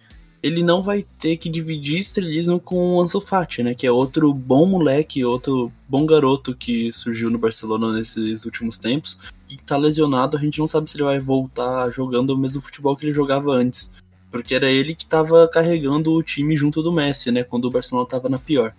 ele 0.45 0.63
não 0.63 0.83
vai 0.83 1.07
ter 1.19 1.39
que 1.39 1.49
dividir 1.49 1.97
estrelismo 1.97 2.61
com 2.61 2.77
o 2.97 3.01
Ansu 3.01 3.19
Fati, 3.19 3.63
né? 3.63 3.75
Que 3.75 3.87
é 3.87 3.91
outro 3.91 4.35
bom 4.35 4.67
moleque, 4.67 5.25
outro 5.25 5.73
bom 5.89 6.05
garoto 6.05 6.55
que 6.55 6.93
surgiu 6.93 7.31
no 7.31 7.39
Barcelona 7.39 7.91
nesses 7.95 8.45
últimos 8.45 8.77
tempos 8.77 9.19
e 9.49 9.57
que 9.57 9.65
tá 9.65 9.79
lesionado, 9.79 10.37
a 10.37 10.41
gente 10.41 10.59
não 10.59 10.67
sabe 10.67 10.91
se 10.91 10.99
ele 10.99 11.05
vai 11.05 11.19
voltar 11.19 11.89
jogando 11.89 12.29
o 12.31 12.37
mesmo 12.37 12.61
futebol 12.61 12.95
que 12.95 13.07
ele 13.07 13.13
jogava 13.13 13.53
antes. 13.53 13.91
Porque 14.31 14.55
era 14.55 14.71
ele 14.71 14.95
que 14.95 15.07
tava 15.07 15.49
carregando 15.49 16.13
o 16.13 16.23
time 16.23 16.55
junto 16.59 16.83
do 16.83 16.93
Messi, 16.93 17.33
né? 17.33 17.43
Quando 17.43 17.65
o 17.65 17.71
Barcelona 17.71 18.07
tava 18.07 18.29
na 18.29 18.39
pior. 18.39 18.75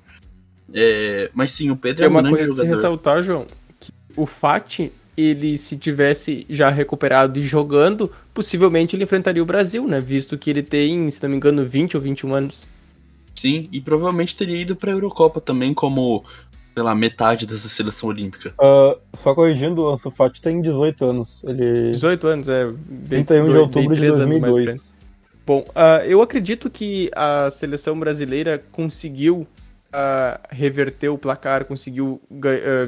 É, 0.71 1.31
mas 1.33 1.51
sim, 1.51 1.71
o 1.71 1.75
Pedro 1.75 2.03
é, 2.03 2.05
É 2.05 2.09
um 2.09 2.11
uma 2.11 2.21
grande 2.21 2.37
coisa 2.37 2.51
de 2.51 2.55
se 2.57 2.61
jogador. 2.61 2.75
ressaltar, 2.75 3.23
João, 3.23 3.47
que 3.79 3.91
o 4.15 4.27
Fati, 4.27 4.91
ele 5.17 5.57
se 5.57 5.77
tivesse 5.77 6.45
já 6.49 6.69
recuperado 6.69 7.39
e 7.39 7.41
jogando, 7.41 8.11
possivelmente 8.33 8.95
ele 8.95 9.03
enfrentaria 9.03 9.41
o 9.41 9.45
Brasil, 9.45 9.87
né? 9.87 9.99
Visto 9.99 10.37
que 10.37 10.49
ele 10.49 10.61
tem, 10.61 11.09
se 11.09 11.21
não 11.23 11.29
me 11.29 11.37
engano, 11.37 11.65
20 11.65 11.95
ou 11.95 12.03
21 12.03 12.33
anos. 12.33 12.67
Sim, 13.33 13.69
e 13.71 13.79
provavelmente 13.79 14.35
teria 14.35 14.57
ido 14.57 14.75
pra 14.75 14.91
Eurocopa 14.91 15.39
também 15.39 15.73
como, 15.73 16.23
sei 16.73 16.83
lá, 16.83 16.95
metade 16.95 17.45
dessa 17.45 17.69
seleção 17.69 18.09
olímpica. 18.09 18.53
Ah, 18.59 18.97
só 19.13 19.33
corrigindo, 19.33 19.83
o 19.83 19.89
Ansu 19.89 20.11
Fati 20.11 20.41
tem 20.41 20.61
18 20.61 21.05
anos. 21.05 21.43
Ele 21.45 21.91
18 21.91 22.27
anos, 22.27 22.47
é. 22.47 22.65
Bem, 22.65 23.23
31 23.23 23.45
de 23.45 23.51
outubro 23.57 23.79
bem 23.81 23.89
de 23.89 23.95
três 23.95 24.15
anos 24.15 24.39
mais 24.39 24.53
2002. 24.53 24.65
pra 24.65 24.73
frente. 24.73 24.95
Bom, 25.45 25.65
ah, 25.75 26.01
eu 26.05 26.21
acredito 26.21 26.69
que 26.69 27.09
a 27.15 27.49
seleção 27.51 27.97
brasileira 27.99 28.63
conseguiu 28.71 29.45
ah, 29.93 30.39
reverter 30.49 31.09
o 31.09 31.17
placar, 31.17 31.65
conseguiu 31.65 32.19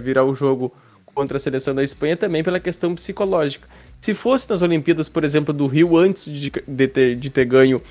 virar 0.01 0.23
o 0.23 0.33
jogo 0.33 0.73
contra 1.17 1.37
a 1.37 1.39
seleção 1.39 1.73
da 1.73 1.83
Espanha 1.83 2.15
também 2.15 2.43
pela 2.43 2.59
questão 2.59 2.93
psicológica. 2.93 3.67
Se 3.99 4.13
fosse 4.13 4.47
nas 4.47 4.61
Olimpíadas, 4.61 5.09
por 5.09 5.23
exemplo, 5.23 5.51
do 5.51 5.65
Rio, 5.65 5.97
antes 5.97 6.25
de, 6.25 6.51
de 6.67 6.87
ter, 6.87 7.15
de 7.15 7.29
ter 7.31 7.43
ganho 7.43 7.81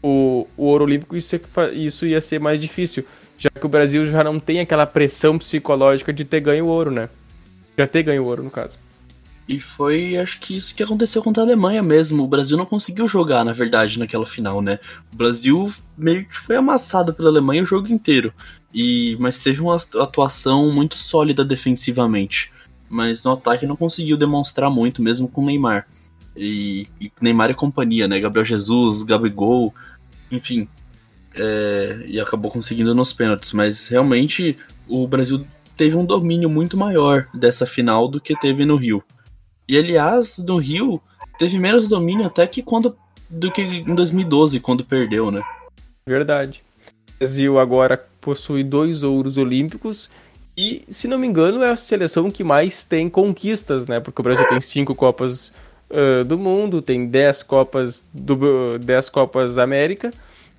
o, 0.00 0.46
o 0.56 0.66
ouro 0.66 0.84
olímpico, 0.84 1.16
isso, 1.16 1.36
fa- 1.52 1.72
isso 1.72 2.06
ia 2.06 2.20
ser 2.20 2.38
mais 2.38 2.60
difícil, 2.60 3.04
já 3.36 3.50
que 3.50 3.66
o 3.66 3.68
Brasil 3.68 4.04
já 4.04 4.22
não 4.22 4.38
tem 4.38 4.60
aquela 4.60 4.86
pressão 4.86 5.36
psicológica 5.36 6.12
de 6.12 6.24
ter 6.24 6.40
ganho 6.40 6.66
o 6.66 6.68
ouro, 6.68 6.92
né? 6.92 7.08
Já 7.76 7.88
ter 7.88 8.04
ganho 8.04 8.22
o 8.22 8.26
ouro, 8.26 8.44
no 8.44 8.50
caso. 8.52 8.78
E 9.48 9.58
foi, 9.58 10.16
acho 10.16 10.38
que 10.38 10.54
isso 10.54 10.72
que 10.72 10.82
aconteceu 10.82 11.20
contra 11.22 11.42
a 11.42 11.46
Alemanha 11.46 11.82
mesmo. 11.82 12.22
O 12.22 12.28
Brasil 12.28 12.56
não 12.56 12.66
conseguiu 12.66 13.08
jogar, 13.08 13.44
na 13.44 13.52
verdade, 13.52 13.98
naquela 13.98 14.26
final, 14.26 14.62
né? 14.62 14.78
O 15.12 15.16
Brasil 15.16 15.72
meio 15.98 16.24
que 16.24 16.36
foi 16.36 16.54
amassado 16.54 17.12
pela 17.12 17.28
Alemanha 17.30 17.64
o 17.64 17.66
jogo 17.66 17.92
inteiro. 17.92 18.32
E 18.72 19.16
mas 19.18 19.40
teve 19.40 19.60
uma 19.60 19.76
atuação 20.00 20.72
muito 20.72 20.96
sólida 20.96 21.44
defensivamente. 21.44 22.52
Mas 22.88 23.22
no 23.24 23.32
ataque 23.32 23.66
não 23.66 23.76
conseguiu 23.76 24.16
demonstrar 24.16 24.70
muito, 24.70 25.02
mesmo 25.02 25.28
com 25.28 25.42
o 25.42 25.46
Neymar. 25.46 25.86
E, 26.36 26.86
e 27.00 27.10
Neymar 27.20 27.50
e 27.50 27.54
companhia, 27.54 28.06
né? 28.06 28.20
Gabriel 28.20 28.44
Jesus, 28.44 29.02
Gabigol, 29.02 29.74
enfim. 30.30 30.68
É, 31.34 32.04
e 32.06 32.20
acabou 32.20 32.50
conseguindo 32.50 32.94
nos 32.94 33.12
pênaltis. 33.12 33.52
Mas 33.52 33.88
realmente 33.88 34.56
o 34.88 35.06
Brasil 35.06 35.46
teve 35.76 35.96
um 35.96 36.04
domínio 36.04 36.48
muito 36.48 36.76
maior 36.76 37.28
dessa 37.34 37.66
final 37.66 38.08
do 38.08 38.20
que 38.20 38.38
teve 38.38 38.64
no 38.64 38.76
Rio. 38.76 39.02
E 39.68 39.76
aliás, 39.76 40.38
no 40.38 40.56
Rio 40.58 41.00
teve 41.38 41.58
menos 41.58 41.88
domínio 41.88 42.26
até 42.26 42.46
que 42.46 42.62
quando 42.62 42.96
do 43.28 43.50
que 43.50 43.62
em 43.62 43.94
2012, 43.94 44.60
quando 44.60 44.84
perdeu, 44.84 45.30
né? 45.30 45.42
Verdade. 46.08 46.62
O 46.86 47.18
Brasil 47.18 47.58
agora 47.58 48.06
possui 48.20 48.62
dois 48.62 49.02
ouros 49.02 49.36
olímpicos 49.36 50.08
e, 50.56 50.84
se 50.88 51.06
não 51.06 51.18
me 51.18 51.26
engano, 51.26 51.62
é 51.62 51.70
a 51.70 51.76
seleção 51.76 52.30
que 52.30 52.42
mais 52.42 52.84
tem 52.84 53.08
conquistas, 53.08 53.86
né? 53.86 54.00
Porque 54.00 54.20
o 54.20 54.24
Brasil 54.24 54.46
tem 54.48 54.60
cinco 54.60 54.94
Copas 54.94 55.52
ah, 55.90 56.24
do 56.24 56.38
Mundo, 56.38 56.82
tem 56.82 57.06
dez 57.06 57.42
Copas 57.42 58.06
do 58.12 58.78
dez 58.78 59.08
Copas 59.08 59.54
da 59.54 59.62
América 59.62 60.10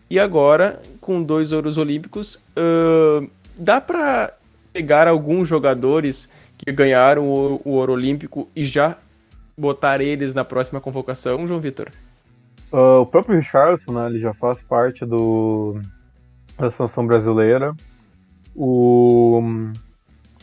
e 0.10 0.20
agora 0.20 0.82
com 1.02 1.22
dois 1.22 1.52
ouros 1.52 1.78
olímpicos 1.78 2.42
ah, 2.56 3.26
dá 3.58 3.82
pra 3.82 4.34
pegar 4.72 5.08
alguns 5.08 5.50
jogadores 5.50 6.30
que 6.58 6.72
ganharam 6.72 7.28
o, 7.28 7.62
o 7.66 7.72
ouro 7.72 7.94
olímpico 7.94 8.48
e 8.56 8.64
já 8.64 8.98
botar 9.58 10.02
eles 10.02 10.34
na 10.34 10.46
próxima 10.46 10.80
convocação, 10.80 11.46
João 11.46 11.60
Vitor. 11.60 11.90
Ah, 12.72 13.00
o 13.00 13.06
próprio 13.06 13.36
Richardson, 13.36 13.94
né, 13.94 14.08
ele 14.08 14.20
já 14.20 14.34
faz 14.34 14.64
parte 14.64 15.06
do, 15.06 15.80
da 16.58 16.72
seleção 16.72 17.06
brasileira. 17.06 17.76
O, 18.56 19.42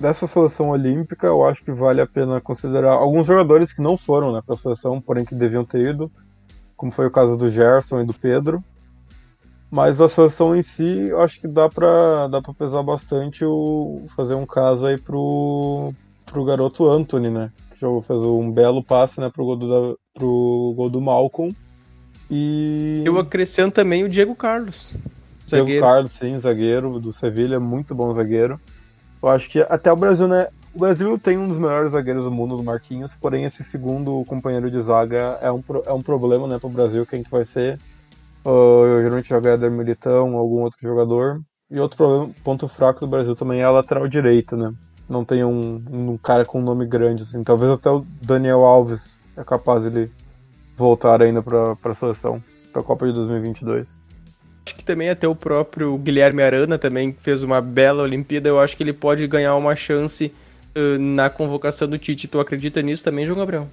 dessa 0.00 0.26
seleção 0.26 0.70
olímpica, 0.70 1.26
eu 1.26 1.44
acho 1.44 1.64
que 1.64 1.72
vale 1.72 2.00
a 2.00 2.06
pena 2.06 2.40
considerar 2.40 2.92
alguns 2.92 3.26
jogadores 3.26 3.72
que 3.72 3.82
não 3.82 3.96
foram 3.96 4.32
né, 4.32 4.40
para 4.44 4.54
a 4.54 4.58
seleção, 4.58 5.00
porém 5.00 5.24
que 5.24 5.34
deviam 5.34 5.64
ter 5.64 5.90
ido, 5.90 6.10
como 6.76 6.92
foi 6.92 7.06
o 7.06 7.10
caso 7.10 7.36
do 7.36 7.50
Gerson 7.50 8.00
e 8.00 8.06
do 8.06 8.14
Pedro. 8.14 8.62
Mas 9.70 10.00
a 10.00 10.08
seleção 10.08 10.54
em 10.54 10.62
si, 10.62 11.08
eu 11.08 11.20
acho 11.20 11.40
que 11.40 11.48
dá 11.48 11.68
para 11.68 12.28
dá 12.28 12.40
pra 12.40 12.54
pesar 12.54 12.82
bastante 12.82 13.44
o 13.44 14.06
fazer 14.14 14.34
um 14.34 14.46
caso 14.46 14.86
aí 14.86 14.96
pro, 15.00 15.92
pro 16.26 16.44
garoto 16.44 16.88
Anthony, 16.88 17.28
né? 17.28 17.50
Que 17.72 17.80
jogou, 17.80 18.02
fez 18.02 18.20
um 18.20 18.52
belo 18.52 18.84
passe 18.84 19.20
né, 19.20 19.28
pro, 19.30 19.44
gol 19.44 19.56
do, 19.56 19.68
da- 19.68 19.96
pro 20.14 20.74
gol 20.76 20.88
do 20.88 21.00
Malcolm. 21.00 21.52
E 22.30 23.02
Eu 23.04 23.18
acrescento 23.18 23.74
também 23.74 24.04
o 24.04 24.08
Diego 24.08 24.34
Carlos. 24.34 24.90
Diego 25.44 25.64
zagueiro. 25.66 25.84
Carlos, 25.84 26.12
sim, 26.12 26.38
zagueiro 26.38 27.00
do 27.00 27.12
Sevilha, 27.12 27.58
muito 27.58 27.94
bom 27.94 28.14
zagueiro. 28.14 28.60
Eu 29.24 29.30
acho 29.30 29.48
que 29.48 29.58
até 29.70 29.90
o 29.90 29.96
Brasil, 29.96 30.28
né? 30.28 30.48
O 30.74 30.78
Brasil 30.78 31.18
tem 31.18 31.38
um 31.38 31.48
dos 31.48 31.56
melhores 31.56 31.92
zagueiros 31.92 32.24
do 32.24 32.30
mundo, 32.30 32.58
o 32.58 32.62
Marquinhos, 32.62 33.14
porém 33.14 33.44
esse 33.44 33.64
segundo 33.64 34.22
companheiro 34.26 34.70
de 34.70 34.78
zaga 34.82 35.38
é 35.40 35.50
um, 35.50 35.64
é 35.86 35.92
um 35.94 36.02
problema, 36.02 36.46
né, 36.46 36.58
pro 36.58 36.68
Brasil, 36.68 37.06
quem 37.06 37.22
que 37.22 37.30
vai 37.30 37.46
ser. 37.46 37.78
Ah, 38.44 39.00
geralmente 39.00 39.32
Éder 39.32 39.70
Militão, 39.70 40.36
algum 40.36 40.60
outro 40.60 40.78
jogador. 40.82 41.40
E 41.70 41.80
outro 41.80 41.96
problema, 41.96 42.34
ponto 42.44 42.68
fraco 42.68 43.00
do 43.00 43.06
Brasil 43.06 43.34
também 43.34 43.62
é 43.62 43.64
a 43.64 43.70
lateral 43.70 44.06
direita, 44.06 44.58
né? 44.58 44.74
Não 45.08 45.24
tem 45.24 45.42
um, 45.42 45.82
um 45.90 46.18
cara 46.18 46.44
com 46.44 46.60
um 46.60 46.64
nome 46.64 46.84
grande, 46.84 47.22
assim. 47.22 47.42
Talvez 47.42 47.70
até 47.70 47.88
o 47.88 48.04
Daniel 48.20 48.62
Alves 48.62 49.18
é 49.38 49.42
capaz 49.42 49.84
de 49.84 49.88
ele 49.88 50.12
voltar 50.76 51.22
ainda 51.22 51.42
pra, 51.42 51.74
pra 51.76 51.94
seleção, 51.94 52.42
pra 52.74 52.82
Copa 52.82 53.06
de 53.06 53.14
2022. 53.14 54.03
Acho 54.66 54.76
que 54.76 54.84
também 54.84 55.10
até 55.10 55.28
o 55.28 55.34
próprio 55.34 55.96
Guilherme 55.98 56.42
Arana 56.42 56.78
também 56.78 57.14
fez 57.20 57.42
uma 57.42 57.60
bela 57.60 58.02
Olimpíada. 58.02 58.48
Eu 58.48 58.58
acho 58.58 58.76
que 58.76 58.82
ele 58.82 58.94
pode 58.94 59.26
ganhar 59.26 59.54
uma 59.56 59.76
chance 59.76 60.32
eh, 60.74 60.98
na 60.98 61.28
convocação 61.28 61.86
do 61.86 61.98
Tite. 61.98 62.26
Tu 62.26 62.40
acredita 62.40 62.80
nisso 62.80 63.04
também, 63.04 63.26
João 63.26 63.38
Gabriel? 63.38 63.68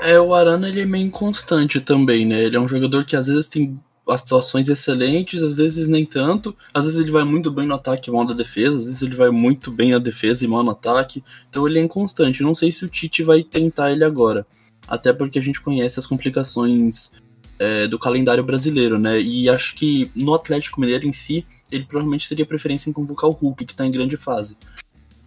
É, 0.00 0.20
o 0.20 0.34
Arana 0.34 0.68
ele 0.68 0.80
é 0.80 0.86
meio 0.86 1.06
inconstante 1.06 1.80
também, 1.80 2.26
né? 2.26 2.42
Ele 2.42 2.56
é 2.56 2.60
um 2.60 2.68
jogador 2.68 3.04
que 3.04 3.16
às 3.16 3.28
vezes 3.28 3.46
tem 3.46 3.78
atuações 4.06 4.68
excelentes, 4.68 5.42
às 5.42 5.56
vezes 5.56 5.88
nem 5.88 6.04
tanto. 6.04 6.54
Às 6.74 6.86
vezes 6.86 7.00
ele 7.00 7.10
vai 7.10 7.24
muito 7.24 7.50
bem 7.50 7.66
no 7.66 7.74
ataque 7.74 8.10
e 8.10 8.12
mal 8.12 8.24
na 8.24 8.34
defesa, 8.34 8.76
às 8.76 8.84
vezes 8.84 9.02
ele 9.02 9.14
vai 9.14 9.30
muito 9.30 9.70
bem 9.70 9.92
na 9.92 9.98
defesa 9.98 10.44
e 10.44 10.48
mal 10.48 10.62
no 10.62 10.72
ataque. 10.72 11.24
Então 11.48 11.66
ele 11.66 11.78
é 11.78 11.82
inconstante. 11.82 12.42
Não 12.42 12.54
sei 12.54 12.70
se 12.70 12.84
o 12.84 12.88
Tite 12.88 13.22
vai 13.22 13.42
tentar 13.42 13.92
ele 13.92 14.04
agora. 14.04 14.46
Até 14.86 15.12
porque 15.12 15.38
a 15.38 15.42
gente 15.42 15.60
conhece 15.60 15.98
as 15.98 16.06
complicações 16.06 17.12
é, 17.58 17.86
do 17.86 17.98
calendário 17.98 18.44
brasileiro, 18.44 18.98
né? 18.98 19.20
E 19.20 19.48
acho 19.48 19.74
que 19.74 20.10
no 20.14 20.34
Atlético 20.34 20.80
Mineiro 20.80 21.06
em 21.06 21.12
si, 21.12 21.46
ele 21.70 21.84
provavelmente 21.84 22.28
teria 22.28 22.46
preferência 22.46 22.90
em 22.90 22.92
convocar 22.92 23.28
o 23.30 23.32
Hulk, 23.32 23.64
que 23.64 23.74
tá 23.74 23.86
em 23.86 23.90
grande 23.90 24.16
fase. 24.16 24.56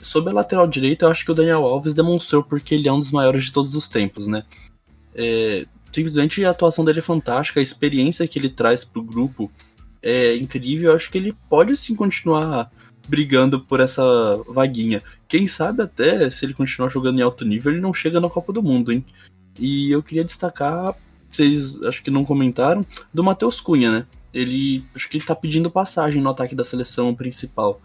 Sobre 0.02 0.30
a 0.32 0.34
lateral 0.34 0.68
direita, 0.68 1.06
eu 1.06 1.10
acho 1.10 1.26
que 1.26 1.32
o 1.32 1.36
Daniel 1.36 1.66
Alves 1.66 1.94
demonstrou 1.94 2.44
porque 2.44 2.76
ele 2.76 2.88
é 2.88 2.94
um 2.94 3.00
dos 3.00 3.12
maiores 3.12 3.46
de 3.46 3.52
todos 3.52 3.76
os 3.76 3.90
tempos, 3.90 4.28
né? 4.28 4.44
É, 5.14 5.66
simplesmente 5.92 6.44
a 6.46 6.52
atuação 6.52 6.86
dele 6.86 7.00
é 7.00 7.02
fantástica, 7.02 7.60
a 7.60 7.64
experiência 7.64 8.28
que 8.28 8.40
ele 8.40 8.50
traz 8.50 8.84
pro 8.84 9.04
grupo 9.04 9.52
é 10.02 10.36
incrível. 10.36 10.92
Eu 10.92 10.96
acho 10.96 11.12
que 11.12 11.18
ele 11.18 11.36
pode 11.50 11.76
sim 11.76 11.96
continuar 11.96 12.72
brigando 13.08 13.60
por 13.60 13.80
essa 13.80 14.04
vaguinha. 14.48 15.02
Quem 15.28 15.48
sabe 15.48 15.82
até, 15.82 16.30
se 16.30 16.46
ele 16.46 16.54
continuar 16.54 16.90
jogando 16.90 17.20
em 17.20 17.24
alto 17.24 17.44
nível, 17.44 17.72
ele 17.72 17.82
não 17.82 17.94
chega 17.94 18.20
na 18.20 18.30
Copa 18.30 18.54
do 18.54 18.62
Mundo, 18.62 18.92
hein? 18.92 19.04
E 19.58 19.92
eu 19.92 20.02
queria 20.02 20.24
destacar, 20.24 20.96
vocês 21.30 21.82
acho 21.84 22.02
que 22.04 22.10
não 22.10 22.26
comentaram, 22.26 22.86
do 23.14 23.24
Matheus 23.24 23.62
Cunha, 23.62 23.92
né? 23.92 24.06
Ele 24.34 24.84
acho 24.96 25.10
que 25.10 25.18
ele 25.18 25.26
tá 25.26 25.36
pedindo 25.36 25.72
passagem 25.72 26.22
no 26.22 26.30
ataque 26.30 26.56
da 26.56 26.64
seleção 26.64 27.14
principal. 27.16 27.82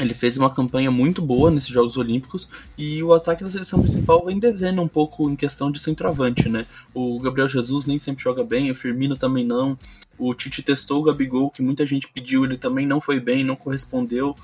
Ele 0.00 0.14
fez 0.14 0.38
uma 0.38 0.48
campanha 0.48 0.90
muito 0.90 1.20
boa 1.20 1.50
nesses 1.50 1.68
Jogos 1.68 1.96
Olímpicos 1.96 2.48
e 2.78 3.02
o 3.02 3.12
ataque 3.12 3.44
da 3.44 3.50
seleção 3.50 3.80
principal 3.80 4.24
vem 4.24 4.38
devendo 4.38 4.80
um 4.80 4.88
pouco 4.88 5.28
em 5.28 5.36
questão 5.36 5.70
de 5.70 5.78
centroavante, 5.78 6.48
né? 6.48 6.66
O 6.94 7.20
Gabriel 7.20 7.48
Jesus 7.48 7.86
nem 7.86 7.98
sempre 7.98 8.24
joga 8.24 8.42
bem, 8.42 8.70
o 8.70 8.74
Firmino 8.74 9.16
também 9.16 9.44
não. 9.44 9.78
O 10.18 10.34
Tite 10.34 10.62
testou 10.62 11.00
o 11.00 11.04
Gabigol, 11.04 11.50
que 11.50 11.62
muita 11.62 11.84
gente 11.84 12.08
pediu, 12.08 12.44
ele 12.44 12.56
também 12.56 12.86
não 12.86 13.00
foi 13.00 13.20
bem, 13.20 13.44
não 13.44 13.54
correspondeu. 13.54 14.34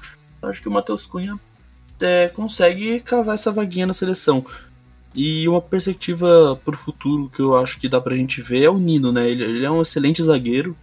Acho 0.43 0.61
que 0.61 0.69
o 0.69 0.73
Matheus 0.73 1.07
Cunha 1.07 1.39
é, 2.01 2.29
consegue 2.29 3.01
cavar 3.01 3.35
essa 3.35 3.51
vaguinha 3.51 3.87
na 3.87 3.93
seleção. 3.93 4.45
E 5.15 5.49
uma 5.49 5.61
perspectiva 5.61 6.61
para 6.65 6.75
o 6.75 6.79
futuro 6.79 7.31
que 7.31 7.41
eu 7.41 7.57
acho 7.57 7.79
que 7.79 7.89
dá 7.89 8.01
pra 8.01 8.17
gente 8.17 8.41
ver 8.41 8.65
é 8.65 8.71
o 8.71 8.79
Nino, 8.79 9.11
né? 9.11 9.29
Ele, 9.29 9.43
ele 9.43 9.65
é 9.65 9.71
um 9.71 9.83
excelente 9.83 10.23
zagueiro. 10.23 10.77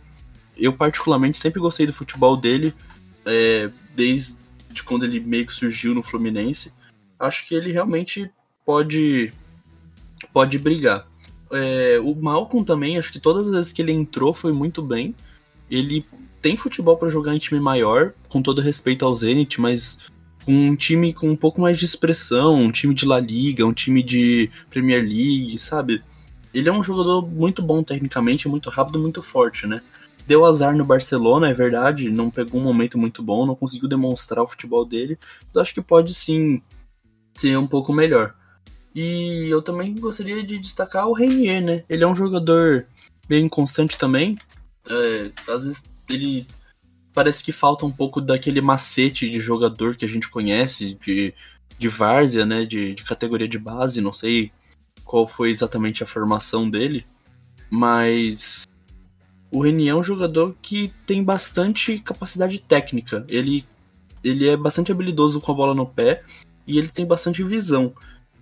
Eu, 0.58 0.74
particularmente, 0.74 1.38
sempre 1.38 1.60
gostei 1.60 1.86
do 1.86 1.94
futebol 1.94 2.36
dele, 2.36 2.74
é, 3.26 3.70
desde 3.96 4.38
quando 4.86 5.06
ele 5.06 5.20
meio 5.20 5.46
que 5.46 5.54
surgiu 5.54 5.94
no 5.94 6.02
Fluminense. 6.02 6.74
Acho 7.20 7.48
que 7.48 7.56
ele 7.56 7.72
realmente 7.72 8.30
pode, 8.66 9.32
pode 10.34 10.58
brigar. 10.58 11.08
É, 11.52 12.00
o 12.04 12.16
Malcolm 12.16 12.66
também, 12.66 12.98
acho 12.98 13.12
que 13.12 13.20
todas 13.20 13.48
as 13.48 13.54
vezes 13.54 13.72
que 13.72 13.82
ele 13.82 13.92
entrou 13.92 14.34
foi 14.34 14.52
muito 14.52 14.82
bem. 14.82 15.16
Ele 15.70 16.06
tem 16.42 16.58
futebol 16.58 16.98
para 16.98 17.10
jogar 17.10 17.36
em 17.36 17.40
time 17.40 17.60
maior, 17.60 18.14
com 18.28 18.42
todo 18.42 18.62
respeito 18.62 19.06
ao 19.06 19.16
Zenit, 19.16 19.60
mas 19.60 20.00
um 20.48 20.76
time 20.76 21.14
com 21.14 21.30
um 21.30 21.36
pouco 21.36 21.62
mais 21.62 21.78
de 21.78 21.86
expressão, 21.86 22.56
um 22.56 22.72
time 22.72 22.94
de 22.94 23.06
La 23.06 23.20
Liga, 23.20 23.66
um 23.66 23.74
time 23.74 24.04
de 24.04 24.50
Premier 24.70 25.02
League, 25.02 25.58
sabe? 25.60 26.04
Ele 26.54 26.70
é 26.70 26.72
um 26.72 26.84
jogador 26.84 27.28
muito 27.28 27.62
bom 27.62 27.84
tecnicamente, 27.84 28.48
muito 28.48 28.70
rápido, 28.70 29.00
muito 29.00 29.22
forte, 29.22 29.68
né? 29.68 29.82
Deu 30.26 30.46
azar 30.46 30.76
no 30.76 30.86
Barcelona, 30.86 31.50
é 31.50 31.54
verdade, 31.54 32.10
não 32.10 32.32
pegou 32.32 32.60
um 32.60 32.64
momento 32.64 32.98
muito 32.98 33.22
bom, 33.22 33.46
não 33.46 33.56
conseguiu 33.56 33.88
demonstrar 33.88 34.44
o 34.44 34.48
futebol 34.48 34.86
dele, 34.86 35.18
mas 35.54 35.62
acho 35.62 35.74
que 35.74 35.82
pode 35.82 36.14
sim 36.14 36.62
ser 37.36 37.58
um 37.58 37.68
pouco 37.68 37.94
melhor. 37.94 38.34
E 38.96 39.48
eu 39.52 39.62
também 39.62 39.94
gostaria 39.96 40.42
de 40.42 40.58
destacar 40.58 41.08
o 41.08 41.14
Reinier, 41.14 41.62
né? 41.62 41.84
Ele 41.90 42.04
é 42.04 42.08
um 42.08 42.16
jogador 42.16 42.88
bem 43.28 43.46
inconstante 43.46 43.98
também. 43.98 44.38
É, 44.90 45.32
às 45.52 45.66
vezes 45.66 45.84
ele 46.10 46.48
parece 47.16 47.42
que 47.42 47.54
falta 47.54 47.86
um 47.86 47.92
pouco 47.92 48.20
daquele 48.20 48.60
macete 48.60 49.30
de 49.30 49.40
jogador 49.40 49.96
que 49.96 50.04
a 50.04 50.08
gente 50.08 50.30
conhece, 50.30 50.98
de, 51.02 51.34
de 51.80 51.88
várzea, 51.88 52.46
né? 52.46 52.66
De, 52.66 52.94
de 52.94 53.04
categoria 53.04 53.48
de 53.48 53.58
base, 53.58 54.02
não 54.02 54.12
sei 54.12 54.52
qual 55.06 55.26
foi 55.26 55.50
exatamente 55.50 56.04
a 56.04 56.06
formação 56.06 56.70
dele, 56.70 57.06
mas 57.70 58.66
o 59.52 59.62
Renier 59.62 59.94
é 59.94 59.96
um 59.96 60.04
jogador 60.04 60.56
que 60.62 60.92
tem 61.06 61.24
bastante 61.24 62.00
capacidade 62.00 62.60
técnica. 62.60 63.24
Ele, 63.30 63.66
ele 64.24 64.50
é 64.50 64.58
bastante 64.58 64.92
habilidoso 64.92 65.40
com 65.40 65.52
a 65.52 65.56
bola 65.56 65.74
no 65.74 65.86
pé 65.86 66.24
e 66.68 66.78
ele 66.78 66.90
tem 66.90 67.06
bastante 67.06 67.44
visão. 67.44 67.94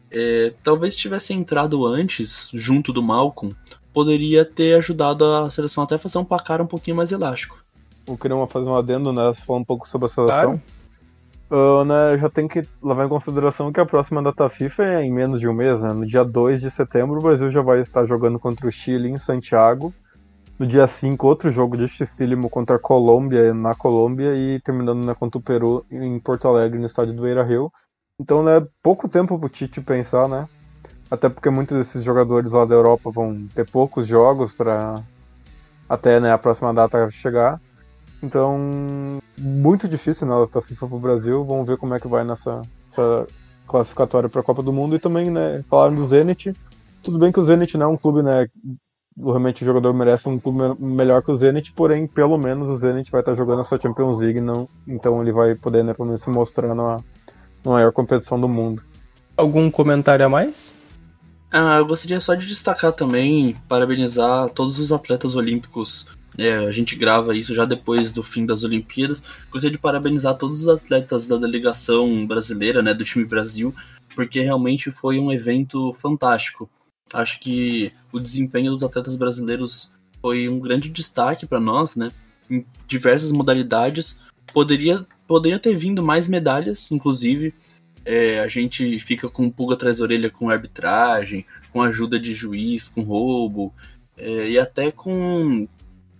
É, 0.10 0.54
talvez 0.64 0.96
tivesse 0.96 1.34
entrado 1.34 1.86
antes, 1.86 2.50
junto 2.54 2.94
do 2.94 3.04
Malcolm, 3.04 3.56
poderia 3.92 4.46
ter 4.46 4.76
ajudado 4.76 5.26
a 5.26 5.50
seleção 5.50 5.84
até 5.84 5.98
fazer 5.98 6.18
um 6.18 6.26
placar 6.26 6.62
um 6.62 6.68
pouquinho 6.68 6.96
mais 6.96 7.12
elástico 7.12 7.64
eu 8.08 8.18
queria 8.18 8.48
fazer 8.48 8.66
um 8.66 8.76
adendo, 8.76 9.14
né? 9.14 9.34
Falar 9.34 9.60
um 9.60 9.66
pouco 9.66 9.88
sobre 9.88 10.06
a 10.08 10.10
seleção. 10.10 10.60
Claro. 10.60 10.62
Uh, 11.52 11.86
né, 11.86 12.18
já 12.18 12.30
tem 12.32 12.48
que 12.48 12.68
levar 12.82 13.06
em 13.06 13.10
consideração 13.10 13.72
que 13.72 13.80
a 13.80 13.86
próxima 13.86 14.24
data 14.24 14.50
FIFA 14.50 14.84
é 14.86 15.04
em 15.04 15.14
menos 15.14 15.40
de 15.40 15.48
um 15.48 15.54
mês, 15.54 15.82
né? 15.82 15.94
No 15.94 16.06
dia 16.06 16.24
2 16.24 16.62
de 16.62 16.72
setembro, 16.72 17.20
o 17.20 17.22
Brasil 17.22 17.52
já 17.52 17.62
vai 17.62 17.80
estar 17.80 18.08
jogando 18.08 18.40
contra 18.40 18.68
o 18.68 18.72
Chile 18.72 19.10
em 19.10 19.20
Santiago. 19.20 19.94
No 20.58 20.66
dia 20.66 20.88
5, 20.88 21.28
outro 21.28 21.52
jogo 21.52 21.78
dificílimo 21.78 22.50
contra 22.50 22.78
a 22.78 22.80
Colômbia, 22.80 23.54
na 23.54 23.76
Colômbia, 23.76 24.36
e 24.36 24.60
terminando 24.62 25.06
né, 25.06 25.14
contra 25.14 25.38
o 25.38 25.42
Peru 25.42 25.86
em 25.92 26.20
Porto 26.20 26.48
Alegre, 26.48 26.80
no 26.80 26.86
estádio 26.86 27.14
do 27.14 27.22
Beira 27.22 27.44
Rio. 27.44 27.72
Então, 28.20 28.42
né, 28.42 28.66
pouco 28.82 29.08
tempo 29.08 29.38
pro 29.38 29.50
Tite 29.50 29.82
pensar, 29.82 30.28
né? 30.28 30.48
Até 31.10 31.30
porque 31.30 31.50
muitos 31.50 31.78
desses 31.78 32.04
jogadores 32.04 32.54
lá 32.54 32.66
da 32.66 32.74
Europa 32.74 33.12
vão 33.12 33.48
ter 33.54 33.70
poucos 33.70 34.08
jogos 34.08 34.52
para 34.52 35.04
até 35.88 36.20
né, 36.20 36.32
a 36.32 36.38
próxima 36.38 36.74
data 36.74 37.12
chegar. 37.12 37.62
Então, 38.24 39.20
muito 39.38 39.86
difícil 39.86 40.26
na 40.26 40.40
né, 40.40 40.46
data 40.46 40.62
FIFA 40.62 40.88
pro 40.88 40.98
Brasil. 41.00 41.44
Vamos 41.44 41.68
ver 41.68 41.78
como 41.78 41.94
é 41.94 42.00
que 42.00 42.08
vai 42.08 42.24
nessa, 42.24 42.62
nessa 42.88 43.28
classificatória 43.68 44.30
para 44.30 44.40
a 44.40 44.44
Copa 44.44 44.64
do 44.64 44.72
Mundo. 44.72 44.96
E 44.96 45.00
também, 45.00 45.30
né, 45.30 45.62
falaram 45.70 45.94
do 45.94 46.06
Zenit. 46.06 46.54
Tudo 47.04 47.20
bem 47.20 47.34
que 47.34 47.40
o 47.42 47.44
Zenit 47.44 47.78
não 47.78 47.88
é 47.88 47.90
um 47.90 47.98
clube, 47.98 48.24
né, 48.24 48.48
realmente 49.18 49.62
o 49.62 49.66
jogador 49.66 49.94
merece 49.94 50.30
um 50.30 50.40
clube 50.40 50.60
melhor 50.80 51.22
que 51.22 51.32
o 51.32 51.36
Zenit, 51.36 51.74
porém, 51.74 52.08
pelo 52.08 52.38
menos 52.38 52.70
o 52.70 52.78
Zenit 52.78 53.12
vai 53.12 53.20
estar 53.20 53.36
jogando 53.36 53.62
a 53.62 53.66
sua 53.66 53.80
Champions 53.80 54.20
League, 54.20 54.40
não, 54.40 54.70
então 54.88 55.22
ele 55.22 55.34
vai 55.34 55.54
poder, 55.54 55.84
né, 55.84 55.94
pelo 55.94 56.08
menos 56.08 56.22
se 56.22 56.30
mostrar 56.30 56.74
na, 56.74 56.98
na 57.64 57.72
maior 57.72 57.92
competição 57.92 58.40
do 58.40 58.48
mundo. 58.48 58.82
Algum 59.36 59.70
comentário 59.70 60.26
a 60.26 60.30
mais? 60.30 60.74
Ah, 61.52 61.76
eu 61.78 61.86
gostaria 61.86 62.22
só 62.22 62.34
de 62.36 62.48
destacar 62.48 62.94
também, 62.94 63.56
parabenizar 63.68 64.50
todos 64.50 64.80
os 64.80 64.94
atletas 64.94 65.36
olímpicos 65.36 66.08
é, 66.38 66.56
a 66.56 66.72
gente 66.72 66.96
grava 66.96 67.36
isso 67.36 67.54
já 67.54 67.66
depois 67.66 68.12
do 68.12 68.24
fim 68.24 68.46
das 68.46 68.64
Olimpíadas. 68.64 69.24
Gostaria 69.52 69.72
de 69.72 69.82
parabenizar 69.82 70.36
todos 70.36 70.62
os 70.62 70.68
atletas 70.68 71.28
da 71.28 71.38
delegação 71.38 72.26
brasileira, 72.26 72.82
né, 72.82 72.94
do 72.94 73.04
time 73.04 73.26
Brasil, 73.26 73.74
porque 74.16 74.42
realmente 74.42 74.92
foi 74.92 75.20
um 75.20 75.32
evento 75.32 75.94
fantástico. 75.94 76.70
Acho 77.14 77.40
que 77.40 77.92
o 78.12 78.20
desempenho 78.20 78.72
dos 78.72 78.84
atletas 78.84 79.16
brasileiros 79.16 79.94
foi 80.22 80.50
um 80.50 80.60
grande 80.60 80.90
destaque 80.90 81.46
para 81.46 81.60
nós, 81.60 81.96
né, 81.96 82.10
em 82.50 82.66
diversas 82.88 83.32
modalidades. 83.32 84.20
Poderia, 84.52 85.06
poderia 85.28 85.60
ter 85.60 85.76
vindo 85.76 86.04
mais 86.04 86.28
medalhas, 86.28 86.92
inclusive. 86.92 87.54
É, 88.06 88.40
a 88.40 88.48
gente 88.48 89.00
fica 89.00 89.30
com 89.30 89.50
pulga 89.50 89.76
atrás 89.76 90.00
da 90.00 90.04
orelha 90.04 90.30
com 90.30 90.50
arbitragem, 90.50 91.46
com 91.72 91.82
ajuda 91.82 92.20
de 92.20 92.34
juiz, 92.34 92.90
com 92.90 93.02
roubo, 93.02 93.74
é, 94.18 94.50
e 94.50 94.60
até 94.60 94.92
com 94.92 95.68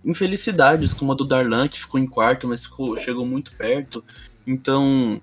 infelicidades, 0.04 0.92
como 0.92 1.12
a 1.12 1.14
do 1.14 1.24
Darlan, 1.24 1.68
que 1.68 1.80
ficou 1.80 1.98
em 1.98 2.06
quarto, 2.06 2.46
mas 2.46 2.64
ficou, 2.64 2.96
chegou 2.96 3.24
muito 3.24 3.52
perto. 3.56 4.04
Então, 4.46 5.20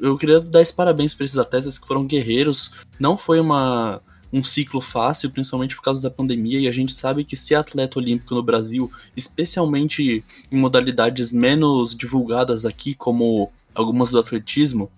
eu 0.00 0.16
queria 0.16 0.40
dar 0.40 0.62
esse 0.62 0.72
parabéns 0.72 1.14
para 1.14 1.24
esses 1.24 1.38
atletas 1.38 1.78
que 1.78 1.86
foram 1.86 2.06
guerreiros. 2.06 2.70
Não 2.98 3.16
foi 3.16 3.38
uma, 3.38 4.00
um 4.32 4.42
ciclo 4.42 4.80
fácil, 4.80 5.30
principalmente 5.30 5.76
por 5.76 5.82
causa 5.82 6.02
da 6.02 6.10
pandemia, 6.10 6.58
e 6.58 6.68
a 6.68 6.72
gente 6.72 6.92
sabe 6.92 7.24
que 7.24 7.36
ser 7.36 7.54
atleta 7.54 7.98
olímpico 7.98 8.34
no 8.34 8.42
Brasil, 8.42 8.90
especialmente 9.16 10.24
em 10.50 10.56
modalidades 10.56 11.32
menos 11.32 11.94
divulgadas 11.94 12.64
aqui, 12.64 12.94
como 12.94 13.52
algumas 13.74 14.10
do 14.10 14.18
atletismo, 14.18 14.90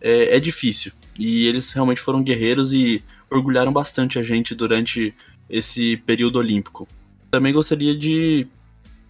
é, 0.00 0.36
é 0.36 0.40
difícil. 0.40 0.92
E 1.18 1.46
eles 1.46 1.72
realmente 1.72 2.00
foram 2.00 2.22
guerreiros 2.22 2.72
e 2.72 3.02
orgulharam 3.30 3.72
bastante 3.72 4.18
a 4.18 4.22
gente 4.22 4.54
durante 4.54 5.14
esse 5.48 5.96
período 5.98 6.38
olímpico. 6.38 6.88
Também 7.34 7.52
gostaria 7.52 7.98
de 7.98 8.46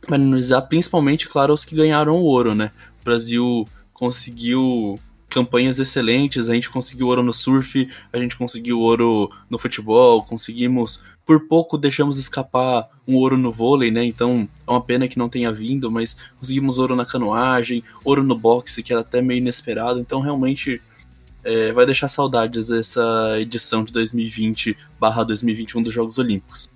parabenizar 0.01 0.67
principalmente, 0.67 1.29
claro, 1.29 1.53
os 1.53 1.63
que 1.63 1.75
ganharam 1.75 2.17
o 2.17 2.23
ouro, 2.23 2.55
né? 2.55 2.71
O 3.03 3.05
Brasil 3.05 3.69
conseguiu 3.93 4.99
campanhas 5.29 5.79
excelentes, 5.79 6.49
a 6.49 6.55
gente 6.55 6.71
conseguiu 6.71 7.09
ouro 7.09 7.23
no 7.23 7.35
surf, 7.35 7.87
a 8.11 8.17
gente 8.17 8.35
conseguiu 8.35 8.81
ouro 8.81 9.31
no 9.51 9.59
futebol, 9.59 10.23
conseguimos, 10.23 11.03
por 11.27 11.47
pouco 11.47 11.77
deixamos 11.77 12.17
escapar 12.17 12.89
um 13.07 13.15
ouro 13.17 13.37
no 13.37 13.53
vôlei, 13.53 13.91
né? 13.91 14.03
Então 14.03 14.49
é 14.67 14.71
uma 14.71 14.81
pena 14.81 15.07
que 15.07 15.19
não 15.19 15.29
tenha 15.29 15.53
vindo, 15.53 15.91
mas 15.91 16.17
conseguimos 16.41 16.79
ouro 16.79 16.97
na 16.97 17.05
canoagem, 17.05 17.85
ouro 18.03 18.23
no 18.23 18.39
boxe, 18.39 18.83
que 18.83 18.91
era 18.91 19.03
até 19.03 19.21
meio 19.21 19.37
inesperado, 19.37 20.01
então 20.01 20.23
realmente 20.23 20.81
é, 21.45 21.73
vai 21.73 21.85
deixar 21.85 22.09
saudades 22.09 22.69
dessa 22.69 23.39
edição 23.39 23.85
de 23.85 23.93
2020/2021 23.93 25.83
dos 25.83 25.93
Jogos 25.93 26.17
Olímpicos. 26.17 26.73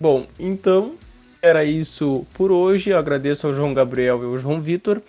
Bom, 0.00 0.26
então 0.38 0.94
era 1.42 1.62
isso 1.62 2.26
por 2.32 2.50
hoje. 2.50 2.88
Eu 2.88 2.96
agradeço 2.96 3.46
ao 3.46 3.52
João 3.52 3.74
Gabriel 3.74 4.22
e 4.22 4.24
ao 4.24 4.38
João 4.38 4.58
Vitor 4.58 5.02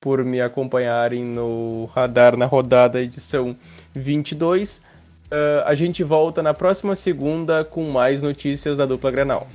por 0.00 0.24
me 0.24 0.40
acompanharem 0.40 1.24
no 1.24 1.86
Radar 1.92 2.36
na 2.36 2.46
rodada 2.46 3.02
edição 3.02 3.56
22. 3.92 4.84
Uh, 5.26 5.64
a 5.64 5.74
gente 5.74 6.04
volta 6.04 6.44
na 6.44 6.54
próxima 6.54 6.94
segunda 6.94 7.64
com 7.64 7.90
mais 7.90 8.22
notícias 8.22 8.76
da 8.76 8.86
dupla 8.86 9.10
Grenal. 9.10 9.48